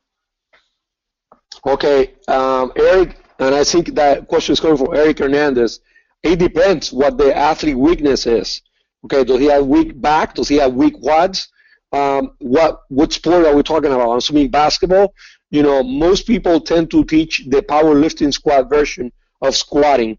Okay, 1.66 2.14
um, 2.28 2.72
Eric, 2.76 3.18
and 3.40 3.54
I 3.54 3.64
think 3.64 3.94
that 3.94 4.28
question 4.28 4.52
is 4.52 4.60
coming 4.60 4.76
from 4.76 4.94
Eric 4.94 5.18
Hernandez. 5.18 5.80
It 6.22 6.38
depends 6.38 6.92
what 6.92 7.16
the 7.16 7.34
athlete 7.34 7.78
weakness 7.78 8.26
is. 8.26 8.60
Okay, 9.04 9.24
does 9.24 9.40
he 9.40 9.46
have 9.46 9.66
weak 9.66 9.98
back? 9.98 10.34
Does 10.34 10.48
he 10.48 10.56
have 10.56 10.74
weak 10.74 11.00
quads? 11.00 11.48
Um, 11.92 12.32
what 12.38 12.82
what 12.88 13.12
sport 13.12 13.46
are 13.46 13.56
we 13.56 13.62
talking 13.62 13.92
about? 13.92 14.10
I'm 14.10 14.18
assuming 14.18 14.50
basketball. 14.50 15.14
You 15.50 15.62
know, 15.62 15.82
most 15.82 16.26
people 16.26 16.60
tend 16.60 16.90
to 16.90 17.02
teach 17.04 17.46
the 17.48 17.62
powerlifting 17.62 18.32
squat 18.32 18.68
version 18.68 19.10
of 19.40 19.56
squatting, 19.56 20.18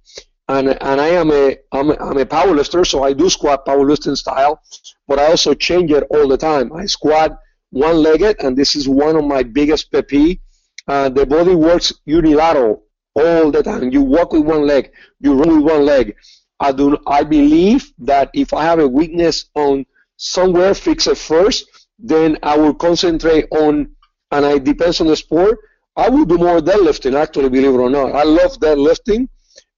and 0.49 0.69
and 0.69 0.99
I 0.99 1.09
am 1.09 1.31
a 1.31 1.57
I'm 1.71 1.91
a, 1.91 1.95
I'm 1.97 2.17
a 2.17 2.25
powerlifter, 2.25 2.85
so 2.85 3.03
I 3.03 3.13
do 3.13 3.29
squat 3.29 3.65
powerlifting 3.67 4.17
style, 4.17 4.59
but 5.07 5.19
I 5.19 5.27
also 5.27 5.53
change 5.53 5.91
it 5.91 6.03
all 6.09 6.27
the 6.27 6.37
time. 6.37 6.73
I 6.73 6.87
squat 6.87 7.37
one-legged, 7.69 8.43
and 8.43 8.57
this 8.57 8.75
is 8.75 8.89
one 8.89 9.15
of 9.15 9.23
my 9.23 9.43
biggest 9.43 9.91
pet 9.91 10.07
peeve. 10.07 10.39
Uh, 10.87 11.07
the 11.07 11.25
body 11.25 11.55
works 11.55 11.93
unilateral 12.05 12.83
all 13.15 13.51
the 13.51 13.63
time. 13.63 13.91
You 13.91 14.01
walk 14.01 14.33
with 14.33 14.43
one 14.43 14.65
leg, 14.65 14.91
you 15.19 15.33
run 15.33 15.55
with 15.55 15.65
one 15.73 15.85
leg. 15.85 16.15
I 16.59 16.71
do. 16.71 16.97
I 17.07 17.23
believe 17.23 17.91
that 17.99 18.29
if 18.33 18.53
I 18.53 18.63
have 18.63 18.79
a 18.79 18.87
weakness 18.87 19.45
on 19.55 19.85
somewhere, 20.17 20.73
fix 20.75 21.07
it 21.07 21.17
first. 21.17 21.65
Then 21.97 22.37
I 22.43 22.57
will 22.57 22.73
concentrate 22.73 23.47
on, 23.51 23.89
and 24.31 24.45
it 24.45 24.63
depends 24.63 25.01
on 25.01 25.07
the 25.07 25.15
sport. 25.15 25.57
I 25.95 26.09
will 26.09 26.25
do 26.25 26.37
more 26.37 26.59
deadlifting. 26.59 27.15
Actually, 27.15 27.49
believe 27.49 27.73
it 27.73 27.77
or 27.77 27.89
not, 27.89 28.13
I 28.13 28.23
love 28.23 28.59
deadlifting 28.59 29.27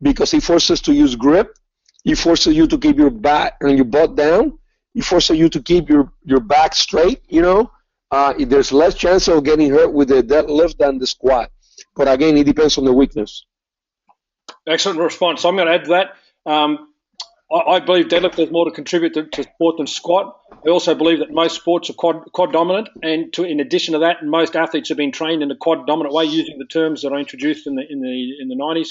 because 0.02 0.34
it 0.34 0.43
forces 0.43 0.82
to 0.82 0.93
use 0.93 1.15
grip. 1.15 1.58
It 2.06 2.17
forces 2.17 2.54
you 2.56 2.67
to 2.67 2.78
keep 2.78 2.98
your 2.98 3.10
back 3.10 3.56
and 3.62 3.78
your 3.78 3.86
butt 3.86 4.15
down. 4.15 4.60
It 4.93 5.06
forces 5.06 5.38
you 5.38 5.48
to 5.50 5.62
keep 5.62 5.89
your 5.89 6.12
your 6.24 6.41
back 6.41 6.76
straight. 6.76 7.22
You 7.30 7.41
know, 7.41 7.72
uh, 8.12 8.34
there's 8.38 8.74
less 8.74 8.93
chance 8.93 9.30
of 9.30 9.43
getting 9.46 9.72
hurt 9.72 9.93
with 9.93 10.10
the 10.10 10.22
deadlift 10.22 10.78
than 10.78 11.00
the 11.00 11.08
squat. 11.08 11.50
But 11.95 12.08
again, 12.08 12.38
it 12.38 12.45
depends 12.45 12.77
on 12.77 12.86
the 12.86 12.93
weakness. 12.93 13.45
Excellent 14.67 14.99
response. 14.99 15.41
So 15.41 15.49
I'm 15.49 15.56
going 15.56 15.67
to 15.67 15.73
add 15.73 15.86
to 15.86 15.89
that. 15.91 16.51
Um, 16.51 16.88
I, 17.51 17.75
I, 17.75 17.79
believe 17.79 18.08
deadlift 18.08 18.36
has 18.36 18.49
more 18.49 18.65
to 18.65 18.71
contribute 18.71 19.13
to, 19.13 19.25
to, 19.25 19.43
sport 19.43 19.77
than 19.77 19.88
squat. 19.88 20.36
I 20.65 20.69
also 20.69 20.95
believe 20.95 21.19
that 21.19 21.32
most 21.32 21.56
sports 21.56 21.89
are 21.89 21.93
quad, 21.93 22.23
quad 22.34 22.51
dominant, 22.51 22.89
and 23.01 23.32
to, 23.34 23.43
in 23.43 23.60
addition 23.60 23.93
to 23.93 23.99
that, 23.99 24.23
most 24.23 24.56
athletes 24.56 24.89
have 24.89 24.97
been 24.97 25.12
trained 25.12 25.43
in 25.43 25.51
a 25.51 25.56
quad 25.56 25.86
dominant 25.86 26.13
way 26.13 26.25
using 26.25 26.58
the 26.58 26.65
terms 26.65 27.01
that 27.01 27.12
are 27.12 27.19
introduced 27.19 27.67
in 27.67 27.75
the 27.75 27.84
in 27.89 28.01
the 28.01 28.41
in 28.41 28.47
the 28.47 28.56
90s. 28.56 28.89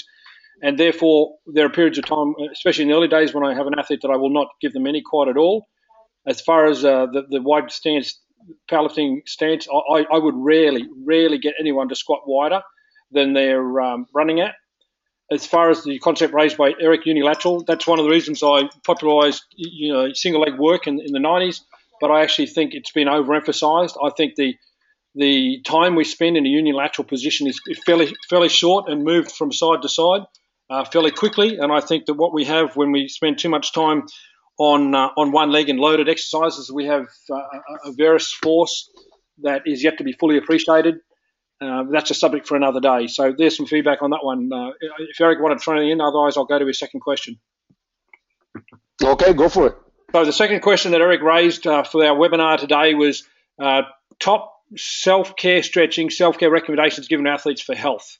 And 0.61 0.79
therefore, 0.79 1.35
there 1.47 1.65
are 1.65 1.69
periods 1.69 1.97
of 1.97 2.05
time, 2.05 2.35
especially 2.51 2.83
in 2.83 2.89
the 2.89 2.95
early 2.95 3.07
days, 3.07 3.33
when 3.33 3.43
I 3.43 3.53
have 3.53 3.67
an 3.67 3.77
athlete 3.77 3.99
that 4.03 4.11
I 4.11 4.17
will 4.17 4.29
not 4.29 4.47
give 4.61 4.71
them 4.71 4.87
any 4.87 5.01
quad 5.01 5.27
at 5.27 5.35
all. 5.35 5.67
As 6.25 6.39
far 6.39 6.67
as 6.67 6.85
uh, 6.85 7.07
the, 7.07 7.23
the 7.29 7.41
wide 7.41 7.69
stance, 7.69 8.17
powerlifting 8.71 9.27
stance, 9.27 9.67
I, 9.67 10.05
I 10.09 10.17
would 10.17 10.35
rarely, 10.37 10.87
rarely 11.05 11.37
get 11.37 11.55
anyone 11.59 11.89
to 11.89 11.95
squat 11.95 12.21
wider 12.25 12.61
than 13.13 13.33
they're 13.33 13.81
um, 13.81 14.07
running 14.13 14.39
at. 14.39 14.55
As 15.31 15.45
far 15.45 15.69
as 15.69 15.83
the 15.83 15.99
concept 15.99 16.33
raised 16.33 16.57
by 16.57 16.73
Eric 16.79 17.05
Unilateral, 17.05 17.63
that's 17.63 17.87
one 17.87 17.97
of 17.99 18.05
the 18.05 18.11
reasons 18.11 18.43
I 18.43 18.69
popularised 18.85 19.43
you 19.55 19.93
know 19.93 20.11
single 20.13 20.41
leg 20.41 20.59
work 20.59 20.87
in, 20.87 20.99
in 20.99 21.11
the 21.11 21.19
90s. 21.19 21.61
But 22.01 22.11
I 22.11 22.21
actually 22.21 22.47
think 22.47 22.73
it's 22.73 22.91
been 22.91 23.07
overemphasised. 23.07 23.95
I 24.03 24.09
think 24.15 24.35
the 24.35 24.55
the 25.15 25.61
time 25.63 25.95
we 25.95 26.03
spend 26.03 26.37
in 26.37 26.45
a 26.45 26.49
unilateral 26.49 27.07
position 27.07 27.47
is 27.47 27.59
fairly 27.85 28.13
fairly 28.29 28.49
short 28.49 28.89
and 28.89 29.03
moved 29.03 29.31
from 29.31 29.51
side 29.51 29.81
to 29.83 29.89
side 29.89 30.21
uh, 30.69 30.83
fairly 30.85 31.11
quickly. 31.11 31.57
And 31.57 31.71
I 31.71 31.79
think 31.79 32.05
that 32.05 32.15
what 32.15 32.33
we 32.33 32.45
have 32.45 32.75
when 32.75 32.91
we 32.91 33.07
spend 33.07 33.37
too 33.37 33.49
much 33.49 33.73
time 33.73 34.03
on 34.57 34.95
uh, 34.95 35.09
on 35.17 35.31
one 35.31 35.51
leg 35.51 35.69
and 35.69 35.79
loaded 35.79 36.09
exercises, 36.09 36.71
we 36.71 36.85
have 36.85 37.07
uh, 37.29 37.35
a, 37.35 37.89
a 37.89 37.91
various 37.93 38.31
force 38.31 38.89
that 39.41 39.63
is 39.65 39.83
yet 39.83 39.97
to 39.97 40.03
be 40.03 40.13
fully 40.13 40.37
appreciated. 40.37 40.95
Uh, 41.63 41.83
that's 41.89 42.11
a 42.11 42.13
subject 42.13 42.47
for 42.47 42.57
another 42.57 42.81
day. 42.81 43.07
So 43.07 43.33
there's 43.37 43.55
some 43.55 43.67
feedback 43.67 44.01
on 44.01 44.09
that 44.09 44.23
one. 44.23 44.51
Uh, 44.51 44.71
if 44.81 45.21
Eric 45.21 45.39
wanted 45.39 45.59
to 45.59 45.63
throw 45.63 45.79
in, 45.79 46.01
otherwise 46.01 46.35
I'll 46.35 46.45
go 46.45 46.59
to 46.59 46.65
his 46.65 46.77
second 46.77 46.99
question. 46.99 47.39
Okay, 49.01 49.33
go 49.33 49.47
for 49.47 49.67
it. 49.67 49.75
So 50.11 50.25
the 50.25 50.33
second 50.33 50.61
question 50.61 50.91
that 50.91 51.01
Eric 51.01 51.21
raised 51.21 51.65
uh, 51.65 51.83
for 51.83 52.05
our 52.05 52.15
webinar 52.15 52.57
today 52.59 52.93
was 52.95 53.23
uh, 53.61 53.83
top 54.19 54.59
self-care 54.75 55.63
stretching, 55.63 56.09
self-care 56.09 56.49
recommendations 56.51 57.07
given 57.07 57.25
to 57.25 57.31
athletes 57.31 57.61
for 57.61 57.75
health. 57.75 58.17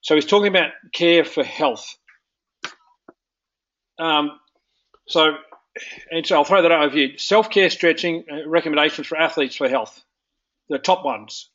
So 0.00 0.14
he's 0.14 0.26
talking 0.26 0.48
about 0.48 0.70
care 0.92 1.24
for 1.24 1.44
health. 1.44 1.86
Um, 3.98 4.40
so, 5.06 5.34
and 6.10 6.26
so 6.26 6.36
I'll 6.36 6.44
throw 6.44 6.62
that 6.62 6.72
over 6.72 6.96
you. 6.96 7.18
Self-care 7.18 7.68
stretching 7.68 8.24
uh, 8.32 8.48
recommendations 8.48 9.06
for 9.06 9.18
athletes 9.18 9.56
for 9.56 9.68
health. 9.68 10.02
The 10.70 10.78
top 10.78 11.04
ones. 11.04 11.50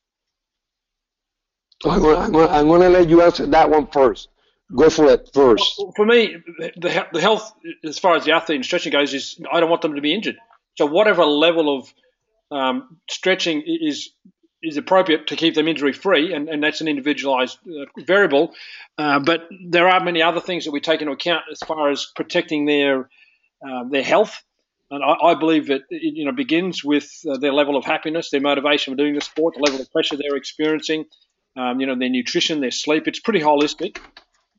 I'm 1.86 2.02
going, 2.32 2.50
I'm 2.50 2.67
going 2.67 2.82
to 2.82 2.89
let 2.89 3.10
you 3.10 3.21
answer 3.21 3.45
that 3.48 3.69
one 3.69 3.88
first. 3.88 4.30
Go 4.76 4.89
for 4.89 5.06
it 5.06 5.30
first. 5.34 5.82
For 5.95 6.06
me, 6.06 6.38
the, 6.58 7.06
the 7.13 7.21
health, 7.21 7.54
as 7.84 8.00
far 8.00 8.15
as 8.15 8.26
the 8.26 8.32
athlete 8.32 8.56
and 8.56 8.65
stretching 8.65 8.91
goes, 8.91 9.13
is 9.13 9.39
I 9.52 9.60
don't 9.60 9.69
want 9.69 9.84
them 9.84 9.95
to 9.95 10.02
be 10.02 10.13
injured. 10.13 10.38
So 10.76 10.88
whatever 10.88 11.24
level 11.24 11.78
of 11.78 11.93
um, 12.52 12.98
stretching 13.10 13.63
is 13.65 14.10
is 14.63 14.78
appropriate 14.78 15.28
to 15.28 15.36
keep 15.36 15.54
them 15.54 15.67
injury 15.67 15.93
free, 15.93 16.34
and, 16.34 16.50
and 16.50 16.63
that's 16.63 16.82
an 16.82 16.88
individualized 16.88 17.60
uh, 17.67 17.86
variable. 18.08 18.54
Uh, 18.98 19.19
but 19.19 19.48
there 19.69 19.88
are 19.88 20.04
many 20.04 20.24
other 20.24 20.41
things 20.41 20.65
that 20.65 20.71
we 20.71 20.82
take 20.82 21.02
into 21.02 21.13
account 21.13 21.43
as 21.52 21.60
far 21.60 21.91
as 21.91 22.12
protecting 22.15 22.65
their 22.65 23.08
uh, 23.65 23.84
their 23.89 24.04
health. 24.04 24.43
And 24.89 25.04
I, 25.04 25.32
I, 25.32 25.34
believe 25.36 25.67
that 25.67 25.82
it 25.89 26.15
you 26.15 26.26
know 26.26 26.32
begins 26.32 26.84
with 26.84 27.10
uh, 27.30 27.38
their 27.38 27.54
level 27.54 27.78
of 27.78 27.86
happiness, 27.86 28.32
their 28.32 28.41
motivation 28.41 28.93
for 28.93 28.98
doing 28.98 29.13
the 29.13 29.21
sport, 29.21 29.56
the 29.56 29.63
level 29.63 29.82
of 29.82 29.91
pressure 29.91 30.17
they're 30.17 30.38
experiencing, 30.38 31.06
um, 31.56 31.80
you 31.80 31.88
know, 31.88 31.98
their 31.98 32.10
nutrition, 32.10 32.62
their 32.62 32.72
sleep. 32.72 33.08
It's 33.08 33.20
pretty 33.20 33.39
holistic. 33.39 33.98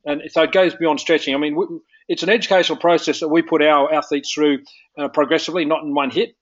And 0.05 0.21
so 0.31 0.43
it 0.43 0.51
goes 0.51 0.75
beyond 0.75 0.99
stretching. 0.99 1.35
I 1.35 1.37
mean, 1.37 1.81
it's 2.07 2.23
an 2.23 2.29
educational 2.29 2.77
process 2.77 3.19
that 3.19 3.27
we 3.27 3.41
put 3.41 3.61
our 3.61 3.93
athletes 3.93 4.33
through 4.33 4.59
uh, 4.97 5.09
progressively, 5.09 5.65
not 5.65 5.83
in 5.83 5.93
one 5.93 6.11
hit. 6.11 6.35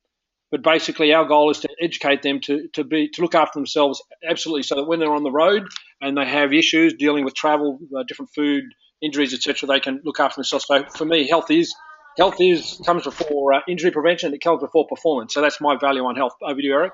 But 0.52 0.62
basically, 0.62 1.12
our 1.14 1.26
goal 1.26 1.50
is 1.50 1.60
to 1.62 1.70
educate 1.82 2.22
them 2.22 2.40
to, 2.42 2.68
to 2.74 2.84
be 2.84 3.10
to 3.10 3.22
look 3.22 3.34
after 3.34 3.60
themselves 3.60 4.02
absolutely, 4.28 4.64
so 4.64 4.76
that 4.76 4.86
when 4.86 5.00
they're 5.00 5.12
on 5.14 5.24
the 5.24 5.32
road 5.32 5.68
and 6.00 6.16
they 6.16 6.26
have 6.26 6.54
issues 6.54 6.94
dealing 6.94 7.26
with 7.26 7.34
travel, 7.34 7.80
uh, 7.98 8.04
different 8.08 8.30
food 8.34 8.64
injuries, 9.02 9.34
etc., 9.34 9.68
they 9.68 9.80
can 9.80 10.02
look 10.06 10.20
after 10.20 10.38
themselves. 10.38 10.66
So 10.68 10.86
for 10.96 11.06
me, 11.06 11.28
health 11.28 11.50
is 11.50 11.74
health 12.18 12.36
is 12.40 12.80
comes 12.86 13.04
before 13.04 13.54
uh, 13.54 13.62
injury 13.68 13.92
prevention. 13.92 14.34
It 14.34 14.42
comes 14.42 14.62
before 14.62 14.88
performance. 14.88 15.34
So 15.34 15.42
that's 15.42 15.60
my 15.60 15.78
value 15.78 16.06
on 16.06 16.16
health. 16.16 16.36
Over 16.42 16.62
to 16.62 16.66
you, 16.66 16.74
Eric. 16.74 16.94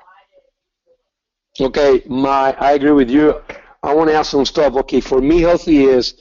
Okay, 1.59 2.01
my 2.07 2.55
I 2.59 2.73
agree 2.73 2.91
with 2.91 3.09
you. 3.09 3.41
I 3.83 3.93
want 3.93 4.09
to 4.09 4.15
ask 4.15 4.31
some 4.31 4.45
stuff. 4.45 4.75
Okay, 4.75 5.01
for 5.01 5.19
me, 5.21 5.41
healthy 5.41 5.83
is 5.83 6.15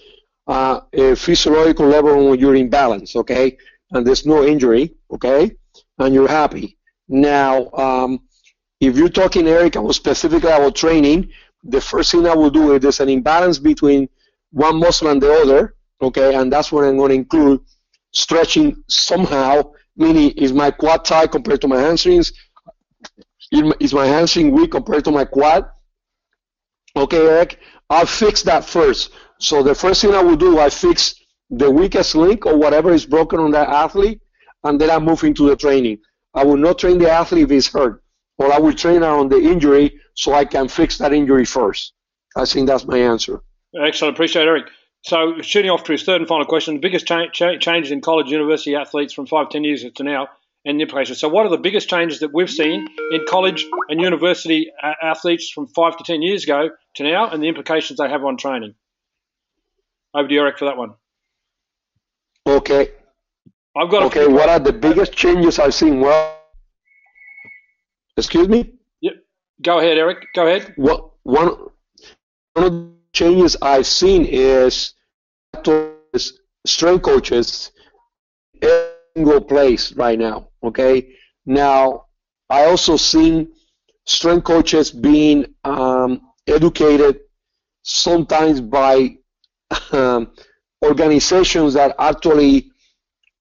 uh, 0.47 0.81
a 0.93 1.15
physiological 1.15 1.87
level 1.87 2.31
when 2.31 2.39
you're 2.39 2.57
in 2.57 2.69
balance. 2.69 3.15
Okay, 3.15 3.57
and 3.93 4.05
there's 4.07 4.27
no 4.27 4.45
injury. 4.45 4.95
Okay, 5.13 5.53
and 5.99 6.15
you're 6.15 6.29
happy. 6.29 6.77
Now, 7.09 7.71
um, 7.73 8.21
if 8.81 8.97
you're 8.97 9.09
talking, 9.09 9.47
Eric, 9.47 9.77
specifically 9.93 10.51
about 10.51 10.75
training, 10.75 11.31
the 11.63 11.81
first 11.81 12.11
thing 12.11 12.27
I 12.27 12.35
will 12.35 12.51
do 12.51 12.75
is 12.75 12.81
there's 12.81 13.01
an 13.01 13.09
imbalance 13.09 13.59
between 13.59 14.09
one 14.51 14.81
muscle 14.81 15.09
and 15.09 15.23
the 15.23 15.33
other. 15.33 15.75
Okay, 16.03 16.35
and 16.35 16.53
that's 16.53 16.73
what 16.73 16.85
I'm 16.85 16.97
going 16.97 17.11
to 17.11 17.15
include 17.15 17.61
stretching 18.13 18.83
somehow. 18.89 19.73
Meaning, 19.97 20.31
is 20.31 20.53
my 20.53 20.71
quad 20.71 21.05
tight 21.05 21.31
compared 21.31 21.61
to 21.61 21.69
my 21.69 21.79
hamstrings? 21.79 22.33
Is 23.53 23.93
my 23.93 24.07
hamstring 24.07 24.53
weak 24.53 24.73
compared 24.73 25.05
to 25.05 25.11
my 25.11 25.25
quad? 25.25 25.67
Okay, 26.97 27.27
Eric, 27.27 27.59
I'll 27.89 28.07
fix 28.07 28.43
that 28.43 28.65
first. 28.65 29.11
So 29.39 29.63
the 29.63 29.75
first 29.75 30.03
thing 30.03 30.15
I 30.15 30.23
will 30.23 30.37
do, 30.37 30.59
I 30.59 30.71
fix 30.71 31.15
the 31.51 31.71
weakest 31.71 32.15
link 32.15 32.47
or 32.47 32.57
whatever 32.57 32.93
is 32.93 33.07
broken 33.07 33.41
on 33.41 33.51
that 33.53 33.69
athlete, 33.69 34.21
and 34.65 34.81
then 34.81 34.91
I 34.91 34.99
move 34.99 35.25
into 35.25 35.49
the 35.49 35.57
training. 35.57 35.99
I 36.35 36.45
will 36.45 36.57
not 36.57 36.79
train 36.79 36.99
the 36.99 37.11
athlete 37.11 37.45
if 37.45 37.51
he's 37.51 37.69
hurt, 37.69 38.03
or 38.39 38.53
I 38.53 38.59
will 38.59 38.75
train 38.75 39.03
on 39.03 39.29
the 39.29 39.39
injury 39.39 40.01
so 40.15 40.33
I 40.33 40.45
can 40.45 40.69
fix 40.69 40.99
that 40.99 41.13
injury 41.13 41.45
first. 41.45 41.93
I 42.37 42.45
think 42.45 42.69
that's 42.69 42.87
my 42.87 42.99
answer. 42.99 43.41
Excellent. 43.75 44.15
Appreciate 44.15 44.43
it, 44.43 44.49
Eric. 44.49 44.67
So, 45.03 45.41
shooting 45.41 45.71
off 45.71 45.85
to 45.85 45.93
his 45.93 46.03
third 46.03 46.21
and 46.21 46.29
final 46.29 46.45
question, 46.45 46.75
the 46.75 46.81
biggest 46.81 47.07
cha- 47.07 47.29
cha- 47.29 47.57
changes 47.57 47.91
in 47.91 48.01
college 48.03 48.29
university 48.29 48.77
athletes 48.77 49.15
from 49.15 49.27
five, 49.27 49.49
ten 49.49 49.65
years 49.65 49.85
to 49.95 50.03
now 50.05 50.29
and 50.65 50.79
the 50.79 50.83
implications. 50.83 51.19
So, 51.19 51.29
what 51.29 51.47
are 51.47 51.49
the 51.49 51.59
biggest 51.59 51.89
changes 51.89 52.21
that 52.21 52.33
we've 52.33 52.51
seen 52.51 52.87
in 53.13 53.25
college 53.27 53.67
and 53.89 54.01
university 54.01 54.71
uh, 54.83 54.93
athletes 55.03 55.51
from 55.51 55.67
five 55.69 55.97
to 55.97 56.05
ten 56.05 56.23
years 56.23 56.45
ago 56.45 56.71
to 56.97 57.03
now, 57.03 57.31
and 57.31 57.43
the 57.43 57.49
implications 57.49 57.99
they 57.99 58.09
have 58.09 58.25
on 58.25 58.37
training? 58.37 58.75
Over 60.15 60.29
to 60.29 60.35
Eric 60.35 60.59
for 60.59 60.67
that 60.67 60.77
one. 60.77 60.95
Okay. 62.47 62.91
I've 63.77 63.91
got. 63.91 64.03
Okay. 64.05 64.27
What 64.27 64.49
are 64.49 64.59
the 64.59 64.73
biggest 64.73 65.13
changes 65.13 65.59
I've 65.59 65.75
seen? 65.75 66.01
Well, 66.01 66.37
excuse 68.17 68.49
me. 68.49 68.73
Yep. 69.01 69.15
Go 69.63 69.79
ahead, 69.79 69.99
Eric. 69.99 70.27
Go 70.35 70.47
ahead. 70.47 70.75
What 70.77 71.13
one 71.23 71.49
one 72.55 72.67
of 72.67 72.73
the 72.73 72.93
changes 73.13 73.57
I've 73.63 73.87
seen 73.87 74.25
is 74.25 74.95
strength 76.67 77.03
coaches 77.03 77.73
in 78.61 78.69
a 78.69 78.91
single 79.17 79.41
place 79.41 79.93
right 79.93 80.19
now. 80.19 80.50
Okay. 80.63 81.15
Now, 81.47 82.07
I 82.49 82.65
also 82.65 82.97
seen 82.97 83.53
strength 84.07 84.45
coaches 84.45 84.91
being 84.91 85.55
um, 85.65 86.21
educated 86.47 87.21
sometimes 87.83 88.61
by 88.61 89.17
um, 89.93 90.33
organizations 90.85 91.75
that 91.75 91.95
actually 91.99 92.71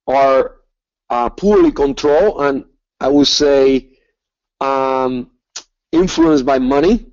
are 0.08 0.58
uh, 1.10 1.30
poorly 1.30 1.72
controlled 1.72 2.42
and 2.42 2.66
I 3.00 3.08
would 3.08 3.28
say 3.28 3.98
um, 4.62 5.32
influenced 5.92 6.46
by 6.46 6.60
money. 6.60 7.06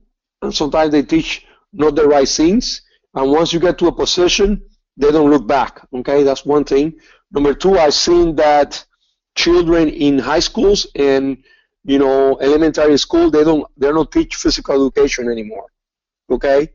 And 0.42 0.54
sometimes 0.54 0.92
they 0.92 1.02
teach 1.02 1.46
not 1.72 1.94
the 1.94 2.06
right 2.06 2.28
things. 2.28 2.82
And 3.14 3.30
once 3.30 3.52
you 3.52 3.60
get 3.60 3.78
to 3.78 3.86
a 3.86 3.92
position, 3.92 4.62
they 4.96 5.10
don't 5.10 5.30
look 5.30 5.46
back. 5.46 5.80
Okay, 5.94 6.22
that's 6.22 6.44
one 6.44 6.64
thing. 6.64 6.98
Number 7.30 7.54
two, 7.54 7.78
I've 7.78 7.94
seen 7.94 8.36
that 8.36 8.84
children 9.36 9.88
in 9.88 10.18
high 10.18 10.40
schools 10.40 10.86
and 10.96 11.36
you 11.84 11.98
know 11.98 12.38
elementary 12.40 12.98
school 12.98 13.30
they 13.30 13.44
don't 13.44 13.64
they 13.76 13.88
don't 13.88 14.10
teach 14.10 14.34
physical 14.36 14.74
education 14.86 15.30
anymore. 15.30 15.66
Okay, 16.30 16.70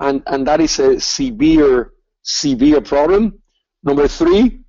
and 0.00 0.22
and 0.26 0.46
that 0.46 0.60
is 0.60 0.78
a 0.78 1.00
severe 1.00 1.92
severe 2.22 2.80
problem. 2.80 3.40
Number 3.82 4.06
three, 4.06 4.60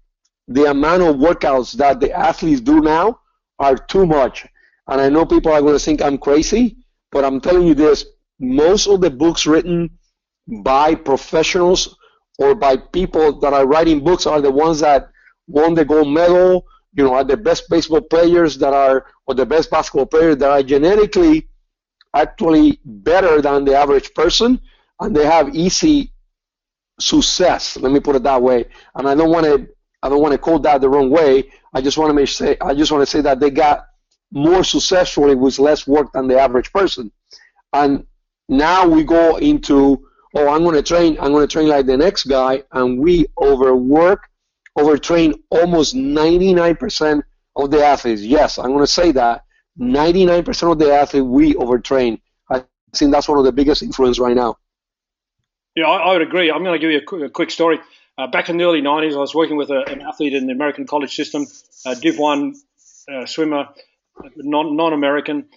the 0.47 0.65
amount 0.65 1.03
of 1.03 1.17
workouts 1.17 1.73
that 1.73 1.99
the 1.99 2.11
athletes 2.11 2.61
do 2.61 2.81
now 2.81 3.19
are 3.59 3.77
too 3.77 4.05
much. 4.05 4.45
And 4.87 4.99
I 5.01 5.09
know 5.09 5.25
people 5.25 5.51
are 5.51 5.61
going 5.61 5.73
to 5.73 5.79
think 5.79 6.01
I'm 6.01 6.17
crazy, 6.17 6.77
but 7.11 7.23
I'm 7.23 7.39
telling 7.39 7.67
you 7.67 7.75
this: 7.75 8.05
most 8.39 8.87
of 8.87 9.01
the 9.01 9.09
books 9.11 9.45
written 9.45 9.89
by 10.63 10.95
professionals 10.95 11.95
or 12.39 12.55
by 12.55 12.77
people 12.77 13.39
that 13.39 13.53
are 13.53 13.65
writing 13.67 14.03
books 14.03 14.25
are 14.25 14.41
the 14.41 14.51
ones 14.51 14.79
that 14.79 15.09
won 15.47 15.73
the 15.73 15.85
gold 15.85 16.09
medal, 16.09 16.65
you 16.95 17.03
know, 17.03 17.13
are 17.13 17.23
the 17.23 17.37
best 17.37 17.69
baseball 17.69 18.01
players 18.01 18.57
that 18.57 18.73
are, 18.73 19.05
or 19.27 19.35
the 19.35 19.45
best 19.45 19.69
basketball 19.69 20.05
players 20.05 20.37
that 20.37 20.49
are 20.49 20.63
genetically 20.63 21.47
actually 22.13 22.79
better 22.85 23.41
than 23.41 23.65
the 23.65 23.75
average 23.75 24.13
person, 24.13 24.59
and 25.01 25.15
they 25.15 25.25
have 25.25 25.53
easy 25.53 26.13
success. 26.99 27.75
Let 27.77 27.91
me 27.91 27.99
put 27.99 28.15
it 28.15 28.23
that 28.23 28.41
way. 28.41 28.65
And 28.95 29.07
I 29.07 29.13
don't 29.13 29.29
want 29.29 29.45
to, 29.45 29.67
I 30.01 30.07
don't 30.07 30.21
want 30.21 30.31
to 30.31 30.37
quote 30.37 30.63
that 30.63 30.79
the 30.79 30.89
wrong 30.89 31.09
way. 31.09 31.51
I 31.73 31.81
just 31.81 31.97
want 31.97 32.09
to 32.09 32.13
make 32.13 32.29
say, 32.29 32.55
I 32.61 32.73
just 32.73 32.91
want 32.91 33.01
to 33.01 33.05
say 33.05 33.19
that 33.21 33.41
they 33.41 33.49
got 33.49 33.87
more 34.31 34.63
successfully 34.63 35.35
with 35.35 35.59
less 35.59 35.85
work 35.85 36.13
than 36.13 36.27
the 36.27 36.39
average 36.39 36.71
person. 36.71 37.11
And 37.73 38.05
now 38.47 38.87
we 38.87 39.03
go 39.03 39.35
into, 39.37 40.07
oh, 40.35 40.47
I'm 40.47 40.63
going 40.63 40.75
to 40.75 40.83
train, 40.83 41.17
I'm 41.19 41.33
going 41.33 41.45
to 41.45 41.51
train 41.51 41.67
like 41.67 41.85
the 41.85 41.97
next 41.97 42.23
guy, 42.25 42.63
and 42.71 42.99
we 42.99 43.25
overwork 43.41 44.29
overtrain 44.77 45.39
almost 45.49 45.95
99% 45.95 47.23
of 47.55 47.71
the 47.71 47.85
athletes. 47.85 48.21
Yes, 48.21 48.57
I'm 48.57 48.67
going 48.67 48.79
to 48.79 48.87
say 48.87 49.11
that. 49.13 49.43
99% 49.79 50.71
of 50.71 50.79
the 50.79 50.93
athletes 50.93 51.25
we 51.25 51.53
overtrain. 51.53 52.19
I 52.49 52.63
think 52.95 53.11
that's 53.11 53.27
one 53.27 53.37
of 53.37 53.45
the 53.45 53.51
biggest 53.51 53.83
influence 53.83 54.19
right 54.19 54.35
now. 54.35 54.57
Yeah, 55.75 55.87
I, 55.87 55.97
I 55.97 56.13
would 56.13 56.21
agree. 56.21 56.49
I'm 56.51 56.63
going 56.63 56.73
to 56.73 56.79
give 56.79 56.91
you 56.91 56.99
a 56.99 57.01
quick, 57.01 57.23
a 57.23 57.29
quick 57.29 57.51
story. 57.51 57.79
Uh, 58.17 58.27
back 58.27 58.49
in 58.49 58.57
the 58.57 58.63
early 58.63 58.81
90s, 58.81 59.13
I 59.13 59.17
was 59.17 59.35
working 59.35 59.57
with 59.57 59.69
a, 59.69 59.83
an 59.89 60.01
athlete 60.01 60.33
in 60.33 60.47
the 60.47 60.53
American 60.53 60.87
college 60.87 61.13
system, 61.13 61.45
a 61.85 61.95
Div 61.95 62.17
1 62.17 62.55
uh, 63.11 63.25
swimmer, 63.25 63.67
non, 64.37 64.77
non-American, 64.77 65.49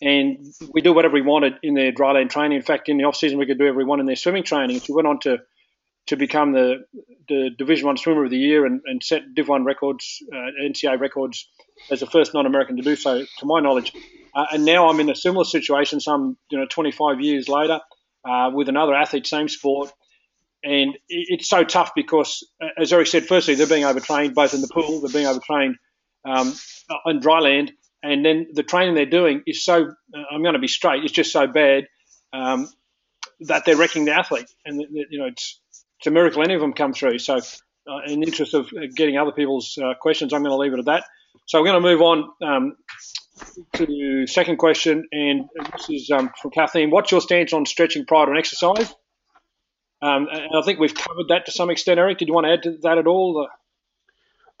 and 0.00 0.46
we 0.72 0.80
do 0.80 0.94
whatever 0.94 1.12
we 1.12 1.22
wanted 1.22 1.54
in 1.62 1.74
their 1.74 1.92
dryland 1.92 2.30
training. 2.30 2.56
In 2.56 2.62
fact, 2.62 2.88
in 2.88 2.96
the 2.96 3.04
off 3.04 3.16
season, 3.16 3.38
we 3.38 3.44
could 3.44 3.58
do 3.58 3.64
whatever 3.64 3.78
we 3.78 3.84
wanted 3.84 4.02
in 4.02 4.06
their 4.06 4.16
swimming 4.16 4.44
training. 4.44 4.80
She 4.80 4.92
went 4.92 5.06
on 5.06 5.20
to 5.20 5.38
to 6.06 6.16
become 6.16 6.52
the, 6.52 6.84
the 7.28 7.50
Division 7.56 7.86
One 7.86 7.96
Swimmer 7.96 8.24
of 8.24 8.30
the 8.30 8.38
Year 8.38 8.64
and, 8.64 8.80
and 8.86 9.02
set 9.02 9.34
Div 9.34 9.48
One 9.48 9.64
records, 9.64 10.22
uh, 10.32 10.50
NCAA 10.62 11.00
records, 11.00 11.48
as 11.90 12.00
the 12.00 12.06
first 12.06 12.32
non-American 12.34 12.76
to 12.76 12.82
do 12.82 12.96
so, 12.96 13.24
to 13.38 13.46
my 13.46 13.60
knowledge. 13.60 13.92
Uh, 14.34 14.46
and 14.52 14.64
now 14.64 14.88
I'm 14.88 15.00
in 15.00 15.10
a 15.10 15.16
similar 15.16 15.44
situation, 15.44 16.00
some 16.00 16.36
you 16.50 16.58
know 16.58 16.66
25 16.66 17.20
years 17.20 17.48
later, 17.48 17.80
uh, 18.24 18.50
with 18.52 18.68
another 18.68 18.94
athlete, 18.94 19.26
same 19.26 19.48
sport, 19.48 19.92
and 20.62 20.94
it, 20.94 21.00
it's 21.08 21.48
so 21.48 21.64
tough 21.64 21.92
because, 21.96 22.46
uh, 22.62 22.68
as 22.80 22.92
Eric 22.92 23.08
said, 23.08 23.26
firstly 23.26 23.54
they're 23.54 23.66
being 23.66 23.84
overtrained 23.84 24.34
both 24.34 24.54
in 24.54 24.60
the 24.60 24.68
pool, 24.68 25.00
they're 25.00 25.12
being 25.12 25.26
overtrained 25.26 25.76
um, 26.24 26.54
in 27.06 27.20
dry 27.20 27.40
land, 27.40 27.72
and 28.02 28.24
then 28.24 28.48
the 28.52 28.62
training 28.62 28.94
they're 28.94 29.06
doing 29.06 29.42
is 29.46 29.64
so. 29.64 29.86
Uh, 30.14 30.22
I'm 30.30 30.42
going 30.42 30.54
to 30.54 30.60
be 30.60 30.68
straight. 30.68 31.02
It's 31.02 31.12
just 31.12 31.32
so 31.32 31.46
bad. 31.46 31.86
Um, 32.32 32.68
that 33.40 33.64
they're 33.64 33.76
wrecking 33.76 34.04
the 34.04 34.12
athlete, 34.12 34.50
and 34.64 34.80
you 34.80 35.18
know 35.18 35.26
it's 35.26 35.60
it's 35.98 36.06
a 36.06 36.10
miracle 36.10 36.42
any 36.42 36.54
of 36.54 36.60
them 36.60 36.72
come 36.72 36.92
through. 36.92 37.18
So, 37.18 37.36
uh, 37.36 38.00
in 38.06 38.20
the 38.20 38.26
interest 38.26 38.54
of 38.54 38.68
getting 38.94 39.16
other 39.16 39.32
people's 39.32 39.78
uh, 39.78 39.94
questions, 40.00 40.32
I'm 40.32 40.42
going 40.42 40.50
to 40.50 40.56
leave 40.56 40.72
it 40.72 40.78
at 40.78 40.84
that. 40.86 41.04
So, 41.46 41.60
we're 41.60 41.68
going 41.70 41.82
to 41.82 41.88
move 41.88 42.02
on 42.02 42.30
um, 42.42 42.76
to 43.74 43.86
the 43.86 44.26
second 44.26 44.56
question, 44.56 45.06
and 45.12 45.44
this 45.72 45.90
is 45.90 46.10
um, 46.10 46.30
from 46.40 46.50
Kathleen. 46.50 46.90
What's 46.90 47.10
your 47.10 47.20
stance 47.20 47.52
on 47.52 47.66
stretching 47.66 48.06
prior 48.06 48.26
to 48.26 48.32
an 48.32 48.38
exercise? 48.38 48.94
Um, 50.02 50.28
and 50.30 50.50
I 50.54 50.62
think 50.62 50.78
we've 50.78 50.94
covered 50.94 51.28
that 51.28 51.46
to 51.46 51.52
some 51.52 51.70
extent. 51.70 51.98
Eric, 51.98 52.18
did 52.18 52.28
you 52.28 52.34
want 52.34 52.46
to 52.46 52.52
add 52.52 52.62
to 52.64 52.78
that 52.82 52.98
at 52.98 53.06
all? 53.06 53.48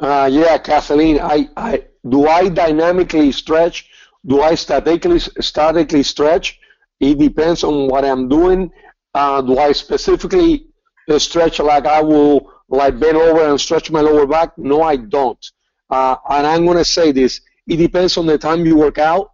Uh, 0.00 0.28
yeah, 0.30 0.58
Kathleen. 0.58 1.20
I, 1.20 1.48
I 1.56 1.84
do 2.08 2.26
I 2.26 2.48
dynamically 2.48 3.32
stretch? 3.32 3.88
Do 4.24 4.42
I 4.42 4.54
statically 4.54 5.18
statically 5.18 6.02
stretch? 6.02 6.58
It 7.00 7.18
depends 7.18 7.64
on 7.64 7.88
what 7.88 8.04
I'm 8.04 8.28
doing. 8.28 8.70
Uh, 9.14 9.42
do 9.42 9.58
I 9.58 9.72
specifically 9.72 10.68
stretch 11.18 11.58
like 11.58 11.86
I 11.86 12.02
will 12.02 12.52
like 12.68 12.98
bend 12.98 13.16
over 13.16 13.48
and 13.48 13.60
stretch 13.60 13.90
my 13.90 14.00
lower 14.00 14.26
back. 14.26 14.56
No, 14.58 14.82
I 14.82 14.96
don't. 14.96 15.44
Uh, 15.88 16.16
and 16.28 16.46
I'm 16.46 16.64
going 16.64 16.78
to 16.78 16.84
say 16.84 17.12
this. 17.12 17.40
It 17.68 17.76
depends 17.76 18.16
on 18.16 18.26
the 18.26 18.38
time 18.38 18.66
you 18.66 18.76
work 18.76 18.98
out, 18.98 19.32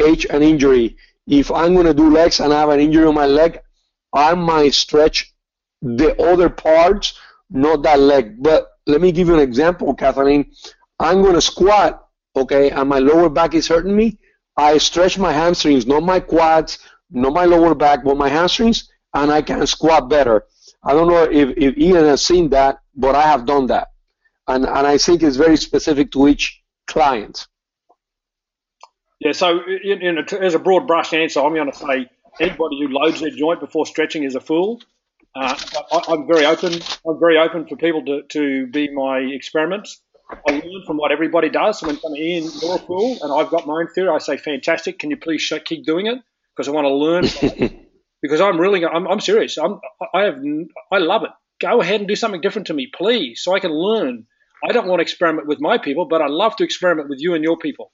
age, 0.00 0.26
and 0.28 0.42
injury. 0.42 0.96
If 1.26 1.50
I'm 1.50 1.74
going 1.74 1.86
to 1.86 1.94
do 1.94 2.10
legs 2.10 2.40
and 2.40 2.52
I 2.52 2.60
have 2.60 2.68
an 2.70 2.80
injury 2.80 3.04
on 3.04 3.14
my 3.14 3.26
leg, 3.26 3.60
I 4.12 4.34
might 4.34 4.74
stretch 4.74 5.34
the 5.82 6.20
other 6.20 6.48
parts, 6.48 7.18
not 7.50 7.82
that 7.82 8.00
leg. 8.00 8.42
But 8.42 8.66
let 8.86 9.00
me 9.00 9.12
give 9.12 9.28
you 9.28 9.34
an 9.34 9.40
example, 9.40 9.94
Kathleen. 9.94 10.52
I'm 10.98 11.22
going 11.22 11.34
to 11.34 11.40
squat, 11.40 12.08
okay, 12.34 12.70
and 12.70 12.88
my 12.88 12.98
lower 12.98 13.28
back 13.28 13.54
is 13.54 13.68
hurting 13.68 13.94
me. 13.94 14.18
I 14.56 14.78
stretch 14.78 15.18
my 15.18 15.32
hamstrings, 15.32 15.86
not 15.86 16.02
my 16.02 16.20
quads, 16.20 16.78
not 17.10 17.32
my 17.32 17.44
lower 17.44 17.74
back, 17.74 18.04
but 18.04 18.16
my 18.16 18.28
hamstrings, 18.28 18.88
and 19.12 19.30
I 19.30 19.42
can 19.42 19.66
squat 19.66 20.08
better. 20.08 20.44
I 20.86 20.92
don't 20.92 21.08
know 21.08 21.24
if, 21.24 21.56
if 21.56 21.76
Ian 21.76 22.04
has 22.04 22.24
seen 22.24 22.50
that, 22.50 22.78
but 22.94 23.16
I 23.16 23.22
have 23.22 23.44
done 23.44 23.66
that. 23.66 23.88
And, 24.46 24.64
and 24.64 24.86
I 24.86 24.98
think 24.98 25.22
it's 25.22 25.36
very 25.36 25.56
specific 25.56 26.12
to 26.12 26.28
each 26.28 26.62
client. 26.86 27.48
Yeah, 29.18 29.32
so 29.32 29.60
in, 29.66 30.00
in 30.02 30.18
a, 30.18 30.34
as 30.40 30.54
a 30.54 30.60
broad 30.60 30.86
brush 30.86 31.12
answer, 31.12 31.40
I'm 31.40 31.54
going 31.54 31.72
to 31.72 31.76
say 31.76 32.08
anybody 32.38 32.80
who 32.80 32.88
loads 32.88 33.20
their 33.20 33.30
joint 33.30 33.58
before 33.58 33.84
stretching 33.84 34.22
is 34.22 34.36
a 34.36 34.40
fool. 34.40 34.80
Uh, 35.34 35.58
I, 35.92 36.12
am 36.12 36.26
very 36.28 36.46
open. 36.46 36.74
I'm 37.06 37.18
very 37.18 37.36
open 37.36 37.66
for 37.66 37.76
people 37.76 38.04
to, 38.04 38.22
to 38.22 38.66
be 38.68 38.88
my 38.88 39.18
experiments. 39.18 40.00
I 40.30 40.52
learn 40.52 40.84
from 40.86 40.98
what 40.98 41.10
everybody 41.10 41.50
does. 41.50 41.80
So 41.80 41.88
when 41.88 41.98
someone 41.98 42.20
Ian, 42.20 42.48
you're 42.62 42.76
a 42.76 42.78
fool, 42.78 43.18
and 43.22 43.32
I've 43.32 43.50
got 43.50 43.66
my 43.66 43.74
own 43.74 43.88
theory, 43.88 44.08
I 44.08 44.18
say, 44.18 44.36
fantastic. 44.36 45.00
Can 45.00 45.10
you 45.10 45.16
please 45.16 45.52
keep 45.64 45.84
doing 45.84 46.06
it? 46.06 46.18
Because 46.54 46.68
I 46.68 46.70
want 46.70 46.84
to 46.84 46.94
learn. 46.94 47.80
because 48.22 48.40
I'm 48.40 48.60
really 48.60 48.84
I'm, 48.84 49.06
I'm 49.06 49.20
serious. 49.20 49.58
I'm 49.58 49.80
I 50.14 50.22
have 50.22 50.42
I 50.92 50.98
love 50.98 51.24
it. 51.24 51.30
Go 51.60 51.80
ahead 51.80 52.00
and 52.00 52.08
do 52.08 52.16
something 52.16 52.40
different 52.40 52.68
to 52.68 52.74
me, 52.74 52.90
please, 52.94 53.40
so 53.42 53.54
I 53.54 53.60
can 53.60 53.72
learn. 53.72 54.26
I 54.64 54.72
don't 54.72 54.86
want 54.86 55.00
to 55.00 55.02
experiment 55.02 55.46
with 55.46 55.60
my 55.60 55.78
people, 55.78 56.06
but 56.06 56.22
I 56.22 56.26
love 56.28 56.56
to 56.56 56.64
experiment 56.64 57.08
with 57.08 57.20
you 57.20 57.34
and 57.34 57.44
your 57.44 57.56
people. 57.56 57.92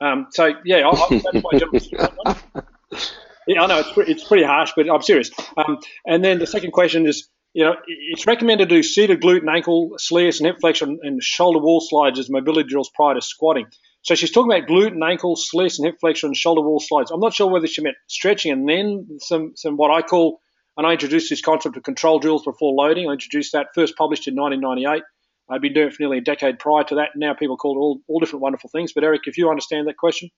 Um, 0.00 0.28
so 0.30 0.52
yeah, 0.64 0.86
I, 0.86 0.90
I, 0.90 1.22
that's 1.32 1.44
my 1.44 1.58
general 1.58 2.64
Yeah, 3.46 3.62
I 3.62 3.66
know 3.66 3.78
it's 3.80 3.90
it's 4.08 4.24
pretty 4.28 4.44
harsh, 4.44 4.72
but 4.76 4.88
I'm 4.88 5.02
serious. 5.02 5.30
Um, 5.56 5.78
and 6.06 6.24
then 6.24 6.38
the 6.38 6.46
second 6.46 6.72
question 6.72 7.06
is, 7.06 7.28
you 7.52 7.64
know, 7.64 7.74
it's 7.86 8.26
recommended 8.26 8.68
to 8.68 8.74
do 8.76 8.82
seated 8.82 9.20
glute 9.20 9.40
and 9.40 9.50
ankle, 9.50 9.92
SLIAS 9.98 10.38
and 10.38 10.46
hip 10.46 10.56
flexion 10.60 11.00
and 11.02 11.22
shoulder 11.22 11.58
wall 11.58 11.80
slides 11.80 12.18
as 12.18 12.30
mobility 12.30 12.68
drills 12.68 12.90
prior 12.94 13.14
to 13.14 13.20
squatting. 13.20 13.66
So 14.02 14.14
she's 14.14 14.30
talking 14.30 14.50
about 14.50 14.68
glute 14.68 14.92
and 14.92 15.04
ankle, 15.04 15.36
SLIAS 15.36 15.78
and 15.78 15.86
hip 15.86 15.96
flexor 16.00 16.26
and 16.26 16.36
shoulder 16.36 16.62
wall 16.62 16.80
slides. 16.80 17.10
I'm 17.10 17.20
not 17.20 17.34
sure 17.34 17.50
whether 17.50 17.66
she 17.66 17.82
meant 17.82 17.96
stretching 18.06 18.50
and 18.50 18.68
then 18.68 19.18
some, 19.18 19.52
some 19.56 19.76
what 19.76 19.90
I 19.90 20.02
call, 20.02 20.40
and 20.76 20.86
I 20.86 20.92
introduced 20.92 21.28
this 21.28 21.42
concept 21.42 21.76
of 21.76 21.82
control 21.82 22.18
drills 22.18 22.44
before 22.44 22.72
loading. 22.72 23.08
I 23.08 23.12
introduced 23.12 23.52
that 23.52 23.68
first 23.74 23.96
published 23.96 24.26
in 24.26 24.34
1998. 24.34 25.02
I'd 25.50 25.60
been 25.60 25.74
doing 25.74 25.88
it 25.88 25.94
for 25.94 26.02
nearly 26.02 26.18
a 26.18 26.22
decade 26.22 26.58
prior 26.58 26.84
to 26.84 26.94
that. 26.96 27.10
Now 27.16 27.34
people 27.34 27.56
call 27.56 27.76
it 27.76 27.80
all, 27.80 28.00
all 28.08 28.20
different 28.20 28.42
wonderful 28.42 28.70
things. 28.70 28.92
But 28.92 29.04
Eric, 29.04 29.22
if 29.26 29.36
you 29.36 29.50
understand 29.50 29.88
that 29.88 29.96
question. 29.96 30.30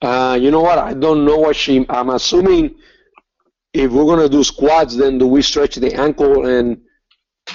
Uh, 0.00 0.38
you 0.40 0.50
know 0.50 0.60
what? 0.60 0.78
I 0.78 0.94
don't 0.94 1.24
know 1.24 1.38
what 1.38 1.56
she. 1.56 1.86
I'm 1.88 2.10
assuming 2.10 2.74
if 3.72 3.90
we're 3.90 4.04
gonna 4.04 4.28
do 4.28 4.44
squats, 4.44 4.96
then 4.96 5.18
do 5.18 5.26
we 5.26 5.42
stretch 5.42 5.76
the 5.76 5.94
ankle 5.94 6.46
and 6.46 6.82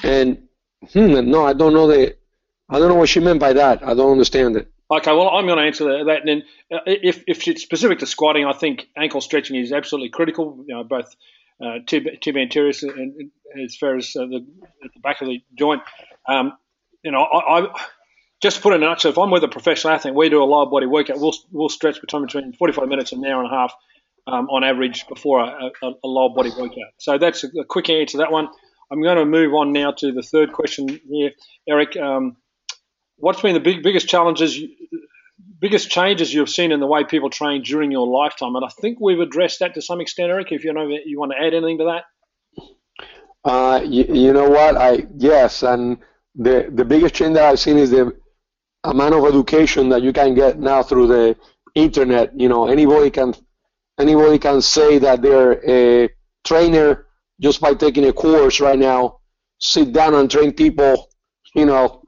and 0.04 0.48
hmm, 0.94 1.30
no, 1.30 1.46
I 1.46 1.54
don't 1.54 1.74
know 1.74 1.88
the. 1.88 2.16
I 2.70 2.80
don't 2.80 2.90
know 2.90 2.96
what 2.96 3.10
she 3.10 3.20
meant 3.20 3.40
by 3.40 3.54
that. 3.54 3.84
I 3.84 3.94
don't 3.94 4.12
understand 4.12 4.58
it. 4.58 4.70
Okay, 4.90 5.12
well, 5.12 5.30
I'm 5.30 5.46
going 5.46 5.58
to 5.58 5.64
answer 5.64 6.04
that. 6.06 6.22
And 6.22 6.28
then, 6.28 6.44
uh, 6.72 6.82
if, 6.86 7.24
if 7.28 7.48
it's 7.48 7.62
specific 7.62 8.00
to 8.00 8.06
squatting, 8.06 8.46
I 8.46 8.54
think 8.54 8.88
ankle 8.96 9.22
stretching 9.22 9.56
is 9.56 9.72
absolutely 9.72 10.10
critical. 10.10 10.64
You 10.68 10.76
know, 10.76 10.84
both 10.84 11.16
uh, 11.62 11.80
tib, 11.86 12.08
anterior 12.38 12.74
and, 12.84 13.16
and 13.16 13.32
as 13.64 13.76
far 13.76 13.96
as 13.96 14.16
uh, 14.16 14.26
the, 14.26 14.46
at 14.84 14.94
the 14.94 15.00
back 15.00 15.22
of 15.22 15.28
the 15.28 15.42
joint. 15.58 15.82
Um, 16.28 16.54
you 17.04 17.12
know, 17.12 17.22
I, 17.22 17.60
I 17.62 17.68
just 18.42 18.62
put 18.62 18.74
in 18.74 18.84
a 18.84 18.86
nutshell. 18.86 19.12
If 19.12 19.18
I'm 19.18 19.32
with 19.32 19.44
a 19.44 19.48
professional 19.48 19.94
athlete, 19.94 20.14
we 20.14 20.30
do 20.30 20.42
a 20.42 20.46
lower 20.46 20.70
body 20.70 20.86
workout. 20.86 21.20
We'll 21.20 21.36
we'll 21.52 21.70
stretch 21.70 22.00
between 22.02 22.24
between 22.24 22.54
45 22.54 22.88
minutes 22.88 23.12
and 23.12 23.24
an 23.24 23.32
hour 23.32 23.44
and 23.44 23.52
a 23.52 23.56
half 23.56 23.74
um, 24.28 24.48
on 24.50 24.64
average 24.64 25.08
before 25.08 25.40
a, 25.40 25.72
a, 25.82 25.92
a, 26.04 26.08
lower 26.08 26.34
body 26.34 26.52
workout. 26.58 26.92
So 26.98 27.18
that's 27.18 27.44
a, 27.44 27.48
a, 27.60 27.66
quick 27.66 27.90
answer 27.90 28.12
to 28.14 28.18
that 28.18 28.32
one. 28.32 28.50
I'm 28.92 29.02
going 29.02 29.18
to 29.18 29.26
move 29.26 29.54
on 29.54 29.74
now 29.74 29.92
to 29.92 30.12
the 30.12 30.22
third 30.22 30.54
question 30.54 31.00
here, 31.10 31.32
Eric. 31.68 31.98
Um, 31.98 32.38
what's 33.18 33.42
been 33.42 33.54
the 33.54 33.60
big, 33.60 33.84
biggest 33.84 34.08
challenges, 34.08 34.60
biggest 35.60 35.90
changes 35.90 36.34
you've 36.34 36.50
seen 36.50 36.72
in 36.72 36.80
the 36.80 36.88
way 36.88 37.04
people 37.04 37.30
train 37.30 37.64
during 37.64 37.92
your 37.92 38.08
lifetime? 38.08 38.56
And 38.56 38.66
I 38.66 38.70
think 38.82 39.00
we've 39.00 39.20
addressed 39.20 39.60
that 39.60 39.74
to 39.76 39.82
some 39.82 40.02
extent, 40.02 40.30
Eric. 40.30 40.52
If 40.52 40.64
you 40.64 40.74
know 40.74 40.88
you 40.88 41.20
want 41.20 41.32
to 41.34 41.38
add 41.38 41.54
anything 41.54 41.80
to 41.80 41.86
that. 41.86 42.04
Uh, 43.44 43.82
you, 43.84 44.04
you 44.04 44.34
know 44.34 44.50
what? 44.50 44.76
I 44.78 45.06
yes, 45.18 45.64
and 45.64 45.98
the 46.36 46.70
the 46.74 46.86
biggest 46.86 47.16
change 47.16 47.36
that 47.36 47.46
I've 47.46 47.60
seen 47.60 47.78
is 47.78 47.92
the 47.92 48.14
amount 48.84 49.16
of 49.16 49.26
education 49.26 49.90
that 49.90 50.02
you 50.02 50.14
can 50.14 50.34
get 50.34 50.60
now 50.60 50.84
through 50.84 51.08
the 51.08 51.36
internet. 51.76 52.38
You 52.40 52.50
know, 52.50 52.68
anybody 52.68 53.10
can 53.10 53.34
anybody 54.00 54.38
can 54.38 54.62
say 54.62 54.98
that 55.00 55.22
they're 55.22 55.64
a 55.68 56.10
trainer 56.44 57.06
just 57.40 57.62
by 57.62 57.74
taking 57.74 58.06
a 58.06 58.14
course 58.14 58.60
right 58.60 58.78
now. 58.78 59.20
Sit 59.60 59.94
down 59.94 60.14
and 60.16 60.30
train 60.30 60.54
people. 60.54 61.10
You 61.56 61.66
know, 61.66 62.04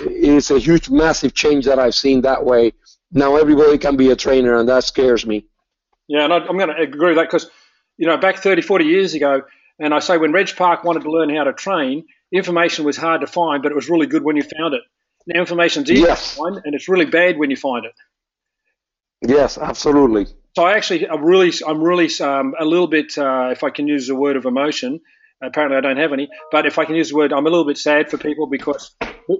it's 0.00 0.50
a 0.50 0.58
huge, 0.58 0.90
massive 0.90 1.34
change 1.34 1.66
that 1.66 1.78
I've 1.78 1.94
seen 1.94 2.22
that 2.22 2.44
way. 2.44 2.72
Now 3.10 3.36
everybody 3.36 3.78
can 3.78 3.96
be 3.96 4.10
a 4.10 4.16
trainer, 4.16 4.56
and 4.56 4.68
that 4.68 4.84
scares 4.84 5.26
me. 5.26 5.46
Yeah, 6.08 6.24
and 6.24 6.32
I'm 6.32 6.56
going 6.56 6.68
to 6.68 6.76
agree 6.76 7.08
with 7.08 7.16
that 7.16 7.28
because, 7.30 7.48
you 7.96 8.06
know, 8.06 8.16
back 8.16 8.38
30, 8.38 8.62
40 8.62 8.84
years 8.84 9.14
ago, 9.14 9.42
and 9.78 9.94
I 9.94 10.00
say 10.00 10.18
when 10.18 10.32
Reg 10.32 10.54
Park 10.56 10.84
wanted 10.84 11.02
to 11.02 11.10
learn 11.10 11.34
how 11.34 11.44
to 11.44 11.52
train, 11.52 12.04
information 12.32 12.84
was 12.84 12.96
hard 12.96 13.20
to 13.20 13.26
find, 13.26 13.62
but 13.62 13.72
it 13.72 13.74
was 13.74 13.88
really 13.88 14.06
good 14.06 14.22
when 14.22 14.36
you 14.36 14.42
found 14.42 14.74
it. 14.74 14.82
Now 15.26 15.40
information's 15.40 15.90
easy 15.90 16.02
yes. 16.02 16.34
to 16.34 16.36
find, 16.40 16.60
and 16.64 16.74
it's 16.74 16.88
really 16.88 17.04
bad 17.04 17.38
when 17.38 17.50
you 17.50 17.56
find 17.56 17.86
it. 17.86 17.92
Yes, 19.24 19.56
absolutely. 19.56 20.26
So 20.56 20.64
I 20.64 20.72
actually, 20.72 21.08
I'm 21.08 21.22
really, 21.24 21.52
I'm 21.66 21.82
really 21.82 22.10
um, 22.20 22.54
a 22.58 22.64
little 22.64 22.88
bit, 22.88 23.16
uh, 23.16 23.50
if 23.52 23.62
I 23.62 23.70
can 23.70 23.86
use 23.86 24.08
the 24.08 24.16
word 24.16 24.36
of 24.36 24.44
emotion. 24.44 25.00
Apparently, 25.42 25.76
I 25.76 25.80
don't 25.80 25.96
have 25.96 26.12
any, 26.12 26.28
but 26.52 26.66
if 26.66 26.78
I 26.78 26.84
can 26.84 26.94
use 26.94 27.10
the 27.10 27.16
word, 27.16 27.32
I'm 27.32 27.46
a 27.46 27.50
little 27.50 27.66
bit 27.66 27.78
sad 27.78 28.10
for 28.10 28.16
people 28.16 28.46
because 28.46 28.94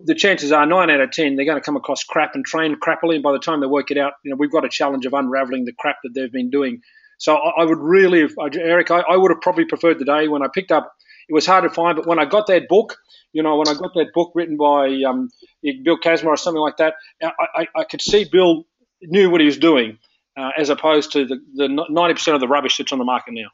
the 0.04 0.14
chances 0.14 0.50
are 0.52 0.66
nine 0.66 0.90
out 0.90 1.00
of 1.00 1.10
ten 1.12 1.36
they're 1.36 1.44
going 1.44 1.58
to 1.58 1.64
come 1.64 1.76
across 1.76 2.02
crap 2.04 2.34
and 2.34 2.44
train 2.44 2.76
crappily, 2.76 3.14
and 3.14 3.22
by 3.22 3.32
the 3.32 3.38
time 3.38 3.60
they 3.60 3.66
work 3.66 3.90
it 3.90 3.98
out, 3.98 4.14
you 4.24 4.30
know, 4.30 4.36
we've 4.38 4.50
got 4.50 4.64
a 4.64 4.68
challenge 4.68 5.06
of 5.06 5.12
unraveling 5.12 5.64
the 5.64 5.72
crap 5.78 5.96
that 6.02 6.10
they've 6.14 6.32
been 6.32 6.50
doing. 6.50 6.80
So 7.18 7.36
I, 7.36 7.62
I 7.62 7.64
would 7.64 7.78
really, 7.78 8.28
Eric, 8.54 8.90
I, 8.90 9.00
I 9.00 9.16
would 9.16 9.30
have 9.30 9.40
probably 9.40 9.64
preferred 9.64 9.98
the 9.98 10.04
day 10.04 10.28
when 10.28 10.42
I 10.42 10.48
picked 10.52 10.72
up. 10.72 10.92
It 11.28 11.34
was 11.34 11.46
hard 11.46 11.62
to 11.62 11.70
find, 11.70 11.96
but 11.96 12.06
when 12.06 12.18
I 12.18 12.24
got 12.24 12.48
that 12.48 12.68
book, 12.68 12.96
you 13.32 13.42
know, 13.42 13.56
when 13.56 13.68
I 13.68 13.74
got 13.74 13.94
that 13.94 14.12
book 14.12 14.32
written 14.34 14.56
by 14.56 15.02
um, 15.08 15.28
Bill 15.84 15.98
Kazmaier 15.98 16.26
or 16.26 16.36
something 16.36 16.60
like 16.60 16.78
that, 16.78 16.94
I, 17.22 17.30
I, 17.54 17.66
I 17.76 17.84
could 17.84 18.02
see 18.02 18.24
Bill 18.24 18.64
knew 19.00 19.30
what 19.30 19.40
he 19.40 19.46
was 19.46 19.56
doing, 19.56 19.98
uh, 20.36 20.50
as 20.58 20.68
opposed 20.68 21.12
to 21.12 21.24
the, 21.24 21.38
the 21.54 21.68
90% 21.68 22.34
of 22.34 22.40
the 22.40 22.48
rubbish 22.48 22.76
that's 22.76 22.92
on 22.92 22.98
the 22.98 23.04
market 23.04 23.34
now. 23.34 23.48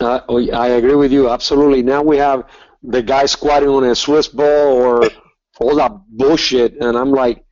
Uh, 0.00 0.20
oh, 0.28 0.50
I 0.50 0.68
agree 0.68 0.94
with 0.94 1.12
you 1.12 1.28
absolutely. 1.28 1.82
Now 1.82 2.02
we 2.02 2.16
have 2.18 2.44
the 2.82 3.02
guy 3.02 3.26
squatting 3.26 3.68
on 3.68 3.84
a 3.84 3.94
Swiss 3.94 4.28
ball 4.28 4.46
or 4.46 5.10
all 5.60 5.76
that 5.76 5.92
bullshit, 6.08 6.80
and 6.80 6.96
I'm 6.96 7.10
like, 7.10 7.44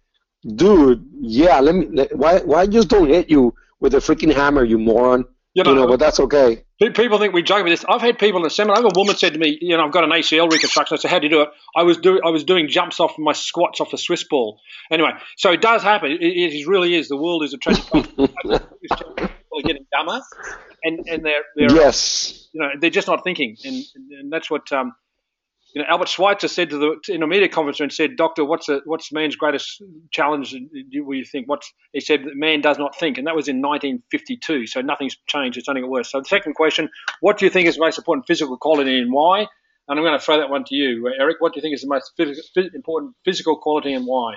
dude, 0.46 1.04
yeah, 1.20 1.60
let 1.60 1.74
me. 1.74 1.88
Let, 1.92 2.16
why 2.16 2.38
why 2.40 2.66
just 2.66 2.88
don't 2.88 3.08
hit 3.08 3.28
you 3.30 3.54
with 3.80 3.94
a 3.94 3.98
freaking 3.98 4.34
hammer, 4.34 4.64
you 4.64 4.78
moron? 4.78 5.24
You 5.54 5.64
know, 5.64 5.70
you 5.70 5.76
know, 5.76 5.86
but 5.88 5.98
that's 5.98 6.20
okay. 6.20 6.64
People 6.78 7.18
think 7.18 7.34
we 7.34 7.42
joke 7.42 7.64
with 7.64 7.72
this. 7.72 7.84
I've 7.88 8.00
had 8.00 8.18
people 8.18 8.38
in 8.38 8.44
the 8.44 8.50
seminar. 8.50 8.76
I 8.76 8.80
have 8.80 8.92
a 8.94 8.98
woman 8.98 9.16
said 9.16 9.32
to 9.32 9.38
me, 9.40 9.58
you 9.60 9.76
know, 9.76 9.84
I've 9.84 9.92
got 9.92 10.04
an 10.04 10.10
ACL 10.10 10.48
reconstruction. 10.48 10.96
I 10.96 10.98
said, 11.00 11.10
how 11.10 11.18
do 11.18 11.26
you 11.26 11.30
do 11.30 11.40
it? 11.40 11.48
I 11.74 11.82
was 11.82 11.96
doing 11.96 12.20
I 12.24 12.30
was 12.30 12.44
doing 12.44 12.68
jumps 12.68 13.00
off 13.00 13.18
my 13.18 13.32
squats 13.32 13.80
off 13.80 13.92
a 13.92 13.98
Swiss 13.98 14.22
ball. 14.22 14.60
Anyway, 14.90 15.10
so 15.36 15.50
it 15.50 15.60
does 15.60 15.82
happen. 15.82 16.12
It, 16.12 16.22
it 16.22 16.66
really 16.68 16.94
is. 16.94 17.08
The 17.08 17.16
world 17.16 17.42
is 17.42 17.54
a 17.54 17.58
tragic 17.58 17.84
place. 17.84 19.30
people 19.48 19.58
are 19.60 19.62
getting 19.62 19.86
dumber, 19.92 20.20
and 20.84 21.06
and 21.08 21.24
they're, 21.24 21.42
they're 21.56 21.72
yes, 21.72 22.48
you 22.52 22.60
know, 22.60 22.70
they're 22.80 22.90
just 22.90 23.08
not 23.08 23.24
thinking, 23.24 23.56
and 23.64 23.84
and 24.18 24.32
that's 24.32 24.50
what 24.50 24.70
um, 24.72 24.94
you 25.74 25.82
know, 25.82 25.88
Albert 25.88 26.08
Schweitzer 26.08 26.48
said 26.48 26.70
to 26.70 26.78
the 26.78 27.14
in 27.14 27.22
a 27.22 27.26
media 27.26 27.48
conference 27.48 27.80
and 27.80 27.92
said, 27.92 28.16
"Doctor, 28.16 28.44
what's 28.44 28.68
a, 28.68 28.80
what's 28.84 29.12
man's 29.12 29.36
greatest 29.36 29.82
challenge? 30.10 30.50
Do 30.52 30.58
you 30.90 31.24
think 31.24 31.48
what's?" 31.48 31.72
He 31.92 32.00
said, 32.00 32.24
"Man 32.34 32.60
does 32.60 32.78
not 32.78 32.98
think," 32.98 33.18
and 33.18 33.26
that 33.26 33.36
was 33.36 33.48
in 33.48 33.60
1952. 33.60 34.66
So 34.66 34.80
nothing's 34.80 35.16
changed; 35.26 35.58
it's 35.58 35.68
only 35.68 35.82
got 35.82 35.90
worse. 35.90 36.10
So 36.10 36.20
the 36.20 36.26
second 36.26 36.54
question: 36.54 36.88
What 37.20 37.38
do 37.38 37.44
you 37.44 37.50
think 37.50 37.68
is 37.68 37.76
the 37.76 37.80
most 37.80 37.98
important 37.98 38.26
physical 38.26 38.56
quality 38.56 38.98
and 38.98 39.12
why? 39.12 39.46
And 39.88 39.98
I'm 39.98 40.04
going 40.04 40.18
to 40.18 40.24
throw 40.24 40.38
that 40.38 40.50
one 40.50 40.64
to 40.64 40.74
you, 40.74 41.10
Eric. 41.18 41.36
What 41.40 41.54
do 41.54 41.58
you 41.58 41.62
think 41.62 41.74
is 41.74 41.80
the 41.80 41.88
most 41.88 42.12
phys- 42.18 42.74
important 42.74 43.14
physical 43.24 43.56
quality 43.56 43.94
and 43.94 44.06
why? 44.06 44.34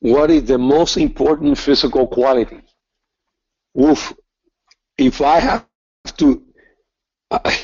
What 0.00 0.32
is 0.32 0.44
the 0.44 0.58
most 0.58 0.96
important 0.96 1.56
physical 1.56 2.08
quality? 2.08 2.60
Oof. 3.80 4.12
If 4.98 5.20
I 5.20 5.40
have 5.40 5.66
to 6.18 6.42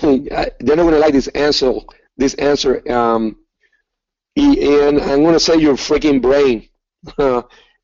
they're 0.02 0.76
not 0.76 0.90
to 0.90 0.98
like 0.98 1.12
this 1.12 1.28
answer. 1.28 1.72
This 2.16 2.34
answer, 2.34 2.82
um, 2.92 3.36
and 4.36 5.00
I'm 5.00 5.22
to 5.24 5.40
say 5.40 5.56
your 5.56 5.74
freaking 5.74 6.20
brain. 6.20 6.68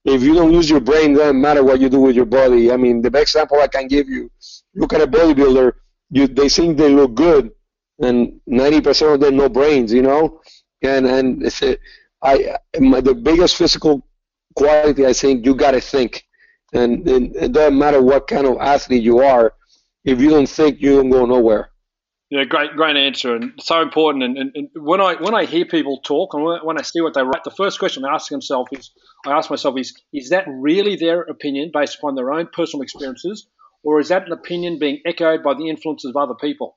if 0.05 0.23
you 0.23 0.35
don't 0.35 0.53
use 0.53 0.69
your 0.69 0.81
brain, 0.81 1.15
doesn't 1.15 1.41
matter 1.41 1.63
what 1.63 1.81
you 1.81 1.89
do 1.89 2.01
with 2.01 2.17
your 2.17 2.25
body. 2.27 2.73
I 2.73 2.77
mean, 2.77 3.01
the 3.01 3.11
best 3.11 3.35
example 3.35 3.61
I 3.61 3.69
can 3.69 3.87
give 3.87 4.09
you: 4.09 4.31
look 4.75 4.93
at 4.93 5.01
a 5.01 5.07
bodybuilder. 5.07 5.73
You, 6.11 6.27
they 6.27 6.49
think 6.49 6.77
they 6.77 6.89
look 6.91 7.15
good, 7.15 7.51
and 8.01 8.41
90% 8.49 9.15
of 9.15 9.21
them 9.21 9.37
no 9.37 9.49
brains. 9.49 9.93
You 9.93 10.03
know, 10.03 10.41
and 10.83 11.07
and 11.07 11.53
I 12.23 12.57
my, 12.81 13.01
the 13.01 13.15
biggest 13.15 13.57
physical 13.57 14.07
quality 14.57 15.07
I 15.07 15.13
think 15.13 15.47
you 15.47 15.55
got 15.55 15.73
to 15.73 15.81
think, 15.81 16.25
and, 16.75 17.09
and 17.09 17.37
it 17.37 17.53
doesn't 17.53 17.79
matter 17.79 18.03
what 18.03 18.27
kind 18.27 18.47
of 18.47 18.59
athlete 18.61 19.03
you 19.03 19.21
are. 19.21 19.55
If 20.05 20.21
you 20.21 20.31
don't 20.31 20.49
think, 20.49 20.81
you 20.81 20.97
don't 20.97 21.11
go 21.11 21.25
nowhere. 21.25 21.71
Yeah, 22.31 22.45
great, 22.45 22.75
great 22.75 22.97
answer, 22.97 23.37
and 23.37 23.53
so 23.61 23.81
important. 23.81 24.25
And, 24.25 24.37
and, 24.37 24.51
and, 24.55 24.69
when 24.75 25.01
I 25.01 25.15
when 25.15 25.35
I 25.35 25.45
hear 25.45 25.67
people 25.67 26.01
talk 26.01 26.35
and 26.35 26.43
when 26.65 26.79
I 26.79 26.83
see 26.83 27.01
what 27.01 27.15
they 27.15 27.23
write, 27.23 27.45
the 27.45 27.51
first 27.51 27.79
question 27.79 28.05
I 28.05 28.15
ask 28.15 28.33
myself 28.33 28.69
is, 28.73 28.91
I 29.27 29.33
ask 29.33 29.51
myself 29.51 29.79
is, 29.79 29.95
is 30.13 30.31
that 30.31 30.47
really 30.49 30.97
their 30.97 31.21
opinion 31.21 31.71
based 31.73 31.99
upon 31.99 32.17
their 32.17 32.33
own 32.33 32.49
personal 32.53 32.83
experiences, 32.83 33.47
or 33.85 34.01
is 34.01 34.09
that 34.09 34.27
an 34.27 34.33
opinion 34.33 34.79
being 34.79 35.01
echoed 35.07 35.43
by 35.43 35.55
the 35.55 35.69
influences 35.69 36.11
of 36.11 36.17
other 36.17 36.35
people? 36.35 36.77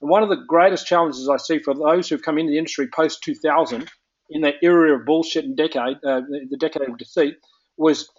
And 0.00 0.10
one 0.10 0.22
of 0.22 0.28
the 0.28 0.44
greatest 0.46 0.86
challenges 0.86 1.28
I 1.28 1.38
see 1.38 1.60
for 1.60 1.74
those 1.74 2.08
who've 2.08 2.22
come 2.22 2.36
into 2.36 2.50
the 2.50 2.58
industry 2.58 2.88
post 2.92 3.22
2000, 3.22 3.88
in 4.30 4.42
that 4.42 4.56
era 4.62 4.98
of 4.98 5.06
bullshit 5.06 5.44
and 5.44 5.56
decade, 5.56 5.96
uh, 6.04 6.20
the 6.50 6.56
decade 6.58 6.88
of 6.88 6.98
deceit, 6.98 7.36
was 7.76 8.10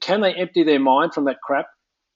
can 0.00 0.20
they 0.20 0.34
empty 0.34 0.64
their 0.64 0.80
mind 0.80 1.14
from 1.14 1.24
that 1.24 1.36
crap 1.42 1.66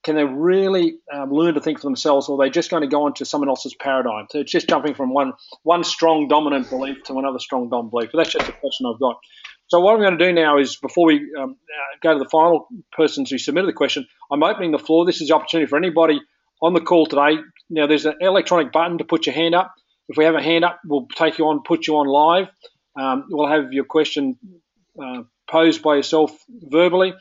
can 0.03 0.16
they 0.16 0.25
really 0.25 0.99
um, 1.12 1.31
learn 1.31 1.55
to 1.55 1.61
think 1.61 1.79
for 1.79 1.87
themselves, 1.87 2.29
or 2.29 2.41
are 2.41 2.47
they 2.47 2.51
just 2.51 2.71
going 2.71 2.83
to 2.83 2.89
go 2.89 3.07
into 3.07 3.25
someone 3.25 3.49
else's 3.49 3.75
paradigm? 3.75 4.27
So 4.31 4.39
it's 4.39 4.51
just 4.51 4.68
jumping 4.68 4.95
from 4.95 5.12
one 5.12 5.35
one 5.62 5.85
strong 5.85 6.29
dominant 6.29 6.71
belief 6.71 7.03
to 7.05 7.18
another 7.18 7.39
strong 7.39 7.68
dominant 7.68 7.91
belief. 7.91 8.11
But 8.12 8.18
that's 8.18 8.33
just 8.33 8.49
a 8.49 8.53
question 8.53 8.87
I've 8.87 9.01
got. 9.01 9.18
So 9.68 9.81
what 9.81 9.95
I'm 9.95 10.01
going 10.01 10.18
to 10.18 10.25
do 10.25 10.33
now 10.33 10.59
is, 10.59 10.77
before 10.77 11.07
we 11.07 11.31
um, 11.39 11.51
uh, 11.51 11.97
go 12.03 12.14
to 12.14 12.18
the 12.18 12.29
final 12.31 12.66
persons 12.93 13.31
who 13.31 13.39
submitted 13.39 13.68
the 13.68 13.75
question, 13.75 14.07
I'm 14.31 14.43
opening 14.43 14.73
the 14.73 14.79
floor. 14.79 15.05
This 15.05 15.21
is 15.21 15.29
the 15.29 15.35
opportunity 15.35 15.68
for 15.68 15.77
anybody 15.77 16.21
on 16.62 16.73
the 16.73 16.81
call 16.81 17.07
today. 17.07 17.37
Now 17.68 17.87
there's 17.87 18.07
an 18.07 18.16
electronic 18.21 18.73
button 18.73 18.99
to 18.99 19.05
put 19.05 19.27
your 19.27 19.35
hand 19.35 19.55
up. 19.55 19.75
If 20.09 20.16
we 20.16 20.25
have 20.25 20.35
a 20.35 20.43
hand 20.43 20.64
up, 20.64 20.81
we'll 20.85 21.07
take 21.14 21.39
you 21.39 21.47
on, 21.47 21.62
put 21.62 21.87
you 21.87 21.99
on 21.99 22.07
live. 22.07 22.49
Um, 22.99 23.27
we'll 23.29 23.49
have 23.49 23.73
your 23.73 23.85
question 23.85 24.39
uh, 25.01 25.23
posed 25.49 25.83
by 25.83 25.97
yourself 25.97 26.33
verbally. 26.49 27.12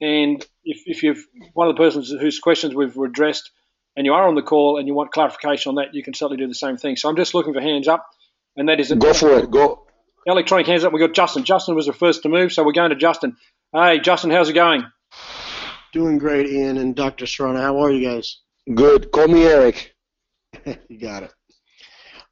And 0.00 0.44
if, 0.64 0.82
if 0.86 1.02
you've 1.02 1.24
one 1.54 1.68
of 1.68 1.74
the 1.74 1.82
persons 1.82 2.10
whose 2.10 2.38
questions 2.38 2.74
we've 2.74 2.96
addressed 2.96 3.50
and 3.96 4.06
you 4.06 4.14
are 4.14 4.28
on 4.28 4.34
the 4.34 4.42
call 4.42 4.78
and 4.78 4.86
you 4.86 4.94
want 4.94 5.10
clarification 5.10 5.70
on 5.70 5.74
that, 5.76 5.94
you 5.94 6.02
can 6.02 6.14
certainly 6.14 6.36
do 6.36 6.46
the 6.46 6.54
same 6.54 6.76
thing. 6.76 6.96
So 6.96 7.08
I'm 7.08 7.16
just 7.16 7.34
looking 7.34 7.52
for 7.52 7.60
hands 7.60 7.88
up, 7.88 8.06
and 8.56 8.68
that 8.68 8.78
is 8.78 8.92
it. 8.92 9.00
go 9.00 9.12
for 9.12 9.38
it. 9.38 9.50
Go 9.50 9.86
electronic 10.26 10.66
hands 10.66 10.84
up. 10.84 10.92
We 10.92 11.00
got 11.00 11.14
Justin. 11.14 11.44
Justin 11.44 11.74
was 11.74 11.86
the 11.86 11.92
first 11.92 12.22
to 12.22 12.28
move, 12.28 12.52
so 12.52 12.64
we're 12.64 12.72
going 12.72 12.90
to 12.90 12.96
Justin. 12.96 13.36
Hey, 13.72 13.98
Justin, 14.00 14.30
how's 14.30 14.48
it 14.48 14.54
going? 14.54 14.84
Doing 15.92 16.18
great, 16.18 16.48
Ian 16.48 16.76
and 16.76 16.94
Dr. 16.94 17.26
Serrano. 17.26 17.60
How 17.60 17.78
are 17.82 17.90
you 17.90 18.06
guys? 18.06 18.38
Good. 18.72 19.10
Call 19.10 19.28
me 19.28 19.44
Eric. 19.44 19.94
you 20.88 20.98
got 21.00 21.22
it. 21.22 21.32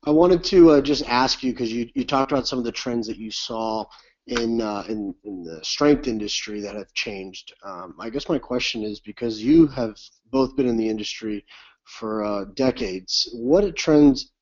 I 0.04 0.10
wanted 0.10 0.44
to 0.44 0.70
uh, 0.70 0.80
just 0.82 1.04
ask 1.08 1.42
you 1.42 1.52
because 1.52 1.72
you, 1.72 1.88
you 1.94 2.04
talked 2.04 2.30
about 2.30 2.46
some 2.46 2.58
of 2.58 2.64
the 2.64 2.72
trends 2.72 3.08
that 3.08 3.16
you 3.16 3.30
saw 3.30 3.86
in, 4.26 4.60
uh, 4.60 4.84
in 4.88 5.14
in 5.24 5.42
the 5.44 5.64
strength 5.64 6.08
industry 6.08 6.60
that 6.60 6.74
have 6.74 6.92
changed. 6.94 7.54
Um, 7.64 7.94
I 8.00 8.10
guess 8.10 8.28
my 8.28 8.38
question 8.38 8.82
is 8.82 9.00
because 9.00 9.42
you 9.42 9.66
have 9.68 9.96
both 10.30 10.56
been 10.56 10.66
in 10.66 10.76
the 10.76 10.88
industry 10.88 11.44
for 11.84 12.24
uh, 12.24 12.44
decades. 12.54 13.28
What 13.32 13.76
trends 13.76 14.32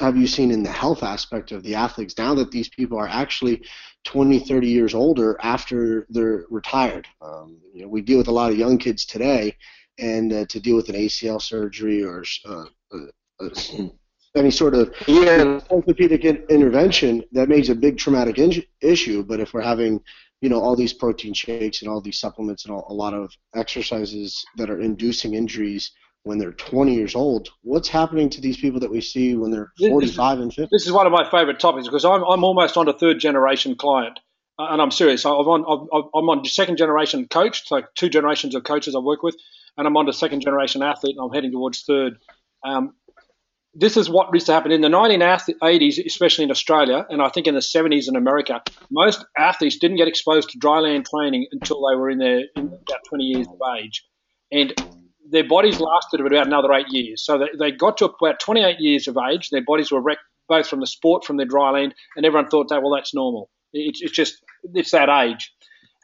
have 0.00 0.16
you 0.16 0.26
seen 0.26 0.50
in 0.50 0.62
the 0.62 0.70
health 0.70 1.02
aspect 1.02 1.52
of 1.52 1.62
the 1.62 1.74
athletes 1.74 2.16
now 2.16 2.34
that 2.34 2.50
these 2.50 2.68
people 2.70 2.98
are 2.98 3.06
actually 3.06 3.62
20, 4.04 4.40
30 4.40 4.66
years 4.66 4.94
older 4.94 5.38
after 5.42 6.06
they're 6.08 6.46
retired? 6.50 7.06
Um, 7.20 7.58
you 7.72 7.82
know, 7.82 7.88
we 7.88 8.00
deal 8.00 8.18
with 8.18 8.28
a 8.28 8.32
lot 8.32 8.50
of 8.50 8.58
young 8.58 8.78
kids 8.78 9.04
today, 9.04 9.56
and 9.98 10.32
uh, 10.32 10.46
to 10.46 10.58
deal 10.58 10.76
with 10.76 10.88
an 10.88 10.96
ACL 10.96 11.40
surgery 11.40 12.02
or 12.02 12.24
uh, 12.46 12.64
uh, 12.92 13.06
uh 13.40 13.88
any 14.36 14.50
sort 14.50 14.74
of 14.74 14.94
yeah. 15.06 15.60
orthopedic 15.70 16.24
in- 16.24 16.44
intervention, 16.48 17.24
that 17.32 17.48
makes 17.48 17.68
a 17.68 17.74
big 17.74 17.98
traumatic 17.98 18.38
in- 18.38 18.62
issue. 18.80 19.22
But 19.22 19.40
if 19.40 19.52
we're 19.52 19.62
having, 19.62 20.00
you 20.40 20.48
know, 20.48 20.60
all 20.60 20.76
these 20.76 20.92
protein 20.92 21.34
shakes 21.34 21.82
and 21.82 21.90
all 21.90 22.00
these 22.00 22.18
supplements 22.18 22.64
and 22.64 22.72
all, 22.72 22.86
a 22.88 22.94
lot 22.94 23.14
of 23.14 23.32
exercises 23.54 24.44
that 24.56 24.70
are 24.70 24.80
inducing 24.80 25.34
injuries 25.34 25.92
when 26.22 26.38
they're 26.38 26.52
20 26.52 26.94
years 26.94 27.14
old, 27.14 27.48
what's 27.62 27.88
happening 27.88 28.28
to 28.30 28.40
these 28.40 28.58
people 28.58 28.80
that 28.80 28.90
we 28.90 29.00
see 29.00 29.34
when 29.34 29.50
they're 29.50 29.72
45 29.78 30.38
this, 30.38 30.42
and 30.42 30.54
50? 30.54 30.68
This 30.70 30.86
is 30.86 30.92
one 30.92 31.06
of 31.06 31.12
my 31.12 31.28
favorite 31.30 31.58
topics 31.58 31.86
because 31.86 32.04
I'm, 32.04 32.22
I'm 32.22 32.44
almost 32.44 32.76
on 32.76 32.88
a 32.88 32.92
third 32.92 33.18
generation 33.18 33.74
client. 33.74 34.20
Uh, 34.58 34.68
and 34.72 34.82
I'm 34.82 34.90
serious. 34.90 35.24
I'm 35.24 35.32
on, 35.32 35.88
I'm 36.14 36.28
on 36.28 36.44
second 36.44 36.76
generation 36.76 37.26
coach, 37.28 37.66
so 37.66 37.82
two 37.94 38.10
generations 38.10 38.54
of 38.54 38.62
coaches 38.62 38.94
I 38.94 38.98
work 38.98 39.22
with, 39.22 39.34
and 39.78 39.86
I'm 39.86 39.96
on 39.96 40.04
to 40.04 40.12
second 40.12 40.42
generation 40.42 40.82
athlete, 40.82 41.16
and 41.16 41.24
I'm 41.24 41.34
heading 41.34 41.50
towards 41.50 41.82
third. 41.82 42.18
Um, 42.62 42.94
this 43.74 43.96
is 43.96 44.10
what 44.10 44.32
used 44.32 44.46
to 44.46 44.52
happen 44.52 44.72
in 44.72 44.80
the 44.80 44.88
1980s, 44.88 46.04
especially 46.04 46.44
in 46.44 46.50
Australia, 46.50 47.06
and 47.08 47.22
I 47.22 47.28
think 47.28 47.46
in 47.46 47.54
the 47.54 47.60
70s 47.60 48.08
in 48.08 48.16
America. 48.16 48.62
Most 48.90 49.24
athletes 49.38 49.78
didn't 49.78 49.96
get 49.96 50.08
exposed 50.08 50.50
to 50.50 50.58
dryland 50.58 51.06
training 51.08 51.46
until 51.52 51.76
they 51.88 51.96
were 51.96 52.10
in 52.10 52.18
their 52.18 52.40
in 52.56 52.66
about 52.66 53.04
20 53.08 53.24
years 53.24 53.46
of 53.46 53.58
age, 53.78 54.04
and 54.50 54.74
their 55.30 55.46
bodies 55.46 55.78
lasted 55.78 56.20
about 56.20 56.46
another 56.46 56.72
eight 56.72 56.88
years. 56.88 57.24
So 57.24 57.38
they, 57.38 57.46
they 57.58 57.70
got 57.70 57.98
to 57.98 58.06
about 58.06 58.40
28 58.40 58.80
years 58.80 59.06
of 59.06 59.16
age. 59.30 59.50
Their 59.50 59.64
bodies 59.64 59.92
were 59.92 60.00
wrecked 60.00 60.22
both 60.48 60.66
from 60.66 60.80
the 60.80 60.86
sport, 60.86 61.24
from 61.24 61.36
their 61.36 61.46
dryland, 61.46 61.92
and 62.16 62.26
everyone 62.26 62.48
thought 62.48 62.68
that 62.70 62.82
well, 62.82 62.94
that's 62.94 63.14
normal. 63.14 63.50
It's, 63.72 64.02
it's 64.02 64.12
just 64.12 64.42
it's 64.74 64.90
that 64.90 65.08
age 65.08 65.52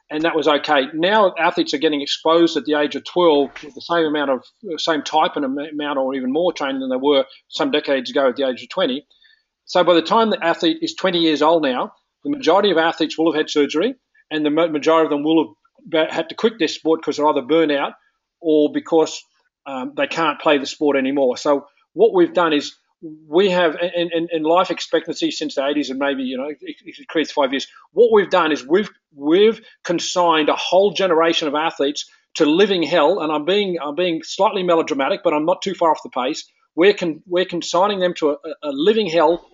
and 0.09 0.23
that 0.23 0.35
was 0.35 0.47
okay. 0.47 0.83
Now 0.93 1.33
athletes 1.37 1.73
are 1.73 1.79
getting 1.79 2.01
exposed 2.01 2.55
at 2.55 2.65
the 2.65 2.75
age 2.75 2.95
of 2.95 3.03
12 3.03 3.49
with 3.63 3.75
the 3.75 3.81
same 3.81 4.05
amount 4.05 4.31
of 4.31 4.43
same 4.79 5.03
type 5.03 5.35
and 5.35 5.45
amount 5.45 5.97
or 5.97 6.15
even 6.15 6.31
more 6.31 6.53
training 6.53 6.79
than 6.79 6.89
they 6.89 6.97
were 6.97 7.25
some 7.49 7.71
decades 7.71 8.09
ago 8.09 8.29
at 8.29 8.35
the 8.35 8.47
age 8.47 8.63
of 8.63 8.69
20. 8.69 9.05
So 9.65 9.83
by 9.83 9.93
the 9.95 10.01
time 10.01 10.29
the 10.29 10.43
athlete 10.43 10.77
is 10.81 10.95
20 10.95 11.19
years 11.19 11.41
old 11.41 11.63
now, 11.63 11.91
the 12.23 12.29
majority 12.29 12.71
of 12.71 12.77
athletes 12.77 13.17
will 13.17 13.31
have 13.31 13.39
had 13.39 13.49
surgery, 13.49 13.95
and 14.31 14.45
the 14.45 14.49
majority 14.49 15.05
of 15.05 15.09
them 15.09 15.23
will 15.23 15.55
have 15.93 16.09
had 16.09 16.29
to 16.29 16.35
quit 16.35 16.53
their 16.57 16.67
sport 16.67 17.01
because 17.01 17.17
they're 17.17 17.27
either 17.27 17.41
burnout 17.41 17.93
or 18.39 18.71
because 18.71 19.21
um, 19.65 19.93
they 19.95 20.07
can't 20.07 20.39
play 20.39 20.57
the 20.57 20.65
sport 20.65 20.97
anymore. 20.97 21.37
So 21.37 21.67
what 21.93 22.13
we've 22.13 22.33
done 22.33 22.53
is 22.53 22.75
we 23.01 23.49
have 23.51 23.77
in, 23.95 24.43
life 24.43 24.71
expectancy 24.71 25.31
since 25.31 25.55
the 25.55 25.61
80s 25.61 25.89
and 25.89 25.99
maybe 25.99 26.23
you 26.23 26.37
know 26.37 26.49
it, 26.49 27.07
creates 27.07 27.31
five 27.31 27.51
years. 27.53 27.67
What 27.91 28.11
we've 28.11 28.29
done 28.29 28.51
is 28.51 28.65
we've 28.65 28.89
we've 29.15 29.61
consigned 29.83 30.49
a 30.49 30.55
whole 30.55 30.91
generation 30.91 31.47
of 31.47 31.55
athletes 31.55 32.09
to 32.35 32.45
living 32.45 32.83
hell. 32.83 33.19
And 33.19 33.31
i'm 33.31 33.45
being 33.45 33.77
i'm 33.83 33.95
being 33.95 34.21
slightly 34.23 34.63
melodramatic 34.63 35.21
but 35.23 35.33
i'm 35.33 35.45
not 35.45 35.61
too 35.61 35.75
far 35.75 35.91
off 35.91 36.01
the 36.03 36.09
pace. 36.09 36.49
We're 36.75 36.93
con, 36.93 37.21
we're 37.27 37.45
consigning 37.45 37.99
them 37.99 38.13
to 38.15 38.31
a, 38.31 38.37
a 38.63 38.71
living 38.71 39.07
hell 39.07 39.45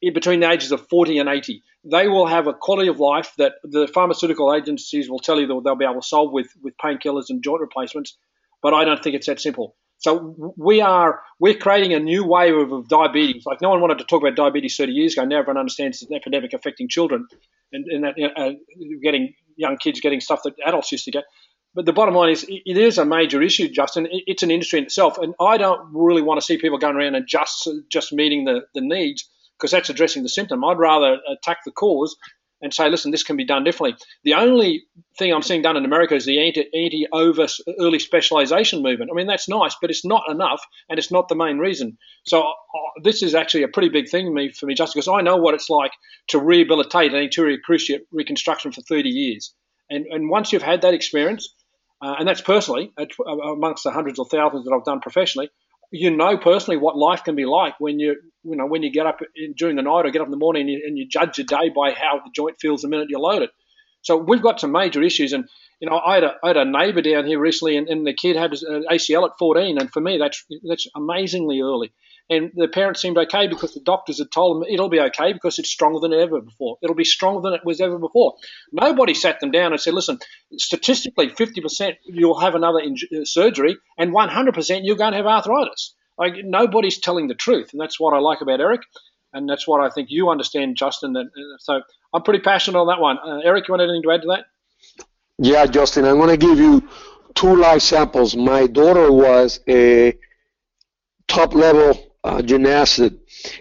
between 0.00 0.40
the 0.40 0.50
ages 0.50 0.72
of 0.72 0.86
40 0.88 1.18
and 1.18 1.28
80 1.28 1.62
they 1.84 2.08
will 2.08 2.26
have 2.26 2.46
a 2.46 2.54
quality 2.54 2.88
of 2.88 3.00
life 3.00 3.32
that 3.38 3.54
the 3.64 3.88
pharmaceutical 3.88 4.54
agencies 4.54 5.10
will 5.10 5.18
tell 5.18 5.40
you 5.40 5.46
that 5.46 5.60
they'll 5.64 5.76
be 5.76 5.84
able 5.84 6.00
to 6.00 6.06
solve 6.06 6.32
with 6.32 6.48
with 6.62 6.74
painkillers 6.82 7.26
and 7.28 7.42
joint 7.42 7.60
replacements. 7.60 8.16
But 8.62 8.72
i 8.72 8.84
don't 8.84 9.02
think 9.02 9.14
it's 9.14 9.26
that 9.26 9.40
simple 9.40 9.76
so 9.98 10.54
we 10.56 10.80
are 10.80 11.20
we're 11.40 11.56
creating 11.56 11.92
a 11.92 11.98
new 11.98 12.24
wave 12.24 12.56
of, 12.56 12.72
of, 12.72 12.88
diabetes. 12.88 13.44
Like 13.44 13.60
no 13.60 13.70
one 13.70 13.80
wanted 13.80 13.98
to 13.98 14.04
talk 14.04 14.22
about 14.22 14.36
diabetes 14.36 14.76
30 14.76 14.92
years 14.92 15.12
ago. 15.14 15.24
Now 15.24 15.40
everyone 15.40 15.58
understands 15.58 16.02
it's 16.02 16.10
an 16.10 16.16
epidemic 16.16 16.52
affecting 16.52 16.88
children, 16.88 17.26
and, 17.72 17.84
and 17.86 18.04
that 18.04 18.14
uh, 18.36 18.52
getting 19.02 19.34
young 19.56 19.76
kids 19.76 20.00
getting 20.00 20.20
stuff 20.20 20.42
that 20.44 20.54
adults 20.64 20.92
used 20.92 21.04
to 21.06 21.10
get. 21.10 21.24
But 21.74 21.84
the 21.84 21.92
bottom 21.92 22.14
line 22.14 22.30
is, 22.30 22.46
it 22.48 22.76
is 22.76 22.98
a 22.98 23.04
major 23.04 23.42
issue, 23.42 23.68
Justin. 23.68 24.08
It's 24.10 24.42
an 24.42 24.50
industry 24.50 24.78
in 24.78 24.86
itself, 24.86 25.18
and 25.18 25.34
I 25.40 25.58
don't 25.58 25.92
really 25.92 26.22
want 26.22 26.40
to 26.40 26.44
see 26.44 26.58
people 26.58 26.78
going 26.78 26.96
around 26.96 27.14
and 27.14 27.26
just 27.26 27.68
just 27.90 28.12
meeting 28.12 28.44
the, 28.44 28.62
the 28.74 28.80
needs 28.80 29.28
because 29.58 29.72
that's 29.72 29.90
addressing 29.90 30.22
the 30.22 30.28
symptom. 30.28 30.64
I'd 30.64 30.78
rather 30.78 31.18
attack 31.28 31.58
the 31.64 31.72
cause 31.72 32.16
and 32.60 32.74
say, 32.74 32.88
listen, 32.88 33.10
this 33.10 33.22
can 33.22 33.36
be 33.36 33.44
done 33.44 33.64
differently. 33.64 33.98
The 34.24 34.34
only 34.34 34.84
thing 35.18 35.32
I'm 35.32 35.42
seeing 35.42 35.62
done 35.62 35.76
in 35.76 35.84
America 35.84 36.14
is 36.14 36.24
the 36.24 36.44
anti, 36.46 36.62
anti 36.74 37.06
over 37.12 37.46
early 37.80 37.98
specialization 37.98 38.82
movement. 38.82 39.10
I 39.12 39.14
mean, 39.14 39.26
that's 39.26 39.48
nice, 39.48 39.76
but 39.80 39.90
it's 39.90 40.04
not 40.04 40.24
enough, 40.28 40.62
and 40.88 40.98
it's 40.98 41.10
not 41.10 41.28
the 41.28 41.34
main 41.34 41.58
reason. 41.58 41.98
So 42.24 42.42
uh, 42.42 42.52
this 43.02 43.22
is 43.22 43.34
actually 43.34 43.62
a 43.62 43.68
pretty 43.68 43.88
big 43.88 44.08
thing 44.08 44.26
for 44.26 44.32
me, 44.32 44.52
for 44.52 44.66
me, 44.66 44.74
just 44.74 44.94
because 44.94 45.08
I 45.08 45.20
know 45.20 45.36
what 45.36 45.54
it's 45.54 45.70
like 45.70 45.92
to 46.28 46.38
rehabilitate 46.38 47.12
an 47.12 47.20
anterior 47.20 47.58
cruciate 47.58 48.00
reconstruction 48.12 48.72
for 48.72 48.82
30 48.82 49.08
years. 49.08 49.54
And, 49.90 50.06
and 50.06 50.28
once 50.28 50.52
you've 50.52 50.62
had 50.62 50.82
that 50.82 50.94
experience, 50.94 51.54
uh, 52.00 52.16
and 52.18 52.28
that's 52.28 52.40
personally 52.40 52.92
uh, 52.98 53.06
amongst 53.24 53.84
the 53.84 53.90
hundreds 53.90 54.18
of 54.18 54.28
thousands 54.30 54.64
that 54.64 54.72
I've 54.72 54.84
done 54.84 55.00
professionally, 55.00 55.50
you 55.90 56.10
know 56.10 56.36
personally 56.36 56.76
what 56.76 56.96
life 56.96 57.24
can 57.24 57.34
be 57.34 57.44
like 57.44 57.78
when 57.80 57.98
you 57.98 58.16
you 58.44 58.56
know 58.56 58.66
when 58.66 58.82
you 58.82 58.90
get 58.90 59.06
up 59.06 59.20
during 59.56 59.76
the 59.76 59.82
night 59.82 60.06
or 60.06 60.10
get 60.10 60.20
up 60.20 60.26
in 60.26 60.32
the 60.32 60.36
morning 60.36 60.62
and 60.62 60.70
you, 60.70 60.82
and 60.86 60.98
you 60.98 61.08
judge 61.08 61.38
your 61.38 61.46
day 61.46 61.70
by 61.74 61.92
how 61.92 62.20
the 62.24 62.30
joint 62.34 62.56
feels 62.60 62.82
the 62.82 62.88
minute 62.88 63.08
you 63.10 63.18
load 63.18 63.42
it. 63.42 63.50
So 64.02 64.16
we've 64.16 64.42
got 64.42 64.60
some 64.60 64.72
major 64.72 65.02
issues, 65.02 65.32
and 65.32 65.48
you 65.80 65.88
know 65.88 65.98
I 65.98 66.14
had 66.14 66.24
a, 66.24 66.34
I 66.42 66.48
had 66.48 66.56
a 66.56 66.64
neighbour 66.64 67.02
down 67.02 67.26
here 67.26 67.40
recently, 67.40 67.76
and, 67.76 67.88
and 67.88 68.06
the 68.06 68.14
kid 68.14 68.36
had 68.36 68.52
an 68.54 68.84
uh, 68.88 68.92
ACL 68.92 69.28
at 69.28 69.38
14, 69.38 69.78
and 69.78 69.90
for 69.90 70.00
me 70.00 70.18
that's 70.18 70.44
that's 70.68 70.86
amazingly 70.94 71.60
early. 71.60 71.92
And 72.30 72.50
the 72.54 72.68
parents 72.68 73.00
seemed 73.00 73.16
okay 73.16 73.48
because 73.48 73.72
the 73.72 73.80
doctors 73.80 74.18
had 74.18 74.30
told 74.30 74.56
them 74.56 74.68
it'll 74.70 74.90
be 74.90 75.00
okay 75.00 75.32
because 75.32 75.58
it's 75.58 75.70
stronger 75.70 76.00
than 76.00 76.12
ever 76.12 76.40
before. 76.42 76.76
It'll 76.82 76.94
be 76.94 77.04
stronger 77.04 77.40
than 77.40 77.54
it 77.54 77.64
was 77.64 77.80
ever 77.80 77.98
before. 77.98 78.34
Nobody 78.70 79.14
sat 79.14 79.40
them 79.40 79.50
down 79.50 79.72
and 79.72 79.80
said, 79.80 79.94
listen, 79.94 80.18
statistically, 80.58 81.30
50% 81.30 81.96
you'll 82.04 82.38
have 82.38 82.54
another 82.54 82.80
in- 82.80 83.24
surgery, 83.24 83.78
and 83.96 84.12
100% 84.12 84.80
you're 84.82 84.96
going 84.96 85.12
to 85.12 85.16
have 85.16 85.26
arthritis. 85.26 85.94
Like 86.18 86.34
nobody's 86.44 86.98
telling 86.98 87.28
the 87.28 87.34
truth, 87.34 87.70
and 87.72 87.80
that's 87.80 87.98
what 87.98 88.12
I 88.12 88.18
like 88.18 88.40
about 88.42 88.60
Eric, 88.60 88.82
and 89.32 89.48
that's 89.48 89.66
what 89.66 89.80
I 89.80 89.88
think 89.88 90.08
you 90.10 90.28
understand, 90.28 90.76
Justin. 90.76 91.12
That, 91.14 91.30
so 91.60 91.80
I'm 92.12 92.22
pretty 92.22 92.40
passionate 92.40 92.78
on 92.78 92.88
that 92.88 93.00
one. 93.00 93.18
Uh, 93.18 93.38
Eric, 93.44 93.68
you 93.68 93.72
want 93.72 93.82
anything 93.82 94.02
to 94.02 94.10
add 94.10 94.22
to 94.22 94.28
that? 94.28 94.44
Yeah, 95.38 95.66
Justin, 95.66 96.04
I'm 96.04 96.16
going 96.18 96.36
to 96.38 96.46
give 96.46 96.58
you 96.58 96.88
two 97.34 97.54
live 97.54 97.82
samples. 97.82 98.34
My 98.36 98.66
daughter 98.66 99.12
was 99.12 99.60
a 99.68 100.18
top 101.28 101.54
level 101.54 102.07
uh, 102.24 102.42
gymnast, 102.42 103.00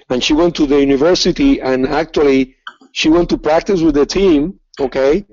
and 0.10 0.24
she 0.24 0.34
went 0.34 0.56
to 0.56 0.66
the 0.66 0.80
university 0.80 1.62
and 1.62 1.88
actually 1.88 2.56
she 2.92 3.10
went 3.10 3.30
to 3.30 3.38
practice 3.38 3.82
with 3.82 3.96
the 3.96 4.06
team, 4.06 4.60
okay, 4.80 5.26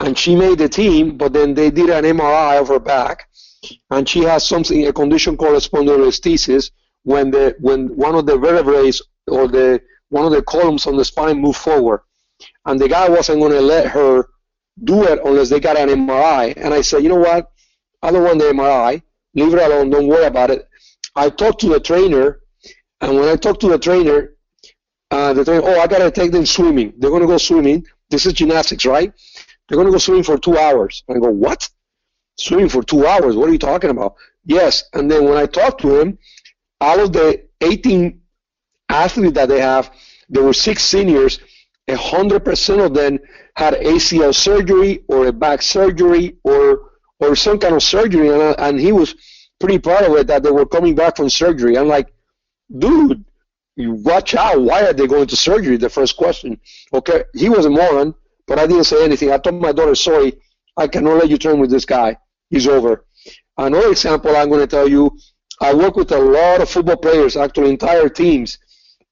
and 0.00 0.18
she 0.18 0.34
made 0.34 0.58
the 0.58 0.68
team, 0.68 1.16
but 1.16 1.32
then 1.32 1.54
they 1.54 1.70
did 1.70 1.88
an 1.90 2.04
MRI 2.04 2.60
of 2.60 2.68
her 2.68 2.80
back, 2.80 3.28
and 3.90 4.08
she 4.08 4.20
has 4.20 4.44
something, 4.44 4.86
a 4.86 4.92
condition 4.92 5.36
called 5.36 5.62
spondylolisthesis, 5.62 6.70
when 7.04 7.30
the 7.30 7.54
when 7.60 7.86
one 7.96 8.16
of 8.16 8.26
the 8.26 8.36
vertebrae 8.36 8.90
or 9.28 9.46
the 9.46 9.80
one 10.08 10.26
of 10.26 10.32
the 10.32 10.42
columns 10.42 10.86
on 10.86 10.96
the 10.96 11.04
spine 11.04 11.40
move 11.40 11.56
forward, 11.56 12.00
and 12.64 12.80
the 12.80 12.88
guy 12.88 13.08
wasn't 13.08 13.38
going 13.38 13.52
to 13.52 13.60
let 13.60 13.86
her 13.86 14.28
do 14.82 15.04
it 15.04 15.20
unless 15.24 15.48
they 15.48 15.60
got 15.60 15.76
an 15.76 15.88
MRI, 15.88 16.54
and 16.56 16.74
I 16.74 16.80
said, 16.80 17.02
you 17.02 17.08
know 17.08 17.14
what, 17.16 17.50
I 18.02 18.10
don't 18.10 18.24
want 18.24 18.40
the 18.40 18.46
MRI, 18.46 19.00
leave 19.34 19.54
it 19.54 19.62
alone, 19.62 19.90
don't 19.90 20.08
worry 20.08 20.26
about 20.26 20.50
it. 20.50 20.68
I 21.14 21.30
talked 21.30 21.60
to 21.60 21.68
the 21.68 21.80
trainer 21.80 22.40
and 23.00 23.14
when 23.14 23.28
I 23.28 23.36
talk 23.36 23.60
to 23.60 23.68
the 23.68 23.78
trainer, 23.78 24.32
uh, 25.10 25.32
the 25.32 25.44
trainer, 25.44 25.62
oh, 25.64 25.80
I 25.80 25.86
gotta 25.86 26.10
take 26.10 26.32
them 26.32 26.46
swimming. 26.46 26.92
They're 26.98 27.10
gonna 27.10 27.26
go 27.26 27.38
swimming. 27.38 27.86
This 28.10 28.26
is 28.26 28.32
gymnastics, 28.32 28.86
right? 28.86 29.12
They're 29.68 29.76
gonna 29.78 29.90
go 29.90 29.98
swimming 29.98 30.24
for 30.24 30.38
two 30.38 30.58
hours. 30.58 31.04
I 31.08 31.14
go, 31.14 31.30
what? 31.30 31.68
Swimming 32.38 32.68
for 32.68 32.82
two 32.82 33.06
hours? 33.06 33.36
What 33.36 33.48
are 33.48 33.52
you 33.52 33.58
talking 33.58 33.90
about? 33.90 34.14
Yes. 34.44 34.84
And 34.92 35.10
then 35.10 35.24
when 35.24 35.36
I 35.36 35.46
talk 35.46 35.78
to 35.78 36.00
him, 36.00 36.18
out 36.80 37.00
of 37.00 37.12
the 37.12 37.44
18 37.62 38.20
athletes 38.88 39.34
that 39.34 39.48
they 39.48 39.60
have, 39.60 39.90
there 40.28 40.42
were 40.42 40.52
six 40.52 40.84
seniors. 40.84 41.40
100% 41.88 42.84
of 42.84 42.94
them 42.94 43.18
had 43.56 43.74
ACL 43.74 44.34
surgery 44.34 45.04
or 45.08 45.26
a 45.26 45.32
back 45.32 45.62
surgery 45.62 46.36
or 46.42 46.90
or 47.18 47.34
some 47.34 47.58
kind 47.58 47.74
of 47.74 47.82
surgery, 47.82 48.28
and, 48.28 48.54
and 48.58 48.78
he 48.78 48.92
was 48.92 49.14
pretty 49.58 49.78
proud 49.78 50.04
of 50.04 50.14
it 50.16 50.26
that 50.26 50.42
they 50.42 50.50
were 50.50 50.66
coming 50.66 50.94
back 50.94 51.16
from 51.16 51.30
surgery. 51.30 51.78
I'm 51.78 51.88
like, 51.88 52.12
dude, 52.78 53.24
you 53.76 53.92
watch 53.92 54.34
out. 54.34 54.60
Why 54.60 54.86
are 54.86 54.92
they 54.92 55.06
going 55.06 55.26
to 55.28 55.36
surgery? 55.36 55.76
The 55.76 55.90
first 55.90 56.16
question. 56.16 56.58
Okay, 56.92 57.24
he 57.34 57.48
was 57.48 57.66
a 57.66 57.70
moron, 57.70 58.14
but 58.46 58.58
I 58.58 58.66
didn't 58.66 58.84
say 58.84 59.04
anything. 59.04 59.30
I 59.32 59.38
told 59.38 59.60
my 59.60 59.72
daughter, 59.72 59.94
sorry, 59.94 60.34
I 60.76 60.88
cannot 60.88 61.18
let 61.18 61.28
you 61.30 61.38
train 61.38 61.58
with 61.60 61.70
this 61.70 61.84
guy. 61.84 62.16
He's 62.50 62.66
over. 62.68 63.04
Another 63.58 63.90
example 63.90 64.36
I'm 64.36 64.48
going 64.48 64.60
to 64.60 64.66
tell 64.66 64.88
you, 64.88 65.16
I 65.60 65.74
work 65.74 65.96
with 65.96 66.12
a 66.12 66.18
lot 66.18 66.60
of 66.60 66.68
football 66.70 66.96
players, 66.96 67.36
actually 67.36 67.70
entire 67.70 68.08
teams, 68.08 68.58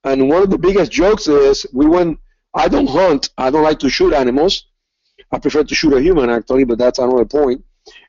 And 0.03 0.29
one 0.29 0.43
of 0.43 0.49
the 0.51 0.57
biggest 0.57 0.91
jokes 0.91 1.27
is 1.27 1.65
we 1.73 1.87
went. 1.87 2.19
I 2.53 2.67
don't 2.69 2.87
hunt. 2.87 3.29
I 3.37 3.49
don't 3.51 3.63
like 3.63 3.79
to 3.79 3.89
shoot 3.89 4.13
animals. 4.13 4.67
I 5.31 5.39
prefer 5.39 5.63
to 5.63 5.75
shoot 5.75 5.93
a 5.93 6.01
human 6.01 6.29
actually, 6.29 6.63
but 6.63 6.77
that's 6.77 6.99
another 6.99 7.25
point. 7.25 7.63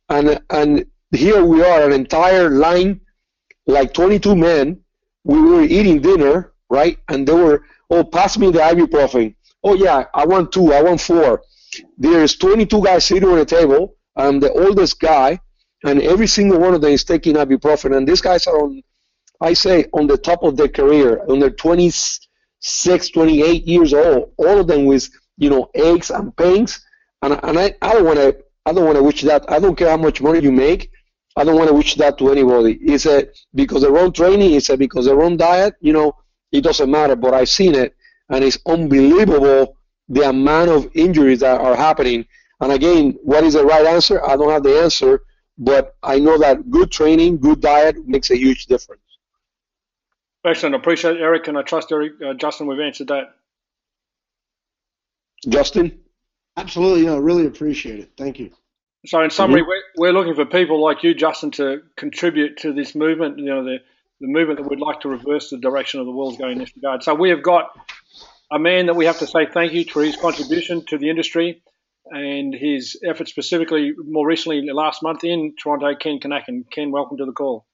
And 0.09 0.40
and 0.51 0.86
here 1.11 1.44
we 1.44 1.62
are, 1.62 1.84
an 1.84 1.92
entire 1.92 2.51
line, 2.51 3.01
like 3.66 3.94
22 3.94 4.36
men. 4.36 4.80
We 5.27 5.41
were 5.41 5.62
eating 5.62 6.01
dinner, 6.01 6.53
right? 6.70 6.99
And 7.09 7.27
they 7.27 7.33
were, 7.35 7.64
oh, 7.91 8.05
pass 8.05 8.39
me 8.39 8.51
the 8.53 8.61
ibuprofen. 8.61 9.35
Oh 9.64 9.74
yeah, 9.74 10.05
I 10.14 10.24
want 10.24 10.53
two. 10.53 10.72
I 10.72 10.83
want 10.83 11.01
four. 11.01 11.43
There's 11.99 12.37
22 12.37 12.83
guys 12.85 13.05
sitting 13.07 13.29
on 13.29 13.39
a 13.39 13.45
table. 13.45 13.97
I'm 14.16 14.39
the 14.41 14.53
oldest 14.53 15.01
guy, 15.01 15.41
and 15.85 16.01
every 16.01 16.29
single 16.29 16.61
one 16.61 16.74
of 16.74 16.81
them 16.81 16.93
is 16.93 17.05
taking 17.05 17.35
ibuprofen. 17.35 17.97
And 17.97 18.09
these 18.09 18.20
guys 18.20 18.47
are 18.47 18.59
on, 18.62 18.83
I 19.41 19.53
say, 19.55 19.87
on 19.93 20.07
the 20.07 20.16
top 20.16 20.45
of 20.45 20.57
their 20.57 20.68
career, 20.68 21.24
on 21.29 21.41
their 21.41 21.51
26, 21.51 23.11
28 23.11 23.66
years 23.66 23.93
old. 23.93 24.33
All 24.39 24.61
of 24.61 24.68
them 24.68 24.87
with, 24.87 25.09
you 25.39 25.51
know, 25.51 25.70
aches 25.74 26.11
and 26.11 26.35
pains. 26.37 26.81
And, 27.22 27.39
and 27.43 27.59
I, 27.59 27.74
I 27.83 27.95
don't 27.95 28.05
want 28.05 28.18
to, 28.18 28.39
I 28.64 28.72
don't 28.72 28.85
want 28.87 28.97
to 28.97 29.03
wish 29.03 29.22
that. 29.22 29.51
I 29.51 29.59
don't 29.59 29.77
care 29.77 29.91
how 29.91 29.97
much 29.97 30.22
money 30.22 30.41
you 30.41 30.53
make. 30.53 30.91
I 31.37 31.45
don't 31.45 31.57
want 31.57 31.68
to 31.68 31.74
wish 31.74 31.97
that 31.97 32.16
to 32.18 32.30
anybody. 32.30 32.78
Is 32.82 33.05
it 33.07 33.39
because 33.55 33.82
the 33.82 33.93
wrong 33.93 34.12
training? 34.12 34.53
Is 34.53 34.70
it 34.70 34.78
because 34.78 35.05
the 35.05 35.14
wrong 35.14 35.37
diet? 35.37 35.74
You 35.80 35.93
know, 35.93 36.16
it 36.51 36.62
doesn't 36.62 36.91
matter. 36.91 37.14
But 37.14 37.34
I've 37.34 37.51
seen 37.51 37.74
it, 37.74 37.95
and 38.30 38.43
it's 38.43 38.59
unbelievable 38.66 39.76
the 40.09 40.28
amount 40.28 40.70
of 40.70 40.89
injuries 40.95 41.41
that 41.41 41.61
are 41.61 41.76
happening. 41.76 42.24
And 42.61 42.72
again, 42.72 43.18
what 43.22 43.45
is 43.45 43.55
the 43.55 43.64
right 43.64 43.84
answer? 43.84 44.24
I 44.24 44.37
don't 44.37 44.51
have 44.51 44.62
the 44.62 44.80
answer, 44.80 45.22
but 45.59 45.95
I 46.03 46.18
know 46.18 46.39
that 46.39 46.70
good 46.70 46.91
training, 46.91 47.39
good 47.39 47.61
diet 47.61 48.07
makes 48.07 48.30
a 48.30 48.37
huge 48.37 48.66
difference. 48.66 49.03
Excellent. 50.47 50.74
I 50.74 50.78
appreciate 50.78 51.16
it, 51.16 51.22
Eric, 51.22 51.49
and 51.49 51.59
I 51.59 51.62
trust 51.62 51.91
Eric, 51.91 52.12
uh, 52.24 52.34
Justin, 52.34 52.66
we've 52.66 52.80
answered 52.80 53.09
that. 53.09 53.34
Justin? 55.49 55.99
Absolutely, 56.57 57.05
no, 57.05 57.18
really 57.18 57.47
appreciate 57.47 57.99
it. 57.99 58.12
Thank 58.16 58.39
you. 58.39 58.53
So, 59.07 59.22
in 59.22 59.30
summary, 59.30 59.62
mm-hmm. 59.62 59.68
we're, 59.96 60.09
we're 60.09 60.12
looking 60.12 60.34
for 60.34 60.44
people 60.44 60.82
like 60.82 61.02
you, 61.02 61.14
Justin, 61.14 61.50
to 61.52 61.82
contribute 61.96 62.59
to 62.59 62.72
this 62.72 62.94
movement. 62.94 63.38
You 63.38 63.46
know, 63.46 63.64
the 63.64 63.78
the 64.20 64.28
movement 64.28 64.59
that 64.59 64.68
we'd 64.68 64.80
like 64.80 65.00
to 65.00 65.09
reverse 65.09 65.50
the 65.50 65.59
direction 65.59 66.00
of 66.00 66.07
the 66.07 66.12
world's 66.12 66.38
going 66.38 66.52
in 66.52 66.59
this 66.59 66.74
regard. 66.74 67.02
So, 67.02 67.14
we 67.14 67.30
have 67.30 67.42
got 67.42 67.70
a 68.50 68.59
man 68.59 68.86
that 68.86 68.94
we 68.94 69.07
have 69.07 69.18
to 69.18 69.26
say 69.26 69.46
thank 69.46 69.72
you 69.72 69.84
for 69.84 70.02
his 70.02 70.16
contribution 70.16 70.84
to 70.86 70.98
the 70.98 71.11
industry 71.11 71.62
and 72.07 72.54
his 72.54 72.98
efforts 73.04 73.30
specifically 73.30 73.92
more 74.04 74.26
recently 74.26 74.62
last 74.72 75.02
month 75.02 75.24
in 75.24 75.54
Toronto, 75.61 75.94
Ken 75.96 76.20
Kinakin. 76.20 76.64
Ken, 76.70 76.90
welcome 76.90 77.16
to 77.18 77.24
the 77.24 77.32
call. 77.32 77.66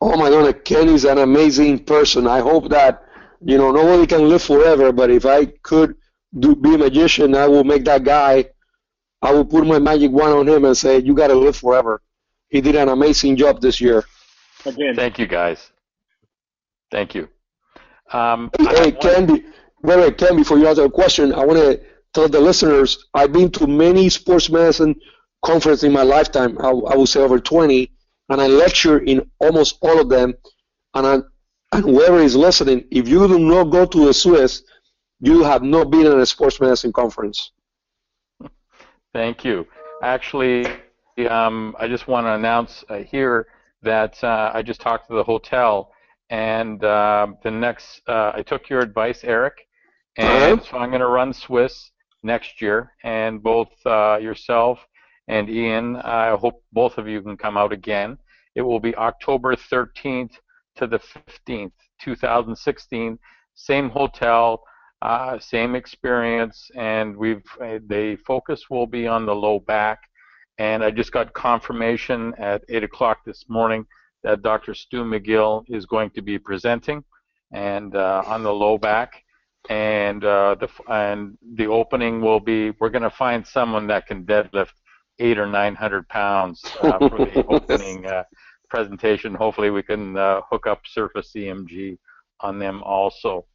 Oh 0.00 0.16
my 0.16 0.30
God, 0.30 0.64
Ken 0.64 0.88
is 0.88 1.04
an 1.04 1.18
amazing 1.18 1.84
person. 1.84 2.26
I 2.26 2.40
hope 2.40 2.68
that, 2.70 3.02
you 3.44 3.58
know, 3.58 3.70
nobody 3.70 4.06
can 4.06 4.28
live 4.28 4.42
forever, 4.42 4.92
but 4.92 5.10
if 5.10 5.26
I 5.26 5.46
could 5.46 5.96
do 6.38 6.54
be 6.54 6.74
a 6.74 6.78
magician, 6.78 7.34
I 7.34 7.46
will 7.48 7.64
make 7.64 7.84
that 7.84 8.04
guy, 8.04 8.46
I 9.22 9.32
will 9.32 9.44
put 9.44 9.66
my 9.66 9.78
magic 9.78 10.10
wand 10.10 10.34
on 10.34 10.48
him 10.48 10.64
and 10.64 10.76
say, 10.76 10.98
you 10.98 11.14
got 11.14 11.28
to 11.28 11.34
live 11.34 11.56
forever. 11.56 12.02
He 12.48 12.60
did 12.60 12.76
an 12.76 12.88
amazing 12.88 13.36
job 13.36 13.60
this 13.60 13.80
year. 13.80 14.04
Again. 14.64 14.94
Thank 14.94 15.18
you, 15.18 15.26
guys. 15.26 15.70
Thank 16.90 17.14
you. 17.14 17.28
Um, 18.12 18.50
hey, 18.58 18.92
Ken, 18.92 19.26
wait, 19.82 19.98
wait, 19.98 20.18
Ken, 20.18 20.36
before 20.36 20.58
you 20.58 20.68
answer 20.68 20.84
a 20.84 20.90
question, 20.90 21.32
I 21.32 21.44
want 21.44 21.58
to 21.58 21.80
tell 22.14 22.28
the 22.28 22.40
listeners 22.40 23.06
I've 23.14 23.32
been 23.32 23.50
to 23.52 23.66
many 23.66 24.08
sports 24.08 24.48
medicine 24.48 24.94
conferences 25.44 25.84
in 25.84 25.92
my 25.92 26.02
lifetime. 26.02 26.56
I, 26.60 26.68
I 26.68 26.96
would 26.96 27.08
say 27.08 27.20
over 27.20 27.40
20, 27.40 27.90
and 28.28 28.40
I 28.40 28.46
lecture 28.46 28.98
in 28.98 29.28
almost 29.40 29.78
all 29.80 30.00
of 30.00 30.08
them. 30.08 30.34
And, 30.94 31.06
I, 31.06 31.14
and 31.72 31.84
whoever 31.84 32.20
is 32.20 32.36
listening, 32.36 32.84
if 32.90 33.08
you 33.08 33.26
do 33.26 33.38
not 33.38 33.64
go 33.64 33.86
to 33.86 34.06
the 34.06 34.14
SWIS, 34.14 34.62
you 35.20 35.42
have 35.42 35.62
not 35.62 35.90
been 35.90 36.06
in 36.06 36.20
a 36.20 36.26
sports 36.26 36.60
medicine 36.60 36.92
conference. 36.92 37.52
Thank 39.16 39.46
you. 39.46 39.66
Actually, 40.02 40.66
um, 41.30 41.74
I 41.80 41.88
just 41.88 42.06
want 42.06 42.26
to 42.26 42.34
announce 42.34 42.84
uh, 42.90 42.98
here 42.98 43.46
that 43.80 44.22
uh, 44.22 44.50
I 44.52 44.60
just 44.60 44.82
talked 44.82 45.08
to 45.08 45.16
the 45.16 45.24
hotel 45.24 45.90
and 46.28 46.84
uh, 46.84 47.28
the 47.42 47.50
next, 47.50 48.02
uh, 48.08 48.32
I 48.34 48.42
took 48.42 48.68
your 48.68 48.80
advice, 48.80 49.24
Eric, 49.24 49.54
and 50.18 50.62
so 50.62 50.76
I'm 50.76 50.90
going 50.90 51.00
to 51.00 51.06
run 51.06 51.32
SWIS 51.32 51.92
next 52.24 52.60
year. 52.60 52.92
And 53.04 53.42
both 53.42 53.70
uh, 53.86 54.18
yourself 54.20 54.80
and 55.28 55.48
Ian, 55.48 55.96
I 55.96 56.36
hope 56.36 56.62
both 56.74 56.98
of 56.98 57.08
you 57.08 57.22
can 57.22 57.38
come 57.38 57.56
out 57.56 57.72
again. 57.72 58.18
It 58.54 58.60
will 58.60 58.80
be 58.80 58.94
October 58.96 59.56
13th 59.56 60.32
to 60.76 60.86
the 60.86 60.98
15th, 61.48 61.72
2016. 62.02 63.18
Same 63.54 63.88
hotel, 63.88 64.62
uh, 65.06 65.38
same 65.38 65.76
experience, 65.76 66.68
and 66.74 67.16
we've 67.16 67.46
uh, 67.62 67.78
the 67.86 68.18
focus 68.26 68.68
will 68.68 68.88
be 68.88 69.06
on 69.06 69.24
the 69.24 69.34
low 69.34 69.60
back. 69.60 70.00
And 70.58 70.82
I 70.82 70.90
just 70.90 71.12
got 71.12 71.32
confirmation 71.32 72.34
at 72.38 72.64
8 72.68 72.82
o'clock 72.82 73.18
this 73.24 73.44
morning 73.48 73.86
that 74.24 74.42
Dr. 74.42 74.74
Stu 74.74 75.04
McGill 75.04 75.64
is 75.68 75.86
going 75.86 76.10
to 76.10 76.22
be 76.22 76.38
presenting, 76.38 77.04
and 77.52 77.94
uh, 77.94 78.24
on 78.26 78.42
the 78.42 78.52
low 78.52 78.78
back, 78.78 79.22
and 79.68 80.24
uh, 80.24 80.56
the 80.58 80.68
and 80.88 81.38
the 81.54 81.66
opening 81.66 82.20
will 82.20 82.40
be 82.40 82.72
we're 82.80 82.90
going 82.90 83.10
to 83.10 83.18
find 83.24 83.46
someone 83.46 83.86
that 83.86 84.08
can 84.08 84.24
deadlift 84.24 84.74
eight 85.20 85.38
or 85.38 85.46
nine 85.46 85.76
hundred 85.76 86.08
pounds 86.08 86.64
uh, 86.82 86.98
for 86.98 87.18
the 87.26 87.44
opening 87.48 88.06
uh, 88.06 88.24
presentation. 88.70 89.34
Hopefully, 89.34 89.70
we 89.70 89.84
can 89.84 90.16
uh, 90.16 90.40
hook 90.50 90.66
up 90.66 90.80
Surface 90.84 91.30
EMG 91.36 91.96
on 92.40 92.58
them 92.58 92.82
also. 92.82 93.46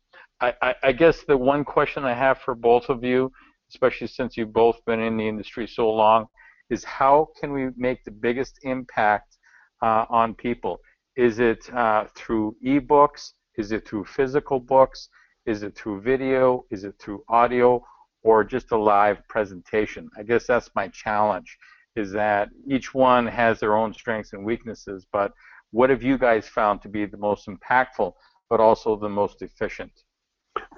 I, 0.41 0.75
I, 0.81 0.91
guess 0.91 1.21
the 1.21 1.37
one 1.37 1.63
question 1.63 2.03
I 2.03 2.15
have 2.15 2.39
for 2.39 2.55
both 2.55 2.89
of 2.89 3.03
you, 3.03 3.31
especially 3.69 4.07
since 4.07 4.35
you've 4.35 4.51
both 4.51 4.83
been 4.85 4.99
in 4.99 5.15
the 5.15 5.27
industry 5.27 5.67
so 5.67 5.91
long, 5.91 6.25
is 6.71 6.83
how 6.83 7.27
can 7.39 7.53
we 7.53 7.69
make 7.77 8.03
the 8.03 8.11
biggest 8.11 8.57
impact 8.63 9.37
uh, 9.83 10.05
on 10.09 10.33
people? 10.33 10.79
Is 11.15 11.39
it 11.39 11.71
uh, 11.71 12.05
through 12.15 12.55
ebooks? 12.65 13.33
Is 13.57 13.71
it 13.71 13.87
through 13.87 14.05
physical 14.05 14.59
books? 14.59 15.09
Is 15.45 15.61
it 15.61 15.75
through 15.75 16.01
video? 16.01 16.65
Is 16.71 16.85
it 16.85 16.95
through 16.97 17.23
audio? 17.29 17.83
Or 18.23 18.43
just 18.43 18.71
a 18.71 18.77
live 18.77 19.19
presentation? 19.27 20.09
I 20.17 20.23
guess 20.23 20.47
that's 20.47 20.71
my 20.73 20.87
challenge, 20.87 21.55
is 21.95 22.11
that 22.13 22.49
each 22.67 22.95
one 22.95 23.27
has 23.27 23.59
their 23.59 23.75
own 23.77 23.93
strengths 23.93 24.33
and 24.33 24.43
weaknesses, 24.43 25.05
but 25.13 25.33
what 25.69 25.91
have 25.91 26.01
you 26.01 26.17
guys 26.17 26.47
found 26.47 26.81
to 26.81 26.89
be 26.89 27.05
the 27.05 27.17
most 27.17 27.47
impactful, 27.47 28.13
but 28.49 28.59
also 28.59 28.95
the 28.95 29.09
most 29.09 29.43
efficient? 29.43 29.91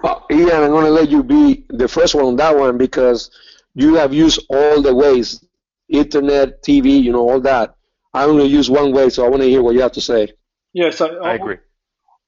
Well, 0.02 0.26
Ian, 0.30 0.50
I'm 0.50 0.70
going 0.70 0.84
to 0.84 0.90
let 0.90 1.08
you 1.08 1.22
be 1.22 1.64
the 1.68 1.88
first 1.88 2.14
one 2.14 2.24
on 2.24 2.36
that 2.36 2.56
one 2.56 2.78
because 2.78 3.30
you 3.74 3.94
have 3.94 4.12
used 4.12 4.40
all 4.48 4.82
the 4.82 4.94
ways, 4.94 5.44
internet, 5.88 6.62
TV, 6.62 7.02
you 7.02 7.12
know, 7.12 7.28
all 7.28 7.40
that. 7.40 7.76
I 8.12 8.24
only 8.24 8.46
use 8.46 8.70
one 8.70 8.92
way, 8.92 9.10
so 9.10 9.24
I 9.24 9.28
want 9.28 9.42
to 9.42 9.48
hear 9.48 9.62
what 9.62 9.74
you 9.74 9.80
have 9.80 9.92
to 9.92 10.00
say. 10.00 10.28
Yeah, 10.72 10.90
so 10.90 11.18
I, 11.20 11.32
I 11.32 11.34
agree. 11.34 11.56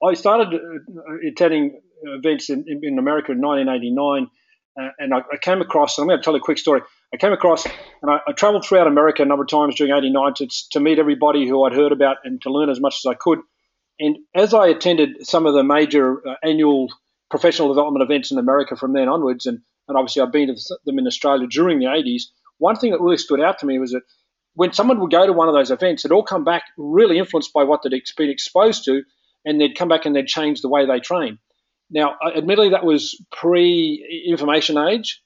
I 0.03 0.15
started 0.15 0.55
uh, 0.55 1.29
attending 1.29 1.81
events 2.03 2.51
in, 2.51 2.65
in 2.83 2.99
America 2.99 3.33
in 3.33 3.41
1989, 3.41 4.29
uh, 4.79 4.91
and 4.99 5.15
I, 5.15 5.19
I, 5.19 5.37
came 5.41 5.61
across. 5.61 5.99
I'm 5.99 6.07
going 6.07 6.19
to 6.19 6.25
tell 6.25 6.35
you 6.35 6.41
a 6.41 6.43
quick 6.43 6.59
story. 6.59 6.83
I 7.15 7.17
came 7.17 7.33
across, 7.33 7.65
and 7.67 8.11
I, 8.11 8.19
I 8.27 8.33
traveled 8.33 8.65
throughout 8.65 8.87
America 8.87 9.23
a 9.23 9.27
number 9.27 9.45
of 9.45 9.49
times 9.49 9.77
during 9.77 9.95
'89 9.95 10.35
to, 10.35 10.49
to 10.73 10.81
meet 10.81 10.99
everybody 10.99 11.49
who 11.49 11.65
I'd 11.65 11.73
heard 11.73 11.93
about 11.93 12.19
and 12.25 12.41
to 12.43 12.51
learn 12.51 12.69
as 12.69 12.81
much 12.81 12.97
as 13.05 13.07
I 13.09 13.15
could. 13.15 13.39
And 13.99 14.19
as 14.35 14.53
I 14.53 14.67
attended 14.67 15.27
some 15.27 15.47
of 15.47 15.55
the 15.55 15.65
major 15.65 16.27
uh, 16.27 16.35
annual 16.43 16.89
professional 17.31 17.69
development 17.69 18.03
events 18.03 18.31
in 18.31 18.39
America 18.39 18.77
from 18.77 18.93
then 18.93 19.09
onwards, 19.09 19.47
and, 19.47 19.61
and 19.89 19.97
obviously 19.97 20.23
I've 20.23 20.33
been 20.33 20.49
to 20.49 20.79
them 20.85 20.99
in 20.99 21.07
Australia 21.07 21.47
during 21.47 21.79
the 21.79 21.87
80s, 21.87 22.23
one 22.59 22.77
thing 22.77 22.93
that 22.93 23.01
really 23.01 23.19
stood 23.19 23.41
out 23.41 23.59
to 23.61 23.67
me 23.67 23.79
was 23.79 23.93
that 23.93 24.03
when 24.55 24.73
someone 24.73 25.01
would 25.01 25.11
go 25.11 25.27
to 25.27 25.33
one 25.33 25.49
of 25.49 25.55
those 25.55 25.71
events, 25.71 26.05
it'd 26.05 26.15
all 26.15 26.23
come 26.23 26.45
back 26.45 26.65
really 26.79 27.19
influenced 27.19 27.53
by 27.53 27.65
what 27.65 27.83
they'd 27.83 28.03
been 28.17 28.31
exposed 28.31 28.85
to, 28.85 29.03
and 29.45 29.61
they'd 29.61 29.77
come 29.77 29.89
back 29.89 30.07
and 30.07 30.17
they'd 30.17 30.27
change 30.27 30.63
the 30.63 30.69
way 30.69 30.87
they 30.87 30.99
train. 30.99 31.39
Now, 31.91 32.17
admittedly, 32.35 32.71
that 32.71 32.85
was 32.85 33.23
pre-information 33.31 34.79
age, 34.79 35.23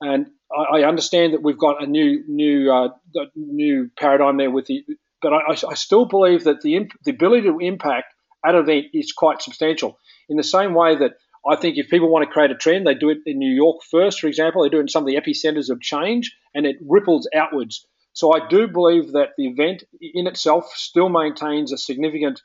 and 0.00 0.28
I, 0.56 0.78
I, 0.78 0.88
understand 0.88 1.34
that 1.34 1.42
we've 1.42 1.58
got 1.58 1.82
a 1.82 1.86
new 1.86 2.24
new 2.26 2.72
uh, 2.72 2.88
new 3.36 3.90
paradigm 3.98 4.38
there 4.38 4.50
with 4.50 4.66
the. 4.66 4.84
But 5.20 5.32
I, 5.34 5.70
I 5.70 5.74
still 5.74 6.06
believe 6.06 6.44
that 6.44 6.62
the 6.62 6.88
the 7.04 7.10
ability 7.10 7.48
to 7.48 7.58
impact 7.58 8.14
at 8.46 8.54
an 8.54 8.62
event 8.62 8.86
is 8.94 9.12
quite 9.12 9.42
substantial. 9.42 9.98
In 10.28 10.36
the 10.36 10.42
same 10.42 10.74
way 10.74 10.96
that 10.96 11.12
I 11.46 11.56
think 11.56 11.76
if 11.76 11.88
people 11.88 12.08
want 12.08 12.26
to 12.26 12.32
create 12.32 12.50
a 12.50 12.54
trend, 12.54 12.86
they 12.86 12.94
do 12.94 13.10
it 13.10 13.18
in 13.26 13.38
New 13.38 13.54
York 13.54 13.82
first, 13.90 14.20
for 14.20 14.28
example. 14.28 14.62
They 14.62 14.70
do 14.70 14.78
it 14.78 14.82
in 14.82 14.88
some 14.88 15.02
of 15.02 15.06
the 15.06 15.16
epicenters 15.16 15.68
of 15.70 15.80
change, 15.80 16.34
and 16.54 16.66
it 16.66 16.76
ripples 16.86 17.28
outwards. 17.34 17.86
So 18.14 18.32
I 18.32 18.46
do 18.48 18.66
believe 18.68 19.12
that 19.12 19.30
the 19.36 19.48
event 19.48 19.84
in 20.00 20.26
itself 20.26 20.72
still 20.74 21.08
maintains 21.08 21.72
a 21.72 21.76
significant 21.76 22.40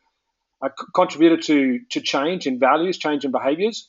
contributor 0.93 1.37
to, 1.37 1.79
to 1.91 2.01
change 2.01 2.47
in 2.47 2.59
values, 2.59 2.97
change 2.97 3.23
in 3.23 3.31
behaviours. 3.31 3.87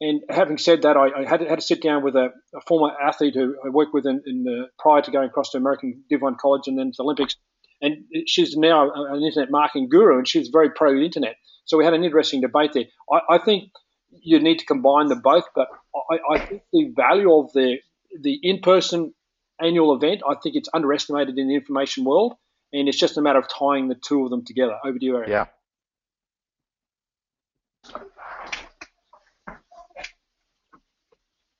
And 0.00 0.22
having 0.28 0.58
said 0.58 0.82
that, 0.82 0.96
I, 0.96 1.20
I 1.20 1.28
had, 1.28 1.40
had, 1.42 1.60
to 1.60 1.64
sit 1.64 1.82
down 1.82 2.02
with 2.02 2.16
a, 2.16 2.30
a 2.54 2.60
former 2.66 2.94
athlete 3.00 3.34
who 3.34 3.54
I 3.64 3.68
worked 3.68 3.92
with 3.92 4.06
in, 4.06 4.22
in 4.26 4.44
the, 4.44 4.68
prior 4.78 5.02
to 5.02 5.10
going 5.10 5.28
across 5.28 5.50
to 5.50 5.58
American 5.58 6.02
Div 6.08 6.22
1 6.22 6.36
College 6.40 6.66
and 6.66 6.78
then 6.78 6.86
to 6.86 6.96
the 6.98 7.04
Olympics. 7.04 7.36
And 7.82 8.04
she's 8.26 8.56
now 8.56 8.90
an 8.92 9.22
internet 9.22 9.50
marketing 9.50 9.88
guru 9.88 10.18
and 10.18 10.28
she's 10.28 10.48
very 10.48 10.70
pro 10.70 10.94
internet. 10.98 11.36
So 11.70 11.78
we 11.78 11.84
had 11.84 11.94
an 11.94 12.02
interesting 12.02 12.40
debate 12.40 12.72
there. 12.74 12.86
I, 13.12 13.36
I 13.36 13.38
think 13.38 13.70
you 14.10 14.40
need 14.40 14.58
to 14.58 14.66
combine 14.66 15.06
them 15.06 15.20
both, 15.20 15.44
but 15.54 15.68
I, 16.10 16.18
I 16.34 16.38
think 16.40 16.62
the 16.72 16.92
value 16.96 17.32
of 17.32 17.52
the 17.52 17.76
the 18.20 18.40
in-person 18.42 19.14
annual 19.62 19.94
event, 19.94 20.22
I 20.28 20.34
think 20.42 20.56
it's 20.56 20.68
underestimated 20.74 21.38
in 21.38 21.46
the 21.46 21.54
information 21.54 22.04
world, 22.04 22.34
and 22.72 22.88
it's 22.88 22.98
just 22.98 23.16
a 23.18 23.22
matter 23.22 23.38
of 23.38 23.46
tying 23.48 23.86
the 23.86 23.94
two 23.94 24.24
of 24.24 24.30
them 24.30 24.44
together. 24.44 24.76
Over 24.84 24.98
to 24.98 25.04
you, 25.04 25.16
Eric. 25.16 25.28
Yeah. 25.28 25.46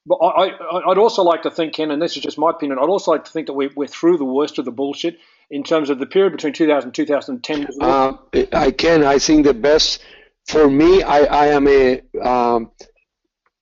But 0.06 0.16
I, 0.16 0.88
would 0.88 0.98
also 0.98 1.22
like 1.22 1.42
to 1.42 1.52
think, 1.52 1.74
Ken, 1.74 1.92
and 1.92 2.02
this 2.02 2.16
is 2.16 2.22
just 2.24 2.36
my 2.36 2.50
opinion, 2.50 2.80
I'd 2.80 2.88
also 2.88 3.12
like 3.12 3.26
to 3.26 3.30
think 3.30 3.46
that 3.46 3.52
we, 3.52 3.66
are 3.66 3.86
through 3.86 4.18
the 4.18 4.24
worst 4.24 4.58
of 4.58 4.64
the 4.64 4.72
bullshit 4.72 5.20
in 5.50 5.64
terms 5.64 5.90
of 5.90 5.98
the 5.98 6.06
period 6.06 6.32
between 6.32 6.52
2000 6.52 6.88
and 6.88 6.94
2010. 6.94 7.66
Uh, 7.80 8.12
I 8.52 8.70
can. 8.70 9.04
I 9.04 9.18
think 9.18 9.44
the 9.44 9.54
best 9.54 10.00
for 10.48 10.68
me, 10.68 11.02
I, 11.02 11.20
I 11.20 11.46
am 11.48 11.66
a, 11.68 12.00
um, 12.22 12.70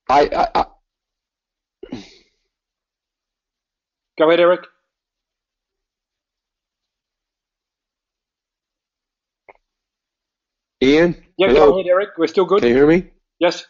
I, 0.07 0.29
I, 0.35 0.47
I 0.55 0.65
Go 4.17 4.27
ahead, 4.27 4.39
Eric. 4.41 4.61
Ian? 10.83 11.23
Yeah, 11.37 11.47
Hello? 11.47 11.71
go 11.71 11.79
ahead, 11.79 11.89
Eric. 11.89 12.09
We're 12.17 12.27
still 12.27 12.45
good. 12.45 12.59
Can 12.61 12.69
you 12.69 12.75
hear 12.75 12.87
me? 12.87 13.07
Yes. 13.39 13.65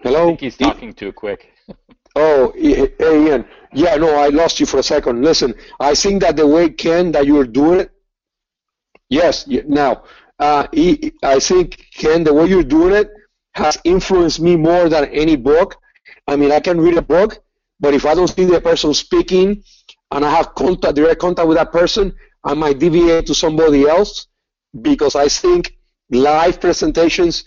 Hello? 0.00 0.22
I 0.22 0.26
think 0.28 0.40
he's 0.40 0.56
talking 0.56 0.94
too 0.94 1.12
quick. 1.12 1.52
oh, 2.16 2.52
hey, 2.56 2.88
Ian. 3.00 3.44
Yeah, 3.72 3.96
no, 3.96 4.14
I 4.16 4.28
lost 4.28 4.60
you 4.60 4.66
for 4.66 4.78
a 4.78 4.82
second. 4.82 5.22
Listen, 5.24 5.54
I 5.80 5.94
think 5.94 6.22
that 6.22 6.36
the 6.36 6.46
way, 6.46 6.68
Ken, 6.68 7.12
that 7.12 7.26
you're 7.26 7.46
doing 7.46 7.80
it, 7.80 7.90
yes, 9.08 9.46
now, 9.46 10.04
uh, 10.38 10.66
I 11.22 11.38
think, 11.40 11.86
Ken, 11.94 12.24
the 12.24 12.34
way 12.34 12.46
you're 12.46 12.64
doing 12.64 12.94
it 12.94 13.10
has 13.54 13.78
influenced 13.84 14.40
me 14.40 14.56
more 14.56 14.88
than 14.88 15.04
any 15.06 15.36
book. 15.36 15.76
I 16.26 16.36
mean, 16.36 16.52
I 16.52 16.60
can 16.60 16.80
read 16.80 16.96
a 16.98 17.02
book, 17.02 17.42
but 17.80 17.94
if 17.94 18.04
I 18.06 18.14
don't 18.14 18.28
see 18.28 18.44
the 18.44 18.60
person 18.60 18.92
speaking 18.94 19.62
and 20.10 20.24
I 20.24 20.30
have 20.30 20.54
contact, 20.54 20.96
direct 20.96 21.20
contact 21.20 21.48
with 21.48 21.56
that 21.56 21.72
person, 21.72 22.14
I 22.44 22.54
might 22.54 22.78
deviate 22.78 23.26
to 23.26 23.34
somebody 23.34 23.86
else 23.88 24.26
because 24.80 25.14
I 25.14 25.28
think 25.28 25.76
live 26.10 26.60
presentations 26.60 27.44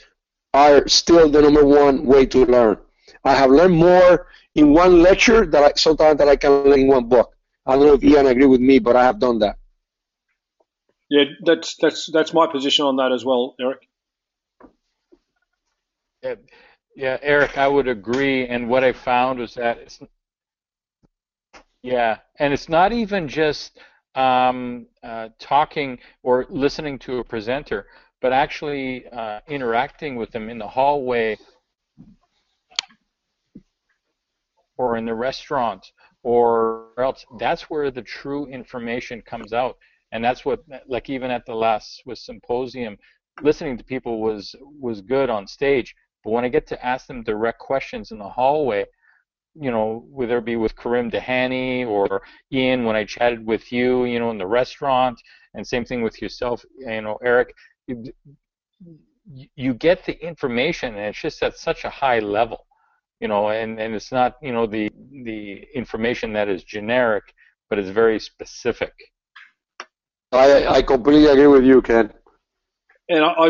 are 0.53 0.87
still 0.87 1.29
the 1.29 1.41
number 1.41 1.65
one 1.65 2.05
way 2.05 2.25
to 2.27 2.45
learn. 2.45 2.77
I 3.23 3.33
have 3.35 3.51
learned 3.51 3.75
more 3.75 4.27
in 4.55 4.73
one 4.73 5.01
lecture 5.01 5.45
that 5.45 5.63
I, 5.63 5.71
sometimes 5.75 6.17
that 6.19 6.27
I 6.29 6.35
can 6.37 6.51
learn 6.63 6.79
in 6.79 6.87
one 6.87 7.07
book. 7.07 7.35
I 7.65 7.75
don't 7.75 7.85
know 7.85 7.93
if 7.93 8.03
Ian 8.03 8.27
agree 8.27 8.45
with 8.45 8.61
me, 8.61 8.79
but 8.79 8.95
I 8.95 9.03
have 9.03 9.19
done 9.19 9.39
that. 9.39 9.57
Yeah, 11.09 11.25
that's 11.45 11.75
that's 11.77 12.09
that's 12.11 12.33
my 12.33 12.47
position 12.47 12.85
on 12.85 12.97
that 12.97 13.11
as 13.11 13.23
well, 13.23 13.55
Eric. 13.59 13.87
Yeah, 16.23 16.35
yeah, 16.95 17.17
Eric, 17.21 17.57
I 17.57 17.67
would 17.67 17.87
agree. 17.87 18.47
And 18.47 18.69
what 18.69 18.83
I 18.83 18.93
found 18.93 19.39
was 19.39 19.53
that 19.55 19.77
it's 19.79 19.99
yeah, 21.83 22.17
and 22.39 22.53
it's 22.53 22.69
not 22.69 22.93
even 22.93 23.27
just 23.27 23.79
um, 24.15 24.87
uh, 25.03 25.29
talking 25.39 25.99
or 26.23 26.45
listening 26.49 26.97
to 26.99 27.19
a 27.19 27.23
presenter, 27.23 27.87
but 28.21 28.33
actually 28.33 29.07
uh, 29.09 29.41
interacting 29.47 30.15
with 30.15 30.31
them 30.31 30.49
in 30.49 30.57
the 30.57 30.67
hallway 30.67 31.37
or 34.77 34.97
in 34.97 35.05
the 35.05 35.13
restaurant 35.13 35.85
or 36.23 36.87
else. 36.97 37.25
That's 37.39 37.63
where 37.69 37.91
the 37.91 38.01
true 38.01 38.47
information 38.47 39.21
comes 39.21 39.53
out, 39.53 39.77
and 40.11 40.23
that's 40.23 40.45
what, 40.45 40.63
like 40.87 41.09
even 41.09 41.31
at 41.31 41.45
the 41.45 41.55
last 41.55 41.97
SWIS 41.97 42.25
symposium, 42.25 42.97
listening 43.41 43.77
to 43.77 43.83
people 43.83 44.21
was 44.21 44.55
was 44.79 45.01
good 45.01 45.29
on 45.29 45.47
stage. 45.47 45.95
But 46.23 46.31
when 46.31 46.45
I 46.45 46.49
get 46.49 46.67
to 46.67 46.85
ask 46.85 47.05
them 47.07 47.23
direct 47.23 47.59
questions 47.59 48.11
in 48.11 48.17
the 48.17 48.29
hallway, 48.29 48.85
you 49.53 49.71
know, 49.71 50.05
whether 50.09 50.39
it 50.39 50.45
be 50.45 50.55
with 50.55 50.75
Karim 50.75 51.09
Dehani 51.09 51.87
or 51.87 52.21
Ian 52.51 52.83
when 52.83 52.95
I 52.95 53.05
chatted 53.05 53.45
with 53.45 53.71
you, 53.71 54.05
you 54.05 54.19
know, 54.19 54.31
in 54.31 54.37
the 54.37 54.47
restaurant, 54.47 55.21
and 55.53 55.65
same 55.65 55.85
thing 55.85 56.01
with 56.01 56.21
yourself, 56.21 56.63
you 56.77 57.01
know, 57.01 57.17
Eric. 57.23 57.53
You, 57.87 58.11
you 59.55 59.73
get 59.73 60.05
the 60.05 60.13
information, 60.23 60.95
and 60.95 61.05
it's 61.05 61.21
just 61.21 61.41
at 61.41 61.57
such 61.57 61.83
a 61.83 61.89
high 61.89 62.19
level, 62.19 62.65
you 63.19 63.27
know, 63.27 63.49
and, 63.49 63.79
and 63.79 63.95
it's 63.95 64.11
not, 64.11 64.35
you 64.41 64.51
know, 64.51 64.65
the 64.65 64.91
the 65.23 65.63
information 65.73 66.33
that 66.33 66.49
is 66.49 66.63
generic, 66.63 67.23
but 67.69 67.79
it's 67.79 67.89
very 67.89 68.19
specific. 68.19 68.93
I 70.31 70.67
I 70.67 70.81
completely 70.81 71.27
agree 71.27 71.47
with 71.47 71.63
you, 71.63 71.81
Ken. 71.81 72.11
And 73.07 73.23
I, 73.23 73.31
I 73.31 73.47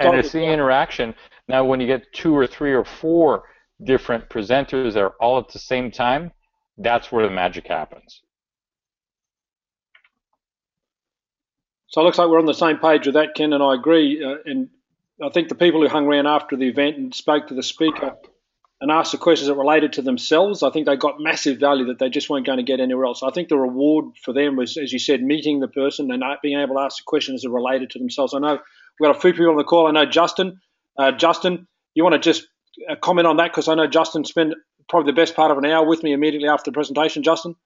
and 0.00 0.18
it's 0.18 0.32
the 0.32 0.44
interaction. 0.44 1.14
Now, 1.48 1.64
when 1.64 1.80
you 1.80 1.86
get 1.86 2.12
two 2.12 2.36
or 2.36 2.46
three 2.46 2.72
or 2.72 2.84
four 2.84 3.44
different 3.82 4.28
presenters 4.28 4.94
that 4.94 5.02
are 5.02 5.14
all 5.20 5.38
at 5.38 5.48
the 5.48 5.58
same 5.58 5.90
time, 5.90 6.32
that's 6.76 7.10
where 7.10 7.26
the 7.26 7.32
magic 7.32 7.66
happens. 7.66 8.22
So 11.88 12.02
it 12.02 12.04
looks 12.04 12.18
like 12.18 12.28
we're 12.28 12.38
on 12.38 12.44
the 12.44 12.52
same 12.52 12.78
page 12.78 13.06
with 13.06 13.14
that, 13.14 13.34
Ken, 13.34 13.54
and 13.54 13.62
I 13.62 13.74
agree. 13.74 14.22
Uh, 14.22 14.36
and 14.44 14.68
I 15.24 15.30
think 15.30 15.48
the 15.48 15.54
people 15.54 15.80
who 15.80 15.88
hung 15.88 16.04
around 16.04 16.26
after 16.26 16.54
the 16.54 16.68
event 16.68 16.98
and 16.98 17.14
spoke 17.14 17.48
to 17.48 17.54
the 17.54 17.62
speaker 17.62 18.14
and 18.80 18.90
asked 18.90 19.12
the 19.12 19.18
questions 19.18 19.48
that 19.48 19.56
related 19.56 19.94
to 19.94 20.02
themselves, 20.02 20.62
I 20.62 20.70
think 20.70 20.86
they 20.86 20.96
got 20.96 21.18
massive 21.18 21.58
value 21.58 21.86
that 21.86 21.98
they 21.98 22.08
just 22.08 22.30
weren't 22.30 22.46
going 22.46 22.58
to 22.58 22.62
get 22.62 22.78
anywhere 22.78 23.06
else. 23.06 23.22
I 23.22 23.30
think 23.30 23.48
the 23.48 23.56
reward 23.56 24.16
for 24.22 24.32
them 24.32 24.56
was, 24.56 24.76
as 24.76 24.92
you 24.92 25.00
said, 25.00 25.22
meeting 25.22 25.60
the 25.60 25.68
person 25.68 26.10
and 26.12 26.22
being 26.42 26.58
able 26.58 26.76
to 26.76 26.82
ask 26.82 26.98
the 26.98 27.02
questions 27.06 27.42
that 27.42 27.50
related 27.50 27.90
to 27.90 27.98
themselves. 27.98 28.34
I 28.34 28.38
know 28.38 28.58
we've 29.00 29.06
got 29.08 29.16
a 29.16 29.20
few 29.20 29.32
people 29.32 29.50
on 29.50 29.56
the 29.56 29.64
call. 29.64 29.88
I 29.88 29.90
know 29.90 30.06
Justin. 30.06 30.60
Uh, 30.96 31.12
Justin, 31.12 31.66
you 31.94 32.04
want 32.04 32.14
to 32.14 32.20
just 32.20 32.46
comment 33.00 33.26
on 33.26 33.36
that 33.38 33.50
because 33.50 33.68
I 33.68 33.74
know 33.74 33.86
Justin 33.88 34.24
spent 34.24 34.54
probably 34.88 35.12
the 35.12 35.16
best 35.16 35.34
part 35.34 35.50
of 35.50 35.58
an 35.58 35.66
hour 35.66 35.86
with 35.86 36.02
me 36.02 36.12
immediately 36.12 36.48
after 36.48 36.70
the 36.70 36.74
presentation. 36.74 37.22
Justin. 37.22 37.56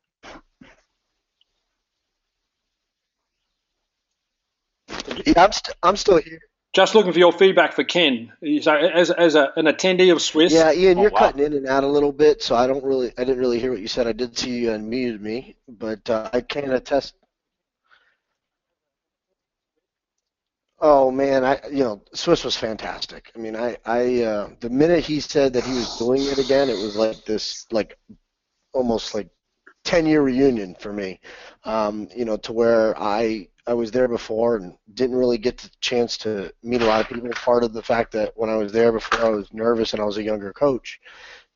Yeah, 5.27 5.45
I'm, 5.45 5.53
st- 5.53 5.77
I'm 5.83 5.97
still 5.97 6.19
here. 6.19 6.41
Just 6.73 6.95
looking 6.95 7.13
for 7.13 7.19
your 7.19 7.33
feedback 7.33 7.75
for 7.75 7.85
Ken. 7.85 8.33
So, 8.63 8.75
as, 8.75 9.11
as 9.11 9.35
a, 9.35 9.53
an 9.57 9.67
attendee 9.67 10.11
of 10.11 10.23
SWIS. 10.23 10.53
Yeah, 10.53 10.73
Ian, 10.73 10.99
you're 10.99 11.11
oh, 11.11 11.13
wow. 11.13 11.19
cutting 11.19 11.45
in 11.45 11.53
and 11.53 11.67
out 11.67 11.85
a 11.85 11.87
little 11.87 12.13
bit, 12.13 12.43
so 12.43 12.57
I 12.57 12.67
don't 12.67 12.83
really, 12.83 13.13
I 13.19 13.25
didn't 13.25 13.41
really 13.41 13.61
hear 13.61 13.73
what 13.73 13.81
you 13.81 13.89
said. 13.89 14.07
I 14.07 14.13
did 14.13 14.39
see 14.39 14.59
you 14.61 14.71
unmuted 14.71 15.21
me, 15.21 15.57
but 15.69 16.09
uh, 16.09 16.31
I 16.33 16.41
can 16.41 16.73
attest 16.73 17.15
Oh 20.85 21.13
man, 21.13 21.45
I 21.45 21.61
you 21.71 21.85
know 21.85 22.03
SWIS 22.13 22.45
was 22.45 22.57
fantastic. 22.57 23.31
I 23.37 23.39
mean, 23.39 23.55
I 23.55 23.77
I 23.87 24.23
uh, 24.23 24.51
the 24.59 24.69
minute 24.69 25.05
he 25.05 25.21
said 25.21 25.53
that 25.53 25.63
he 25.63 25.75
was 25.75 25.97
doing 25.97 26.23
it 26.23 26.39
again, 26.39 26.69
it 26.69 26.77
was 26.77 26.97
like 26.97 27.25
this 27.25 27.67
like 27.71 27.97
almost 28.73 29.15
like 29.15 29.29
ten 29.85 30.07
year 30.07 30.23
reunion 30.23 30.75
for 30.75 30.93
me. 30.93 31.21
Um, 31.63 32.09
you 32.17 32.25
know, 32.25 32.37
to 32.39 32.53
where 32.53 33.01
I 33.01 33.47
I 33.67 33.75
was 33.75 33.91
there 33.91 34.09
before 34.09 34.57
and 34.57 34.77
didn't 34.95 35.17
really 35.17 35.39
get 35.39 35.59
the 35.59 35.71
chance 35.81 36.19
to 36.19 36.53
meet 36.63 36.83
a 36.83 36.87
lot 36.87 37.01
of 37.01 37.09
people. 37.09 37.31
Part 37.31 37.63
of 37.63 37.73
the 37.73 37.83
fact 37.83 38.13
that 38.13 38.33
when 38.35 38.51
I 38.51 38.57
was 38.57 38.73
there 38.73 38.93
before, 38.93 39.25
I 39.25 39.29
was 39.31 39.53
nervous 39.53 39.93
and 39.93 40.03
I 40.03 40.05
was 40.05 40.19
a 40.19 40.23
younger 40.23 40.53
coach. 40.53 41.01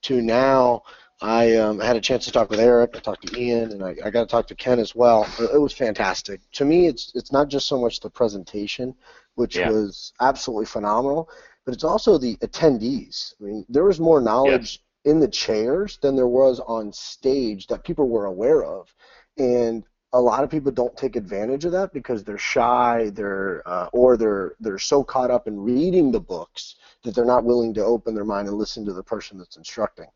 To 0.02 0.22
now, 0.22 0.82
I 1.20 1.56
um, 1.56 1.80
had 1.80 1.96
a 1.96 2.00
chance 2.00 2.26
to 2.26 2.32
talk 2.32 2.50
with 2.50 2.60
Eric. 2.60 2.92
I 2.94 3.00
talked 3.00 3.26
to 3.26 3.40
Ian, 3.40 3.72
and 3.72 3.82
I, 3.82 3.96
I 4.04 4.10
got 4.10 4.20
to 4.20 4.26
talk 4.26 4.46
to 4.48 4.54
Ken 4.54 4.78
as 4.78 4.94
well. 4.94 5.26
It 5.38 5.60
was 5.60 5.72
fantastic. 5.72 6.40
To 6.52 6.64
me, 6.64 6.86
it's 6.86 7.12
it's 7.14 7.32
not 7.32 7.48
just 7.48 7.66
so 7.66 7.80
much 7.80 8.00
the 8.00 8.10
presentation, 8.10 8.94
which 9.34 9.56
yeah. 9.56 9.70
was 9.70 10.12
absolutely 10.20 10.66
phenomenal, 10.66 11.30
but 11.64 11.74
it's 11.74 11.84
also 11.84 12.18
the 12.18 12.36
attendees. 12.36 13.34
I 13.40 13.44
mean, 13.44 13.66
there 13.68 13.84
was 13.84 13.98
more 13.98 14.20
knowledge 14.20 14.82
yes. 15.04 15.12
in 15.12 15.20
the 15.20 15.28
chairs 15.28 15.98
than 16.02 16.16
there 16.16 16.28
was 16.28 16.60
on 16.60 16.92
stage 16.92 17.66
that 17.68 17.84
people 17.84 18.08
were 18.08 18.26
aware 18.26 18.62
of, 18.64 18.94
and 19.38 19.84
a 20.12 20.20
lot 20.20 20.44
of 20.44 20.50
people 20.50 20.72
don't 20.72 20.96
take 20.96 21.16
advantage 21.16 21.64
of 21.64 21.72
that 21.72 21.92
because 21.92 22.24
they're 22.24 22.38
shy, 22.38 23.10
they're 23.12 23.62
uh, 23.66 23.88
or 23.92 24.16
they're 24.16 24.54
they're 24.60 24.78
so 24.78 25.02
caught 25.02 25.30
up 25.30 25.46
in 25.46 25.58
reading 25.58 26.12
the 26.12 26.20
books 26.20 26.76
that 27.02 27.14
they're 27.14 27.24
not 27.24 27.44
willing 27.44 27.74
to 27.74 27.84
open 27.84 28.14
their 28.14 28.24
mind 28.24 28.48
and 28.48 28.56
listen 28.56 28.84
to 28.84 28.92
the 28.92 29.02
person 29.02 29.38
that's 29.38 29.56
instructing. 29.56 30.08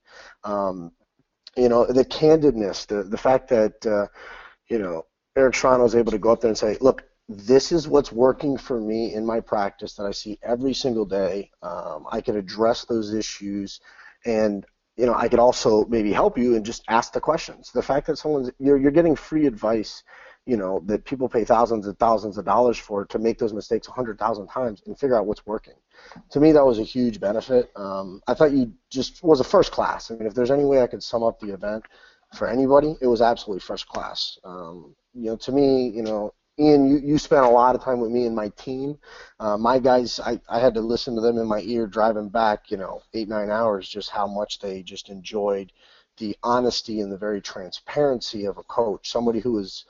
Um, 0.45 0.93
you 1.57 1.69
know, 1.69 1.87
the 1.87 2.05
candidness, 2.05 2.87
the 2.87 3.03
the 3.03 3.19
fact 3.19 3.49
that 3.49 3.85
uh, 3.85 4.07
you 4.69 4.79
know 4.79 5.07
Eric 5.37 5.55
Serrano 5.55 5.85
is 5.85 5.97
able 5.97 6.13
to 6.13 6.19
go 6.19 6.31
up 6.31 6.41
there 6.41 6.51
and 6.51 6.59
say, 6.59 6.77
look, 6.81 7.05
this 7.29 7.73
is 7.73 7.89
what's 7.89 8.13
working 8.13 8.57
for 8.57 8.81
me 8.81 9.15
in 9.15 9.27
my 9.27 9.41
practice 9.41 9.95
that 9.95 10.05
I 10.05 10.13
see 10.13 10.39
every 10.43 10.75
single 10.75 11.05
day. 11.05 11.51
Um, 11.63 12.07
I 12.11 12.21
can 12.21 12.37
address 12.37 12.85
those 12.85 13.13
issues, 13.13 13.81
and 14.25 14.65
you 15.01 15.07
know, 15.07 15.15
I 15.15 15.29
could 15.29 15.39
also 15.39 15.87
maybe 15.87 16.13
help 16.13 16.37
you 16.37 16.55
and 16.57 16.65
just 16.65 16.85
ask 16.89 17.15
the 17.15 17.21
questions. 17.21 17.73
The 17.73 17.83
fact 17.83 18.07
that 18.07 18.19
someone's 18.19 18.51
you're 18.59 18.77
you're 18.77 18.91
getting 18.91 19.17
free 19.17 19.47
advice, 19.47 20.03
you 20.45 20.59
know, 20.59 20.83
that 20.87 21.07
people 21.07 21.27
pay 21.27 21.45
thousands 21.45 21.87
and 21.87 21.99
thousands 21.99 22.37
of 22.37 22.45
dollars 22.45 22.77
for 22.77 23.07
to 23.07 23.19
make 23.19 23.39
those 23.39 23.55
mistakes 23.55 23.89
a 23.89 23.93
hundred 23.93 24.19
thousand 24.19 24.49
times 24.49 24.83
and 24.87 24.99
figure 24.99 25.17
out 25.17 25.25
what's 25.25 25.47
working. 25.47 25.79
To 26.33 26.41
me, 26.41 26.53
that 26.53 26.67
was 26.67 26.79
a 26.79 26.83
huge 26.83 27.19
benefit. 27.19 27.71
Um, 27.77 28.21
I 28.27 28.35
thought 28.35 28.53
you 28.53 28.75
just 28.91 29.23
was 29.23 29.41
a 29.41 29.45
first 29.45 29.73
class. 29.73 30.11
I 30.11 30.15
mean, 30.15 30.27
if 30.27 30.35
there's 30.35 30.51
any 30.51 30.67
way 30.67 30.83
I 30.83 30.87
could 30.87 31.03
sum 31.03 31.23
up 31.23 31.41
the 31.41 31.55
event 31.55 31.85
for 32.35 32.47
anybody, 32.47 32.95
it 33.01 33.07
was 33.07 33.23
absolutely 33.23 33.61
first 33.61 33.89
class. 33.89 34.39
Um, 34.45 34.95
you 35.15 35.31
know, 35.31 35.37
to 35.37 35.53
me, 35.53 35.89
you 35.89 36.03
know, 36.03 36.35
Ian, 36.61 36.89
you, 36.89 36.99
you 36.99 37.19
spent 37.19 37.47
a 37.47 37.49
lot 37.49 37.75
of 37.75 37.83
time 37.83 38.01
with 38.01 38.11
me 38.11 38.27
and 38.27 38.37
my 38.37 38.51
team. 38.51 38.99
Uh, 39.39 39.57
my 39.57 39.79
guys, 39.79 40.21
I, 40.21 40.41
I 40.49 40.61
had 40.61 40.75
to 40.75 40.81
listen 40.81 41.15
to 41.15 41.21
them 41.21 41.39
in 41.39 41.47
my 41.47 41.61
ear 41.61 41.87
driving 41.87 42.29
back, 42.29 42.71
you 42.71 42.77
know, 42.77 43.03
eight, 43.15 43.29
nine 43.29 43.51
hours, 43.51 43.89
just 43.89 44.11
how 44.11 44.27
much 44.27 44.59
they 44.59 44.83
just 44.83 45.09
enjoyed 45.09 45.73
the 46.19 46.37
honesty 46.43 47.01
and 47.01 47.11
the 47.11 47.17
very 47.17 47.41
transparency 47.41 48.45
of 48.45 48.59
a 48.59 48.63
coach, 48.65 49.11
somebody 49.11 49.41
who 49.41 49.59
is 49.59 49.87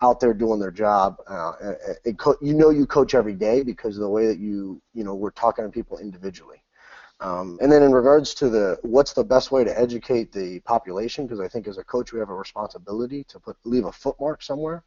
out 0.00 0.18
there 0.18 0.32
doing 0.32 0.58
their 0.58 0.70
job. 0.70 1.16
Uh, 1.26 1.52
it, 1.60 1.98
it, 2.04 2.36
you 2.40 2.54
know 2.54 2.70
you 2.70 2.86
coach 2.86 3.14
every 3.14 3.34
day 3.34 3.62
because 3.62 3.96
of 3.96 4.00
the 4.00 4.08
way 4.08 4.26
that 4.26 4.38
you, 4.38 4.80
you 4.94 5.04
know, 5.04 5.14
we're 5.14 5.30
talking 5.30 5.64
to 5.64 5.70
people 5.70 5.98
individually. 5.98 6.62
Um, 7.20 7.58
and 7.62 7.70
then 7.70 7.82
in 7.82 7.92
regards 7.92 8.34
to 8.34 8.48
the 8.48 8.78
what's 8.82 9.12
the 9.12 9.24
best 9.24 9.52
way 9.52 9.62
to 9.62 9.78
educate 9.80 10.32
the 10.32 10.60
population, 10.60 11.26
because 11.26 11.40
I 11.40 11.48
think 11.48 11.68
as 11.68 11.78
a 11.78 11.84
coach 11.84 12.12
we 12.12 12.18
have 12.18 12.30
a 12.30 12.34
responsibility 12.34 13.24
to 13.24 13.38
put 13.38 13.56
leave 13.64 13.84
a 13.84 13.92
footmark 13.92 14.42
somewhere. 14.42 14.82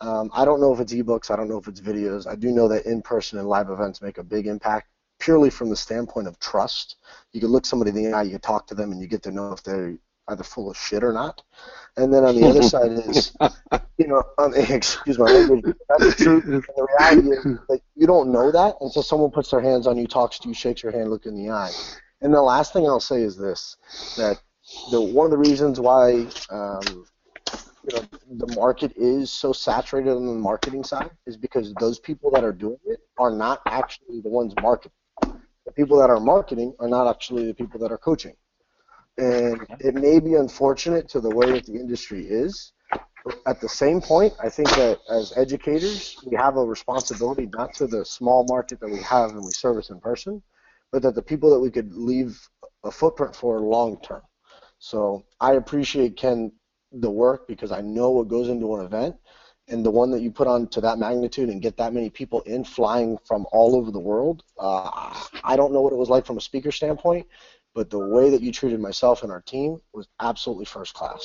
Um, 0.00 0.30
I 0.32 0.44
don't 0.44 0.60
know 0.60 0.72
if 0.72 0.80
it's 0.80 0.92
ebooks, 0.92 1.30
I 1.30 1.36
don't 1.36 1.48
know 1.48 1.58
if 1.58 1.68
it's 1.68 1.80
videos. 1.80 2.26
I 2.26 2.34
do 2.34 2.50
know 2.50 2.68
that 2.68 2.86
in-person 2.86 3.38
and 3.38 3.48
live 3.48 3.70
events 3.70 4.00
make 4.00 4.18
a 4.18 4.22
big 4.22 4.46
impact 4.46 4.88
purely 5.18 5.50
from 5.50 5.68
the 5.68 5.76
standpoint 5.76 6.26
of 6.26 6.38
trust. 6.38 6.96
You 7.32 7.40
can 7.40 7.50
look 7.50 7.66
somebody 7.66 7.90
in 7.90 7.96
the 7.96 8.12
eye, 8.12 8.22
you 8.22 8.30
can 8.30 8.40
talk 8.40 8.66
to 8.68 8.74
them, 8.74 8.92
and 8.92 9.00
you 9.00 9.06
get 9.06 9.22
to 9.24 9.30
know 9.30 9.52
if 9.52 9.62
they're 9.62 9.96
either 10.28 10.42
full 10.42 10.70
of 10.70 10.76
shit 10.76 11.04
or 11.04 11.12
not. 11.12 11.42
And 11.96 12.12
then 12.12 12.24
on 12.24 12.34
the 12.34 12.48
other 12.48 12.62
side 12.68 12.92
is, 12.92 13.32
you 13.98 14.06
know, 14.06 14.22
um, 14.38 14.54
excuse 14.56 15.18
my 15.18 15.26
language, 15.26 15.64
that's 15.88 16.06
the 16.06 16.24
truth. 16.24 16.44
And 16.44 16.62
the 16.76 16.86
reality 16.98 17.28
is 17.28 17.44
that 17.68 17.80
you 17.94 18.06
don't 18.06 18.32
know 18.32 18.50
that 18.50 18.76
until 18.80 19.02
someone 19.02 19.30
puts 19.30 19.50
their 19.50 19.60
hands 19.60 19.86
on 19.86 19.98
you, 19.98 20.06
talks 20.06 20.38
to 20.40 20.48
you, 20.48 20.54
shakes 20.54 20.82
your 20.82 20.92
hand, 20.92 21.10
look 21.10 21.26
in 21.26 21.34
the 21.34 21.50
eye. 21.50 21.70
And 22.22 22.32
the 22.32 22.42
last 22.42 22.72
thing 22.72 22.86
I'll 22.86 23.00
say 23.00 23.22
is 23.22 23.36
this: 23.36 23.76
that 24.16 24.40
the 24.90 25.00
one 25.00 25.26
of 25.26 25.30
the 25.30 25.38
reasons 25.38 25.80
why 25.80 26.26
um, 26.50 27.06
you 27.84 27.96
know 27.96 28.06
the 28.46 28.54
market 28.54 28.92
is 28.96 29.30
so 29.30 29.52
saturated 29.52 30.10
on 30.10 30.26
the 30.26 30.34
marketing 30.34 30.84
side 30.84 31.10
is 31.26 31.36
because 31.36 31.72
those 31.74 31.98
people 31.98 32.30
that 32.30 32.44
are 32.44 32.52
doing 32.52 32.78
it 32.86 33.00
are 33.18 33.30
not 33.30 33.60
actually 33.66 34.20
the 34.20 34.28
ones 34.28 34.54
marketing. 34.60 34.92
The 35.22 35.72
people 35.72 35.98
that 35.98 36.10
are 36.10 36.20
marketing 36.20 36.74
are 36.80 36.88
not 36.88 37.06
actually 37.06 37.46
the 37.46 37.54
people 37.54 37.80
that 37.80 37.92
are 37.92 37.98
coaching. 37.98 38.34
And 39.18 39.66
it 39.80 39.94
may 39.94 40.18
be 40.18 40.34
unfortunate 40.34 41.08
to 41.10 41.20
the 41.20 41.30
way 41.30 41.52
that 41.52 41.66
the 41.66 41.74
industry 41.74 42.26
is. 42.26 42.72
But 43.24 43.38
at 43.46 43.60
the 43.60 43.68
same 43.68 44.00
point, 44.00 44.32
I 44.42 44.48
think 44.48 44.70
that 44.70 44.98
as 45.10 45.36
educators, 45.36 46.16
we 46.26 46.36
have 46.36 46.56
a 46.56 46.64
responsibility 46.64 47.48
not 47.52 47.74
to 47.74 47.86
the 47.86 48.04
small 48.04 48.46
market 48.48 48.80
that 48.80 48.90
we 48.90 49.02
have 49.02 49.30
and 49.30 49.44
we 49.44 49.50
service 49.50 49.90
in 49.90 50.00
person, 50.00 50.42
but 50.90 51.02
that 51.02 51.14
the 51.14 51.22
people 51.22 51.50
that 51.50 51.60
we 51.60 51.70
could 51.70 51.92
leave 51.94 52.40
a 52.84 52.90
footprint 52.90 53.36
for 53.36 53.60
long 53.60 54.00
term. 54.00 54.22
So 54.78 55.26
I 55.38 55.54
appreciate 55.54 56.16
Ken 56.16 56.50
the 56.92 57.10
work 57.10 57.46
because 57.46 57.72
I 57.72 57.80
know 57.80 58.10
what 58.10 58.28
goes 58.28 58.48
into 58.48 58.74
an 58.76 58.84
event 58.84 59.16
and 59.68 59.84
the 59.84 59.90
one 59.90 60.10
that 60.10 60.20
you 60.20 60.30
put 60.30 60.48
on 60.48 60.66
to 60.68 60.80
that 60.80 60.98
magnitude 60.98 61.48
and 61.48 61.62
get 61.62 61.76
that 61.76 61.92
many 61.92 62.10
people 62.10 62.40
in 62.42 62.64
flying 62.64 63.16
from 63.24 63.46
all 63.52 63.76
over 63.76 63.90
the 63.90 64.00
world. 64.00 64.42
Uh, 64.58 64.90
I 65.44 65.56
don't 65.56 65.72
know 65.72 65.80
what 65.80 65.92
it 65.92 65.96
was 65.96 66.10
like 66.10 66.26
from 66.26 66.38
a 66.38 66.40
speaker 66.40 66.72
standpoint, 66.72 67.26
but 67.74 67.88
the 67.88 67.98
way 67.98 68.30
that 68.30 68.42
you 68.42 68.50
treated 68.50 68.80
myself 68.80 69.22
and 69.22 69.30
our 69.30 69.42
team 69.42 69.80
was 69.92 70.08
absolutely 70.20 70.64
first 70.64 70.94
class. 70.94 71.24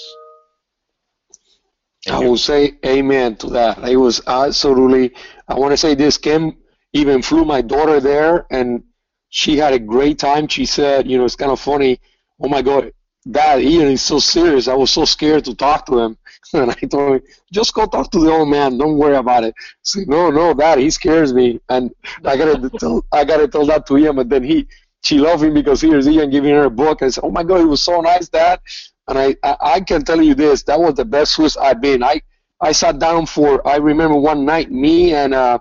I 2.07 2.19
will 2.19 2.37
say 2.37 2.77
amen 2.85 3.37
to 3.37 3.47
that. 3.47 3.79
It 3.89 3.97
was 3.97 4.21
absolutely, 4.27 5.15
I 5.47 5.55
want 5.55 5.71
to 5.71 5.77
say 5.77 5.95
this, 5.95 6.17
Kim 6.19 6.57
even 6.93 7.23
flew 7.23 7.45
my 7.45 7.61
daughter 7.61 7.99
there 7.99 8.45
and 8.51 8.83
she 9.29 9.57
had 9.57 9.73
a 9.73 9.79
great 9.79 10.19
time. 10.19 10.47
She 10.47 10.65
said, 10.65 11.09
you 11.09 11.17
know, 11.17 11.25
it's 11.25 11.35
kind 11.35 11.51
of 11.51 11.59
funny. 11.59 11.99
Oh 12.39 12.47
my 12.47 12.61
God, 12.61 12.91
Dad, 13.29 13.61
Ian 13.61 13.87
is 13.87 14.03
so 14.03 14.19
serious. 14.19 14.67
I 14.67 14.75
was 14.75 14.91
so 14.91 15.03
scared 15.05 15.45
to 15.45 15.55
talk 15.55 15.85
to 15.87 15.99
him. 15.99 16.17
And 16.53 16.71
I 16.71 16.75
told 16.75 17.15
him, 17.15 17.21
just 17.51 17.73
go 17.73 17.85
talk 17.85 18.11
to 18.11 18.19
the 18.19 18.31
old 18.31 18.47
man. 18.47 18.77
Don't 18.77 18.97
worry 18.97 19.15
about 19.15 19.43
it. 19.43 19.55
Said, 19.81 20.07
no, 20.07 20.29
no, 20.29 20.53
Dad, 20.53 20.79
he 20.79 20.89
scares 20.89 21.33
me. 21.33 21.59
And 21.69 21.93
I 22.23 22.37
gotta 22.37 22.69
tell, 22.79 23.03
I 23.11 23.25
gotta 23.25 23.47
tell 23.47 23.65
that 23.65 23.87
to 23.87 23.95
him. 23.95 24.19
And 24.19 24.29
then 24.29 24.43
he, 24.43 24.67
she 25.03 25.17
loved 25.17 25.43
him 25.43 25.53
because 25.53 25.81
here's 25.81 26.07
Ian 26.07 26.29
giving 26.29 26.51
her 26.51 26.65
a 26.65 26.69
book. 26.69 27.01
I 27.01 27.09
said, 27.09 27.23
oh 27.25 27.31
my 27.31 27.43
God, 27.43 27.61
it 27.61 27.65
was 27.65 27.81
so 27.83 27.99
nice, 27.99 28.29
Dad. 28.29 28.61
And 29.07 29.17
I, 29.17 29.35
I, 29.43 29.57
I 29.61 29.79
can 29.81 30.03
tell 30.03 30.21
you 30.21 30.33
this, 30.33 30.63
that 30.63 30.79
was 30.79 30.93
the 30.95 31.05
best 31.05 31.33
SWIS 31.33 31.57
I've 31.57 31.81
been. 31.81 32.03
I, 32.03 32.21
I 32.61 32.71
sat 32.71 32.99
down 32.99 33.25
for, 33.25 33.67
I 33.67 33.77
remember 33.77 34.17
one 34.17 34.45
night, 34.45 34.71
me 34.71 35.13
and 35.13 35.33
uh, 35.33 35.59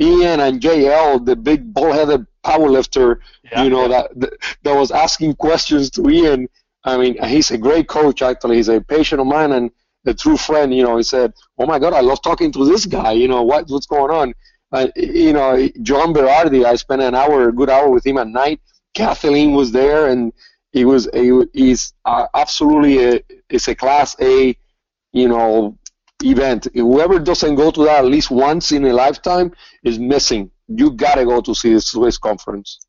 Ian 0.00 0.40
and 0.40 0.60
JL, 0.60 1.24
the 1.24 1.34
big 1.34 1.72
bull-headed 1.72 2.26
powerlifter, 2.44 3.20
yeah, 3.44 3.62
you 3.64 3.70
know, 3.70 3.88
yeah. 3.88 4.02
that, 4.16 4.32
that 4.62 4.76
was 4.76 4.90
asking 4.90 5.34
questions 5.36 5.90
to 5.90 6.08
Ian. 6.08 6.48
I 6.86 6.96
mean, 6.96 7.22
he's 7.24 7.50
a 7.50 7.58
great 7.58 7.88
coach, 7.88 8.22
actually. 8.22 8.56
He's 8.56 8.68
a 8.68 8.80
patient 8.80 9.20
of 9.20 9.26
mine 9.26 9.52
and 9.52 9.70
a 10.06 10.14
true 10.14 10.36
friend. 10.36 10.72
You 10.72 10.84
know, 10.84 10.96
he 10.96 11.02
said, 11.02 11.34
oh 11.58 11.66
my 11.66 11.78
God, 11.78 11.92
I 11.92 12.00
love 12.00 12.22
talking 12.22 12.52
to 12.52 12.64
this 12.64 12.86
guy. 12.86 13.12
You 13.12 13.28
know, 13.28 13.42
what, 13.42 13.68
what's 13.68 13.86
going 13.86 14.10
on? 14.10 14.32
Uh, 14.72 14.88
you 14.96 15.32
know, 15.32 15.68
John 15.82 16.14
Berardi, 16.14 16.64
I 16.64 16.76
spent 16.76 17.02
an 17.02 17.14
hour, 17.14 17.48
a 17.48 17.52
good 17.52 17.70
hour 17.70 17.90
with 17.90 18.06
him 18.06 18.18
at 18.18 18.28
night 18.28 18.60
Kathleen 18.96 19.52
was 19.52 19.70
there, 19.72 20.08
and 20.08 20.32
he 20.72 20.84
was 20.84 21.06
a, 21.12 21.46
he's 21.52 21.92
uh, 22.06 22.26
absolutely 22.34 23.04
a, 23.04 23.20
it's 23.50 23.68
a 23.68 23.74
class 23.74 24.16
A, 24.20 24.56
you 25.12 25.28
know, 25.28 25.78
event. 26.24 26.66
Whoever 26.74 27.18
doesn't 27.18 27.56
go 27.56 27.70
to 27.70 27.84
that 27.84 28.04
at 28.04 28.10
least 28.10 28.30
once 28.30 28.72
in 28.72 28.84
a 28.86 28.92
lifetime 28.92 29.52
is 29.84 29.98
missing. 29.98 30.50
You 30.66 30.90
gotta 30.90 31.24
go 31.24 31.40
to 31.42 31.54
see 31.54 31.74
the 31.74 31.80
SWIS 31.80 32.18
conference. 32.18 32.80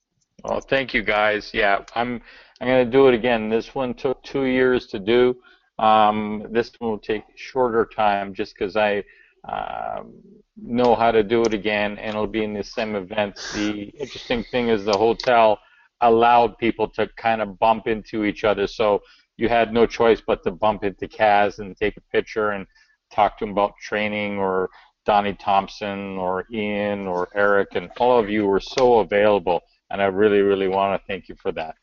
Well, 0.44 0.62
thank 0.62 0.94
you 0.94 1.04
guys. 1.04 1.52
Yeah, 1.54 1.84
I'm 1.94 2.22
I'm 2.60 2.68
gonna 2.68 2.86
do 2.86 3.08
it 3.08 3.14
again. 3.14 3.50
This 3.50 3.76
one 3.76 3.94
took 3.94 4.22
two 4.24 4.44
years 4.44 4.88
to 4.88 5.00
do. 5.00 5.36
Um, 5.80 6.48
this 6.50 6.72
one 6.80 6.92
will 6.92 7.00
take 7.00 7.24
shorter 7.36 7.86
time 7.86 8.34
just 8.34 8.56
because 8.56 8.76
I 8.76 9.04
um, 9.48 10.14
know 10.56 10.96
how 10.96 11.12
to 11.12 11.24
do 11.24 11.44
it 11.44 11.54
again, 11.54 11.98
and 12.00 12.10
it'll 12.10 12.26
be 12.28 12.44
in 12.44 12.54
the 12.54 12.64
same 12.64 12.96
event. 12.96 13.36
The 13.54 13.84
interesting 14.00 14.44
thing 14.44 14.70
is 14.70 14.86
the 14.86 14.98
hotel 14.98 15.60
allowed 16.02 16.58
people 16.58 16.88
to 16.88 17.08
kind 17.16 17.42
of 17.42 17.60
bump 17.60 17.88
into 17.88 18.26
each 18.26 18.44
other. 18.44 18.68
So 18.68 19.02
you 19.38 19.50
had 19.50 19.72
no 19.72 19.86
choice 19.86 20.22
but 20.26 20.44
to 20.44 20.52
bump 20.52 20.84
into 20.84 21.08
Kaz 21.08 21.60
and 21.60 21.78
take 21.78 21.98
a 21.98 22.02
picture 22.12 22.52
and 22.52 22.66
talk 23.12 23.38
to 23.38 23.46
him 23.46 23.52
about 23.52 23.74
training 23.82 24.38
or 24.38 24.70
Donnie 25.06 25.36
Thompson 25.36 26.18
or 26.18 26.46
Ian 26.52 27.08
or 27.08 27.30
Eric 27.36 27.70
and 27.76 27.90
all 28.00 28.20
of 28.20 28.30
you 28.30 28.46
were 28.46 28.60
so 28.60 29.00
available 29.00 29.62
and 29.90 30.02
I 30.02 30.06
really, 30.06 30.42
really 30.42 30.68
want 30.68 31.00
to 31.00 31.08
thank 31.08 31.30
you 31.30 31.36
for 31.36 31.52
that. 31.54 31.76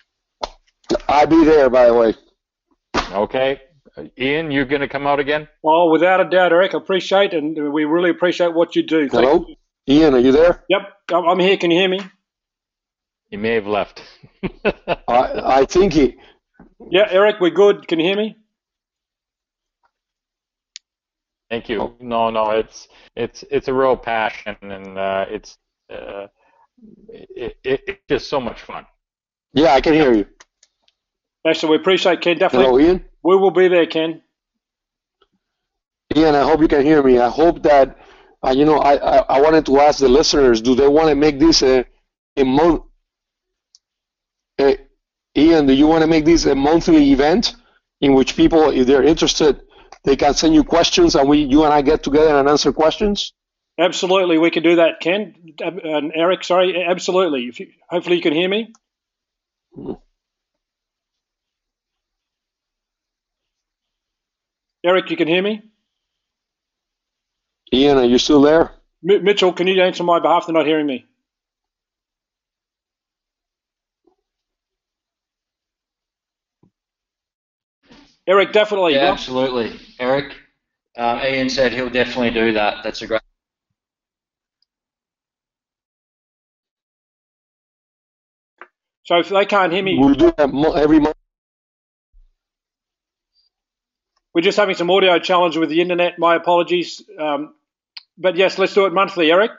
I'll 1.08 1.26
be 1.26 1.44
there, 1.44 1.70
by 1.70 1.86
the 1.86 1.94
way. 1.94 2.14
Okay. 3.12 3.60
Ian, 4.18 4.50
you're 4.50 4.64
going 4.64 4.80
to 4.80 4.88
come 4.88 5.06
out 5.06 5.20
again? 5.20 5.48
Well, 5.62 5.90
without 5.90 6.20
a 6.20 6.28
doubt, 6.28 6.52
Eric. 6.52 6.74
I 6.74 6.78
appreciate 6.78 7.32
and 7.32 7.72
we 7.72 7.84
really 7.84 8.10
appreciate 8.10 8.52
what 8.52 8.74
you 8.74 8.82
do. 8.82 9.08
Hello? 9.10 9.46
Ian, 9.88 10.14
are 10.14 10.18
you 10.18 10.32
there? 10.32 10.64
Yep, 10.68 10.82
I'm 11.12 11.38
here. 11.38 11.56
Can 11.56 11.70
you 11.70 11.78
hear 11.78 11.88
me? 11.88 12.00
He 13.30 13.36
may 13.36 13.54
have 13.54 13.66
left. 13.66 14.02
I, 14.64 14.92
I 15.08 15.64
think 15.66 15.92
he. 15.92 16.16
Yeah, 16.90 17.06
Eric, 17.10 17.36
we're 17.40 17.50
good. 17.50 17.86
Can 17.86 18.00
you 18.00 18.06
hear 18.06 18.16
me? 18.16 18.36
Thank 21.50 21.68
you. 21.68 21.80
Oh. 21.80 21.94
No, 22.00 22.30
no, 22.30 22.50
it's 22.50 22.88
it's 23.14 23.44
it's 23.50 23.68
a 23.68 23.74
real 23.74 23.96
passion, 23.96 24.56
and 24.62 24.98
uh, 24.98 25.26
it's 25.28 25.58
uh, 25.90 26.26
it, 27.08 27.56
it, 27.62 27.80
it's 27.86 28.02
just 28.08 28.28
so 28.28 28.40
much 28.40 28.62
fun. 28.62 28.86
Yeah, 29.52 29.72
I 29.72 29.80
can 29.80 29.94
hear 29.94 30.12
you. 30.12 30.26
Actually, 31.46 31.70
we 31.70 31.76
appreciate 31.76 32.20
Ken. 32.20 32.38
Definitely. 32.38 32.66
Hello, 32.66 32.78
Ian. 32.80 33.04
We 33.22 33.36
will 33.36 33.50
be 33.50 33.68
there, 33.68 33.86
Ken. 33.86 34.22
Ian, 36.16 36.34
I 36.34 36.42
hope 36.42 36.60
you 36.60 36.68
can 36.68 36.82
hear 36.82 37.02
me. 37.02 37.18
I 37.18 37.28
hope 37.28 37.62
that 37.64 37.98
uh, 38.42 38.50
you 38.50 38.64
know. 38.64 38.78
I, 38.78 38.94
I, 38.94 39.16
I 39.36 39.40
wanted 39.40 39.66
to 39.66 39.80
ask 39.80 39.98
the 39.98 40.08
listeners: 40.08 40.60
Do 40.60 40.74
they 40.74 40.88
want 40.88 41.08
to 41.08 41.14
make 41.14 41.38
this 41.38 41.62
a 41.62 41.84
a 42.36 42.44
month 42.44 42.82
uh, 44.58 44.72
Ian, 45.36 45.66
do 45.66 45.72
you 45.72 45.86
want 45.86 46.02
to 46.02 46.06
make 46.06 46.24
this 46.24 46.44
a 46.46 46.54
monthly 46.54 47.12
event 47.12 47.56
in 48.00 48.14
which 48.14 48.36
people, 48.36 48.70
if 48.70 48.86
they're 48.86 49.02
interested, 49.02 49.60
they 50.04 50.16
can 50.16 50.34
send 50.34 50.54
you 50.54 50.62
questions 50.62 51.16
and 51.16 51.28
we, 51.28 51.38
you 51.38 51.64
and 51.64 51.72
I 51.72 51.82
get 51.82 52.02
together 52.02 52.36
and 52.36 52.48
answer 52.48 52.72
questions? 52.72 53.32
Absolutely, 53.78 54.38
we 54.38 54.50
can 54.50 54.62
do 54.62 54.76
that, 54.76 55.00
Ken 55.00 55.34
and 55.60 56.12
Eric. 56.14 56.44
Sorry, 56.44 56.84
absolutely. 56.88 57.40
You, 57.40 57.52
hopefully, 57.88 58.16
you 58.16 58.22
can 58.22 58.32
hear 58.32 58.48
me. 58.48 58.72
Eric, 64.84 65.10
you 65.10 65.16
can 65.16 65.28
hear 65.28 65.42
me. 65.42 65.62
Ian, 67.72 67.98
are 67.98 68.04
you 68.04 68.18
still 68.18 68.42
there? 68.42 68.72
M- 69.08 69.24
Mitchell, 69.24 69.52
can 69.52 69.66
you 69.66 69.82
answer 69.82 70.04
my 70.04 70.20
behalf? 70.20 70.46
They're 70.46 70.54
not 70.54 70.66
hearing 70.66 70.86
me. 70.86 71.06
Eric, 78.26 78.52
definitely. 78.52 78.94
Yeah, 78.94 79.12
absolutely. 79.12 79.78
Eric, 79.98 80.34
uh, 80.96 81.20
Ian 81.24 81.50
said 81.50 81.72
he'll 81.72 81.90
definitely 81.90 82.30
do 82.30 82.52
that. 82.54 82.84
That's 82.84 83.02
a 83.02 83.06
great. 83.06 83.20
So 89.04 89.18
if 89.18 89.28
they 89.28 89.46
can't 89.46 89.72
hear 89.72 89.82
me, 89.82 89.98
we'll 89.98 90.14
do 90.14 90.32
that 90.36 90.50
every 90.76 91.00
month. 91.00 91.16
We're 94.34 94.40
just 94.40 94.58
having 94.58 94.74
some 94.74 94.90
audio 94.90 95.18
challenge 95.20 95.56
with 95.56 95.68
the 95.68 95.80
internet. 95.80 96.18
My 96.18 96.34
apologies. 96.34 97.02
Um, 97.18 97.54
but 98.18 98.36
yes, 98.36 98.58
let's 98.58 98.74
do 98.74 98.86
it 98.86 98.92
monthly, 98.92 99.30
Eric. 99.30 99.52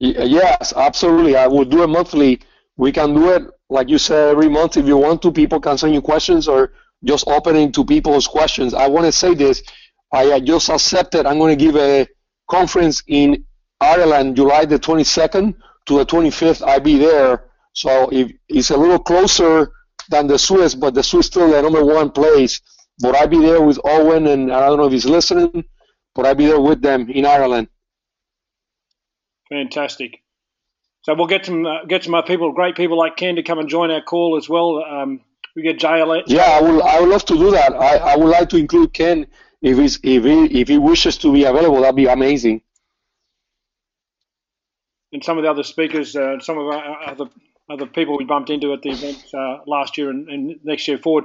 Yes, 0.00 0.72
absolutely. 0.76 1.36
I 1.36 1.46
will 1.46 1.64
do 1.64 1.84
it 1.84 1.86
monthly. 1.86 2.40
We 2.76 2.90
can 2.90 3.14
do 3.14 3.30
it, 3.30 3.44
like 3.70 3.88
you 3.88 3.98
said, 3.98 4.30
every 4.30 4.48
month 4.48 4.76
if 4.76 4.86
you 4.86 4.96
want 4.96 5.22
to. 5.22 5.32
People 5.32 5.60
can 5.60 5.78
send 5.78 5.94
you 5.94 6.02
questions 6.02 6.48
or 6.48 6.72
just 7.04 7.26
opening 7.28 7.70
to 7.72 7.84
people's 7.84 8.26
questions. 8.26 8.74
I 8.74 8.88
want 8.88 9.06
to 9.06 9.12
say 9.12 9.34
this. 9.34 9.62
I 10.12 10.40
just 10.40 10.68
accepted. 10.68 11.26
I'm 11.26 11.38
going 11.38 11.56
to 11.56 11.64
give 11.64 11.76
a 11.76 12.08
conference 12.50 13.02
in 13.06 13.44
Ireland, 13.80 14.36
July 14.36 14.64
the 14.64 14.78
22nd 14.78 15.54
to 15.86 15.98
the 15.98 16.06
25th. 16.06 16.66
I'll 16.66 16.80
be 16.80 16.98
there. 16.98 17.44
So 17.72 18.08
if 18.10 18.32
it's 18.48 18.70
a 18.70 18.76
little 18.76 18.98
closer 18.98 19.72
than 20.08 20.26
the 20.26 20.38
SWIS, 20.38 20.74
but 20.74 20.94
the 20.94 21.02
SWIS 21.02 21.26
still 21.26 21.50
the 21.50 21.62
number 21.62 21.84
one 21.84 22.10
place. 22.10 22.60
But 23.00 23.16
I'll 23.16 23.28
be 23.28 23.40
there 23.40 23.60
with 23.60 23.78
Owen, 23.84 24.26
and 24.26 24.52
I 24.52 24.60
don't 24.66 24.78
know 24.78 24.86
if 24.86 24.92
he's 24.92 25.06
listening, 25.06 25.64
but 26.14 26.26
I'll 26.26 26.34
be 26.34 26.46
there 26.46 26.60
with 26.60 26.80
them 26.80 27.10
in 27.10 27.26
Ireland. 27.26 27.68
Fantastic. 29.48 30.22
So 31.02 31.14
we'll 31.14 31.26
get 31.26 31.44
some 31.44 31.66
uh, 31.66 31.84
get 31.84 32.04
some 32.04 32.20
people, 32.22 32.52
great 32.52 32.76
people 32.76 32.96
like 32.96 33.16
Ken, 33.16 33.36
to 33.36 33.42
come 33.42 33.58
and 33.58 33.68
join 33.68 33.90
our 33.90 34.00
call 34.00 34.36
as 34.36 34.48
well. 34.48 34.82
Um, 34.82 35.20
we 35.54 35.62
get 35.62 35.78
JLS. 35.78 36.24
Yeah, 36.26 36.42
I 36.44 36.62
would 36.62 36.82
I 36.82 37.00
would 37.00 37.08
love 37.10 37.24
to 37.26 37.34
do 37.34 37.50
that. 37.50 37.74
I, 37.74 37.96
I 37.96 38.16
would 38.16 38.30
like 38.30 38.48
to 38.50 38.56
include 38.56 38.94
Ken 38.94 39.26
if 39.60 39.76
he's 39.76 39.98
if 40.02 40.24
he 40.24 40.60
if 40.60 40.68
he 40.68 40.78
wishes 40.78 41.18
to 41.18 41.32
be 41.32 41.44
available. 41.44 41.80
That'd 41.80 41.96
be 41.96 42.06
amazing. 42.06 42.62
And 45.12 45.22
some 45.22 45.38
of 45.38 45.44
the 45.44 45.50
other 45.50 45.62
speakers, 45.62 46.16
uh, 46.16 46.40
some 46.40 46.58
of 46.58 46.66
our 46.66 47.08
other 47.08 47.26
other 47.70 47.86
people 47.86 48.16
we 48.18 48.24
bumped 48.24 48.50
into 48.50 48.72
at 48.72 48.82
the 48.82 48.90
event 48.90 49.24
uh, 49.34 49.58
last 49.66 49.96
year 49.96 50.10
and, 50.10 50.28
and, 50.28 50.60
next 50.64 50.86
year 50.86 50.98
forward. 50.98 51.24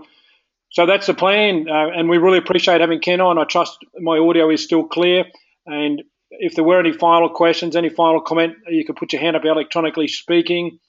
So 0.72 0.86
that's 0.86 1.08
the 1.08 1.14
plan, 1.14 1.68
uh, 1.68 1.90
and 1.90 2.10
we 2.10 2.18
really 2.18 2.38
appreciate 2.38 2.80
having 2.82 3.00
Ken 3.00 3.22
on. 3.22 3.38
I 3.40 3.44
trust 3.44 3.80
my 4.00 4.20
audio 4.20 4.50
is 4.50 4.64
still 4.64 4.84
clear, 4.84 5.26
and 5.66 6.04
if 6.32 6.56
there 6.56 6.64
were 6.64 6.80
any 6.80 6.94
final 6.94 7.30
questions, 7.30 7.76
any 7.76 7.90
final 7.90 8.22
comment, 8.22 8.56
you 8.68 8.86
could 8.86 8.96
put 8.96 9.14
your 9.14 9.22
hand 9.22 9.36
up 9.36 9.44
electronically 9.46 10.08
speaking. 10.08 10.80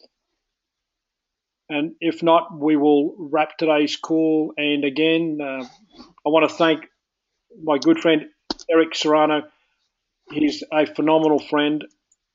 And 1.69 1.93
if 2.01 2.23
not, 2.23 2.59
we 2.59 2.77
will 2.77 3.15
wrap 3.17 3.57
today's 3.57 3.97
call. 3.97 4.53
And 4.57 4.85
again, 4.85 5.39
uh, 5.41 5.65
I 6.27 6.29
want 6.29 6.49
to 6.51 6.55
thank 6.55 6.87
my 7.63 7.79
good 7.79 8.01
friend 8.01 8.27
Eric 8.69 8.95
Serrano. 8.95 9.43
He's 10.31 10.63
a 10.73 10.87
phenomenal 10.87 11.39
friend, 11.39 11.85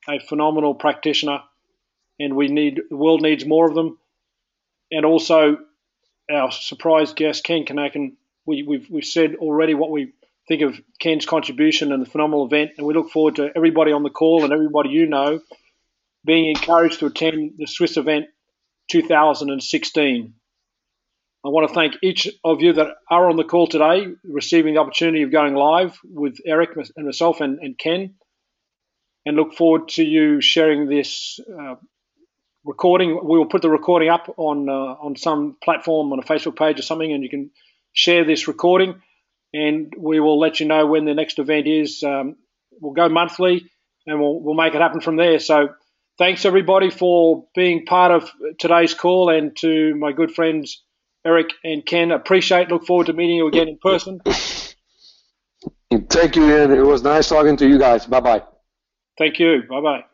a 0.08 0.18
phenomenal 0.18 0.74
practitioner, 0.74 1.40
and 2.18 2.36
we 2.36 2.48
need 2.48 2.80
the 2.88 2.96
world 2.96 3.22
needs 3.22 3.44
more 3.44 3.68
of 3.68 3.74
them. 3.74 3.98
And 4.90 5.04
also, 5.04 5.58
our 6.30 6.50
surprise 6.52 7.12
guest 7.12 7.44
Ken 7.44 7.64
Kinakin. 7.64 8.12
We, 8.44 8.62
we've 8.62 8.88
we've 8.88 9.04
said 9.04 9.36
already 9.36 9.74
what 9.74 9.90
we 9.90 10.12
think 10.48 10.62
of 10.62 10.80
Ken's 11.00 11.26
contribution 11.26 11.92
and 11.92 12.04
the 12.04 12.10
phenomenal 12.10 12.46
event, 12.46 12.72
and 12.78 12.86
we 12.86 12.94
look 12.94 13.10
forward 13.10 13.36
to 13.36 13.50
everybody 13.54 13.92
on 13.92 14.02
the 14.02 14.10
call 14.10 14.44
and 14.44 14.52
everybody 14.52 14.90
you 14.90 15.06
know 15.06 15.40
being 16.24 16.48
encouraged 16.48 17.00
to 17.00 17.06
attend 17.06 17.52
the 17.56 17.66
SWIS 17.66 17.96
event 17.96 18.26
2016. 18.90 20.34
I 21.44 21.48
want 21.48 21.68
to 21.68 21.74
thank 21.74 21.94
each 22.02 22.28
of 22.42 22.60
you 22.60 22.72
that 22.72 22.88
are 23.08 23.30
on 23.30 23.36
the 23.36 23.44
call 23.44 23.68
today, 23.68 24.08
receiving 24.24 24.74
the 24.74 24.80
opportunity 24.80 25.22
of 25.22 25.30
going 25.30 25.54
live 25.54 25.96
with 26.02 26.38
Eric 26.44 26.70
and 26.96 27.06
myself 27.06 27.40
and, 27.40 27.60
and 27.60 27.78
Ken, 27.78 28.14
and 29.24 29.36
look 29.36 29.54
forward 29.54 29.88
to 29.90 30.04
you 30.04 30.40
sharing 30.40 30.88
this 30.88 31.38
uh, 31.48 31.76
recording. 32.66 33.14
We 33.24 33.38
will 33.38 33.46
put 33.46 33.62
the 33.62 33.70
recording 33.70 34.10
up 34.10 34.34
on 34.36 34.68
uh, 34.68 34.72
on 34.72 35.16
some 35.16 35.56
platform, 35.62 36.12
on 36.12 36.18
a 36.18 36.22
Facebook 36.22 36.56
page 36.56 36.78
or 36.78 36.82
something, 36.82 37.12
and 37.12 37.22
you 37.22 37.30
can 37.30 37.50
share 37.94 38.24
this 38.24 38.46
recording 38.46 39.00
and 39.52 39.92
we 39.96 40.20
will 40.20 40.38
let 40.38 40.60
you 40.60 40.66
know 40.66 40.86
when 40.86 41.04
the 41.04 41.14
next 41.14 41.38
event 41.38 41.66
is. 41.66 42.02
Um, 42.02 42.36
we'll 42.80 42.92
go 42.92 43.08
monthly, 43.08 43.70
and 44.06 44.20
we'll 44.20 44.40
we'll 44.40 44.54
make 44.54 44.74
it 44.74 44.80
happen 44.80 45.00
from 45.00 45.16
there. 45.16 45.38
So, 45.38 45.70
thanks 46.18 46.44
everybody 46.44 46.90
for 46.90 47.46
being 47.54 47.86
part 47.86 48.12
of 48.12 48.30
today's 48.58 48.94
call, 48.94 49.30
and 49.30 49.56
to 49.58 49.94
my 49.96 50.12
good 50.12 50.32
friends 50.32 50.82
Eric 51.24 51.50
and 51.64 51.84
Ken. 51.84 52.10
Appreciate. 52.10 52.68
Look 52.68 52.86
forward 52.86 53.06
to 53.06 53.12
meeting 53.12 53.36
you 53.36 53.48
again 53.48 53.68
in 53.68 53.78
person. 53.78 54.20
Thank 56.10 56.36
you, 56.36 56.50
Ian. 56.50 56.72
It 56.72 56.84
was 56.84 57.02
nice 57.02 57.28
talking 57.28 57.56
to 57.56 57.68
you 57.68 57.78
guys. 57.78 58.06
Bye 58.06 58.20
bye. 58.20 58.42
Thank 59.18 59.38
you. 59.38 59.62
Bye 59.68 59.80
bye. 59.80 60.04